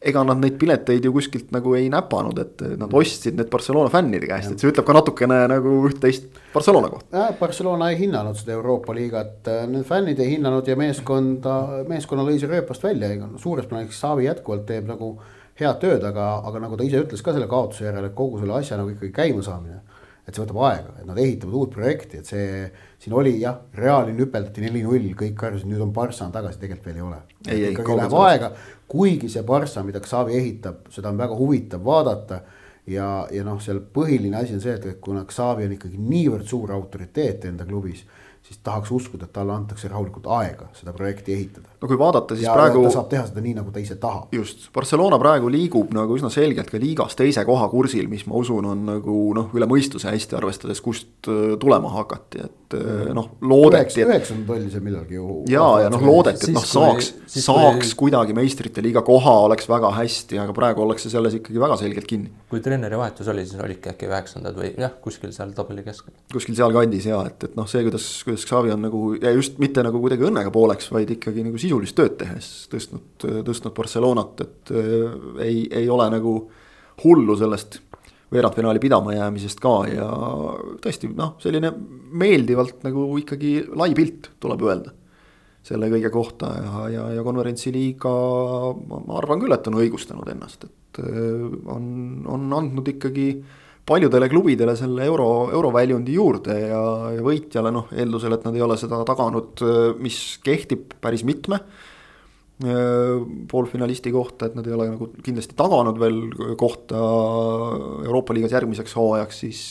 ega 0.00 0.22
nad 0.24 0.40
neid 0.40 0.56
pileteid 0.60 1.04
ju 1.04 1.12
kuskilt 1.12 1.50
nagu 1.52 1.74
ei 1.76 1.90
näpanud, 1.92 2.38
et 2.40 2.62
nad 2.80 2.94
ostsid 2.96 3.36
need 3.36 3.50
Barcelona 3.52 3.92
fännide 3.92 4.28
käest, 4.30 4.54
et 4.54 4.62
see 4.62 4.70
ütleb 4.70 4.86
ka 4.88 4.96
natukene 4.96 5.42
nagu 5.52 5.74
üht-teist 5.90 6.30
Barcelona 6.54 6.88
kohta. 6.92 7.26
Barcelona 7.40 7.90
ei 7.92 7.98
hinnanud 8.00 8.38
seda 8.40 8.56
Euroopa 8.56 8.96
liigat, 8.96 9.50
need 9.68 9.84
fännid 9.88 10.22
ei 10.24 10.32
hinnanud 10.36 10.68
ja 10.68 10.78
meeskonda, 10.80 11.84
meeskonna 11.90 12.24
lõi 12.24 12.38
see 12.40 12.48
rööpast 12.48 12.88
välja, 12.88 13.12
ega 13.12 13.28
suures 13.42 13.68
plaanis 13.68 13.92
Xavi 13.92 14.24
jätkuvalt 14.30 14.64
teeb 14.70 14.88
nagu 14.88 15.12
head 15.60 15.82
tööd, 15.82 16.04
aga, 16.08 16.32
aga 16.48 16.64
nagu 16.64 16.80
ta 16.80 16.88
ise 16.88 17.04
ütles 17.04 17.20
ka 17.20 17.36
selle 17.36 17.50
kaotuse 17.50 17.84
järel, 17.84 18.08
et 18.08 18.16
kogu 18.16 18.40
selle 18.40 18.56
asja 18.56 18.80
nagu 18.80 18.94
ikkagi 18.94 19.12
käima 19.20 19.44
saamine 19.44 19.82
et 20.30 20.36
see 20.36 20.44
võtab 20.44 20.60
aega, 20.68 20.94
et 21.00 21.08
nad 21.08 21.18
ehitavad 21.18 21.56
uut 21.58 21.72
projekti, 21.74 22.20
et 22.20 22.28
see, 22.28 22.68
siin 23.00 23.16
oli 23.16 23.34
jah, 23.40 23.56
Reali 23.74 24.12
nüpeldati 24.12 24.60
neli-null, 24.64 25.10
kõik 25.16 25.36
karjusid, 25.40 25.68
nüüd 25.70 25.80
on 25.80 25.92
Barca 25.96 26.26
on 26.26 26.32
tagasi, 26.34 26.60
tegelikult 26.60 26.90
veel 26.90 26.98
ei 27.00 27.04
ole. 27.06 27.20
ikkagi 27.72 27.96
läheb 27.96 28.16
aega, 28.20 28.50
kuigi 28.90 29.30
see 29.32 29.44
Barca, 29.48 29.84
mida 29.86 30.02
Xavi 30.04 30.36
ehitab, 30.36 30.90
seda 30.92 31.12
on 31.12 31.20
väga 31.20 31.38
huvitav 31.38 31.84
vaadata. 31.84 32.42
ja, 32.90 33.06
ja 33.30 33.44
noh, 33.44 33.60
seal 33.62 33.80
põhiline 33.94 34.36
asi 34.36 34.56
on 34.56 34.60
see, 34.60 34.74
et 34.74 35.00
kuna 35.00 35.24
Xavi 35.28 35.68
on 35.68 35.76
ikkagi 35.76 36.00
niivõrd 36.00 36.48
suur 36.48 36.72
autoriteet 36.74 37.44
enda 37.48 37.64
klubis 37.64 38.04
siis 38.50 38.60
tahaks 38.66 38.90
uskuda, 38.90 39.28
et 39.28 39.32
talle 39.34 39.54
antakse 39.54 39.88
rahulikult 39.88 40.26
aega 40.34 40.66
seda 40.74 40.92
projekti 40.94 41.34
ehitada. 41.36 41.70
no 41.80 41.88
kui 41.88 41.98
vaadata, 41.98 42.34
siis 42.34 42.48
ja 42.48 42.54
praegu. 42.56 42.82
ta 42.82 42.90
saab 42.96 43.10
teha 43.12 43.22
seda 43.28 43.42
nii, 43.44 43.54
nagu 43.60 43.70
ta 43.70 43.78
ise 43.82 43.94
tahab. 44.02 44.32
just, 44.34 44.66
Barcelona 44.74 45.20
praegu 45.22 45.50
liigub 45.52 45.92
nagu 45.94 46.16
üsna 46.18 46.32
selgelt 46.34 46.72
ka 46.72 46.80
liigas 46.82 47.14
teise 47.18 47.44
koha 47.46 47.68
kursil, 47.70 48.08
mis 48.10 48.26
ma 48.26 48.40
usun, 48.40 48.66
on 48.72 48.82
nagu 48.88 49.18
noh, 49.38 49.54
üle 49.54 49.68
mõistuse 49.70 50.10
hästi, 50.10 50.34
arvestades, 50.40 50.82
kust 50.82 51.30
äh, 51.30 51.54
tulema 51.62 51.92
hakati, 51.94 52.42
et 52.48 52.76
äh, 52.80 53.12
noh, 53.14 53.28
loodeti. 53.40 54.02
üheksandad 54.02 54.50
oli 54.56 54.72
see 54.74 54.82
millalgi 54.82 55.20
ju. 55.20 55.38
ja, 55.52 55.68
ja 55.84 55.94
noh, 55.94 56.02
loodeti, 56.10 56.50
et 56.50 56.58
noh, 56.58 56.66
saaks, 56.66 57.12
saaks 57.30 57.94
kui... 57.94 58.00
kuidagi 58.02 58.34
meistrite 58.34 58.82
liiga 58.82 59.04
koha, 59.06 59.36
oleks 59.46 59.70
väga 59.70 59.92
hästi, 60.00 60.42
aga 60.42 60.56
praegu 60.58 60.82
ollakse 60.82 61.12
selles 61.12 61.38
ikkagi 61.38 61.62
väga 61.62 61.78
selgelt 61.84 62.10
kinni. 62.10 62.34
kui 62.50 62.66
treeneri 62.66 62.98
vahetus 62.98 63.30
oli, 63.30 63.46
siis 63.46 63.62
olidki 63.62 63.94
äkki 63.94 64.10
üheksandad 64.10 64.58
või 64.58 64.74
jah, 64.74 64.98
kuskil 65.06 65.30
seal 65.36 65.54
tabeli 65.54 65.86
keskel. 65.86 66.18
kuskil 66.34 66.58
sealkandis 66.58 67.06
ja 67.12 67.22
et, 67.30 67.46
et 67.46 67.54
noh, 67.54 67.70
see, 67.70 67.86
kuidas, 67.86 68.10
kuidas 68.26 68.39
Xavi 68.48 68.72
on 68.74 68.84
nagu 68.86 69.02
ja 69.20 69.32
just 69.34 69.58
mitte 69.62 69.82
nagu 69.86 70.00
kuidagi 70.02 70.26
õnnega 70.28 70.52
pooleks, 70.54 70.90
vaid 70.94 71.10
ikkagi 71.16 71.44
nagu 71.46 71.60
sisulist 71.60 71.96
tööd 71.98 72.16
tehes 72.20 72.50
tõstnud, 72.72 73.28
tõstnud 73.46 73.76
Barcelonat, 73.76 74.42
et 74.46 74.74
äh, 74.74 75.20
ei, 75.46 75.62
ei 75.82 75.88
ole 75.90 76.08
nagu 76.12 76.34
hullu 77.04 77.36
sellest 77.38 77.80
veerandfinaali 78.30 78.78
pidama 78.82 79.14
jäämisest 79.16 79.60
ka 79.62 79.74
ja 79.90 80.06
tõesti 80.82 81.10
noh, 81.16 81.34
selline 81.42 81.72
meeldivalt 82.20 82.84
nagu 82.86 83.08
ikkagi 83.18 83.56
lai 83.74 83.92
pilt, 83.96 84.32
tuleb 84.42 84.66
öelda. 84.66 84.96
selle 85.62 85.90
kõige 85.92 86.08
kohta 86.08 86.48
ja, 86.56 86.84
ja, 86.88 87.02
ja 87.18 87.22
konverentsiliiga 87.22 88.10
ma 88.88 89.18
arvan 89.18 89.42
küll, 89.42 89.52
et 89.52 89.66
on 89.68 89.76
õigustanud 89.82 90.30
ennast, 90.32 90.64
et 90.64 91.02
äh, 91.02 91.42
on, 91.74 91.84
on 92.26 92.52
andnud 92.56 92.88
ikkagi 92.88 93.26
paljudele 93.90 94.28
klubidele 94.30 94.76
selle 94.78 95.04
euro, 95.08 95.28
euroväljundi 95.50 96.14
juurde 96.14 96.56
ja, 96.62 96.82
ja 97.16 97.22
võitjale 97.26 97.72
noh, 97.74 97.88
eeldusel, 97.90 98.36
et 98.36 98.44
nad 98.46 98.56
ei 98.56 98.62
ole 98.64 98.76
seda 98.78 99.02
taganud, 99.08 99.62
mis 100.02 100.20
kehtib 100.46 100.94
päris 101.02 101.26
mitme 101.26 101.58
poolfinalisti 102.60 104.10
kohta, 104.12 104.50
et 104.50 104.56
nad 104.58 104.66
ei 104.68 104.74
ole 104.76 104.90
nagu 104.90 105.06
kindlasti 105.24 105.56
taganud 105.56 105.96
veel 106.00 106.18
kohta 106.60 106.98
Euroopa 108.04 108.36
liigas 108.36 108.52
järgmiseks 108.52 108.96
hooajaks, 108.98 109.38
siis, 109.46 109.62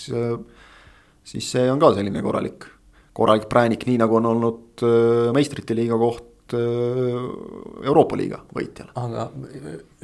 siis 1.29 1.51
see 1.53 1.67
on 1.69 1.81
ka 1.81 1.91
selline 1.99 2.23
korralik, 2.25 2.65
korralik 3.13 3.45
präänik, 3.51 3.85
nii 3.85 4.01
nagu 4.01 4.17
on 4.17 4.31
olnud 4.31 4.85
meistrite 5.37 5.77
liiga 5.77 5.99
koht 6.01 6.55
Euroopa 6.57 8.17
liiga 8.17 8.41
võitjal. 8.57 8.89
aga 8.97 9.27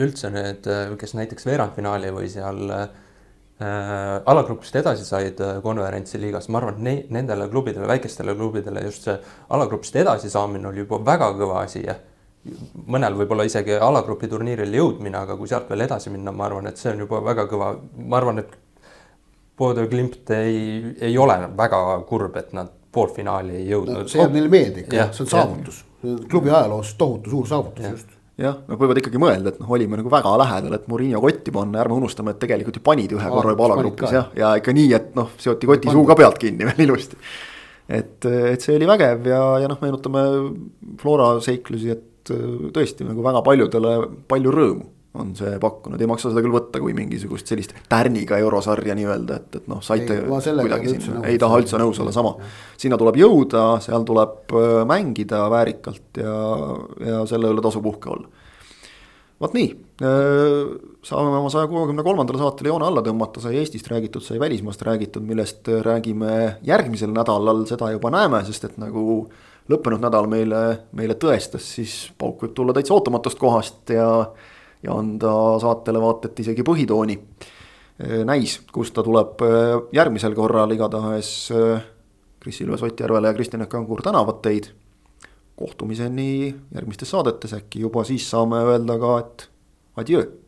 üldse 0.05 0.29
need, 0.29 0.69
kes 1.01 1.15
näiteks 1.17 1.49
veerandfinaali 1.49 2.13
või 2.13 2.29
seal 2.29 2.61
äh, 2.69 2.85
äh, 2.85 3.04
alagrupist 3.59 4.75
edasi 4.75 5.05
said 5.07 5.39
äh, 5.39 5.61
konverentsi 5.63 6.19
liigas, 6.19 6.49
ma 6.51 6.59
arvan, 6.59 6.75
et 6.75 6.83
ne, 6.83 6.95
nendele 7.15 7.47
klubidele, 7.47 7.87
väikestele 7.87 8.35
klubidele 8.35 8.83
just 8.83 9.07
see 9.07 9.15
alagrupist 9.55 9.95
edasi 9.95 10.29
saamine 10.29 10.67
oli 10.67 10.83
juba 10.83 10.99
väga 11.05 11.29
kõva 11.37 11.61
asi 11.63 11.85
ja 11.85 11.95
mõnel 12.91 13.15
võib-olla 13.17 13.45
isegi 13.47 13.77
alagrupi 13.79 14.27
turniirile 14.29 14.77
jõudmine, 14.77 15.17
aga 15.17 15.37
kui 15.39 15.47
sealt 15.49 15.69
veel 15.71 15.85
edasi 15.87 16.11
minna, 16.13 16.33
ma 16.35 16.49
arvan, 16.49 16.67
et 16.69 16.81
see 16.81 16.91
on 16.91 17.05
juba 17.05 17.21
väga 17.25 17.47
kõva, 17.49 17.71
ma 18.05 18.19
arvan, 18.19 18.43
et 18.43 18.57
Bordeaux 19.57 19.89
Klimt 19.89 20.29
ei, 20.35 20.59
ei 21.07 21.17
ole 21.17 21.37
väga 21.57 21.79
kurb, 22.09 22.35
et 22.37 22.51
nad 22.53 22.69
poolfinaali 22.91 23.55
ei 23.61 23.69
jõudnud. 23.71 24.03
No,. 24.03 24.11
see 24.11 24.19
jääb 24.19 24.35
neile 24.35 24.51
meelde 24.51 24.83
ikka, 24.83 25.07
see 25.15 25.25
on 25.25 25.31
saavutus, 25.31 25.81
klubi 26.29 26.51
ajaloos 26.51 26.93
tohutu 26.99 27.31
suur 27.31 27.49
saavutus 27.49 27.87
ja. 27.87 27.95
just 27.95 28.14
jah, 28.41 28.57
nad 28.67 28.79
võivad 28.79 28.99
ikkagi 28.99 29.19
mõelda, 29.21 29.53
et 29.53 29.59
noh, 29.61 29.69
olime 29.77 29.99
nagu 29.99 30.11
väga 30.11 30.33
lähedal, 30.41 30.77
et 30.77 30.87
Murillo 30.91 31.21
kotti 31.23 31.53
panna, 31.55 31.81
ärme 31.83 31.97
unustame, 31.99 32.35
et 32.35 32.41
tegelikult 32.41 32.79
ju 32.79 32.83
panid 32.85 33.13
ühe 33.15 33.29
korra 33.31 33.53
juba 33.55 33.67
alagrupis 33.69 34.15
jah, 34.15 34.31
ja 34.37 34.55
ikka 34.59 34.73
nii, 34.75 34.89
et 34.97 35.13
noh, 35.17 35.31
seoti 35.41 35.69
koti 35.69 35.93
suu 35.93 36.03
ka 36.09 36.17
pealt 36.19 36.41
kinni 36.41 36.65
veel 36.69 36.83
ilusti. 36.87 37.19
et, 37.87 38.17
et 38.25 38.65
see 38.65 38.75
oli 38.79 38.89
vägev 38.89 39.29
ja, 39.31 39.43
ja 39.63 39.71
noh, 39.71 39.79
meenutame 39.83 40.25
Flora 41.01 41.35
seiklusi, 41.43 41.95
et 41.95 42.33
tõesti 42.75 43.05
nagu 43.05 43.23
väga 43.23 43.43
paljudele 43.45 43.95
palju 44.27 44.53
rõõmu 44.53 44.91
on 45.15 45.33
see 45.37 45.57
pakkunud, 45.61 46.01
ei 46.01 46.09
maksa 46.09 46.31
seda 46.31 46.43
küll 46.43 46.55
võtta 46.55 46.81
kui 46.83 46.95
mingisugust 46.97 47.49
sellist 47.49 47.75
tärniga 47.91 48.39
eurosarja 48.41 48.95
nii-öelda, 48.97 49.39
et, 49.39 49.59
et 49.61 49.69
noh, 49.71 49.81
saite 49.85 50.19
ei, 50.19 50.25
kuidagi 50.27 50.95
sinna, 50.95 51.23
ei 51.29 51.39
taha 51.41 51.59
üldse 51.61 51.79
nõus 51.81 51.99
olla, 52.03 52.13
sama. 52.15 52.35
sinna 52.81 52.99
tuleb 53.01 53.19
jõuda, 53.21 53.67
seal 53.85 54.07
tuleb 54.07 54.55
äh, 54.55 54.81
mängida 54.89 55.45
väärikalt 55.51 56.21
ja, 56.21 56.35
ja 57.11 57.21
selle 57.29 57.53
üle 57.53 57.63
tasub 57.65 57.87
uhke 57.91 58.11
olla. 58.15 58.45
vot 59.41 59.55
nii, 59.55 59.71
äh, 60.03 60.59
saame 61.05 61.39
oma 61.39 61.51
saja 61.53 61.71
kuuekümne 61.71 62.05
kolmandale 62.05 62.41
saatele 62.41 62.73
joone 62.73 62.89
alla 62.89 63.03
tõmmata, 63.05 63.43
sai 63.43 63.59
Eestist 63.61 63.89
räägitud, 63.91 64.23
sai 64.25 64.39
välismaast 64.43 64.83
räägitud, 64.87 65.25
millest 65.27 65.71
räägime 65.87 66.57
järgmisel 66.67 67.13
nädalal, 67.15 67.65
seda 67.69 67.91
juba 67.95 68.11
näeme, 68.15 68.43
sest 68.47 68.71
et 68.71 68.79
nagu 68.81 69.25
lõppenud 69.71 70.03
nädal 70.03 70.27
meile, 70.29 70.61
meile 70.95 71.15
tõestas, 71.19 71.65
siis 71.77 71.95
pauk 72.19 72.43
võib 72.43 72.53
tulla 72.57 72.75
täitsa 72.75 72.93
ootamatust 72.93 73.39
kohast 73.41 73.93
ja 73.93 74.07
ja 74.85 74.95
anda 74.95 75.33
saatele 75.61 76.01
vaata 76.01 76.31
et 76.31 76.39
isegi 76.45 76.63
põhitooni. 76.65 77.19
näis, 78.27 78.59
kust 78.75 78.93
ta 78.93 79.03
tuleb 79.03 79.39
järgmisel 79.95 80.33
korral, 80.35 80.71
igatahes 80.75 81.51
Kris 82.39 82.61
Ilves 82.61 82.83
Ott 82.83 82.99
Järvele 82.99 83.27
ja 83.31 83.33
Kristjan 83.33 83.67
Kangur 83.67 84.01
tänavad 84.03 84.41
teid. 84.43 84.73
kohtumiseni 85.55 86.55
järgmistes 86.75 87.09
saadetes, 87.09 87.53
äkki 87.53 87.79
juba 87.79 88.03
siis 88.03 88.29
saame 88.29 88.59
öelda 88.67 88.97
ka, 88.99 89.19
et 89.19 89.47
adjöö 89.95 90.44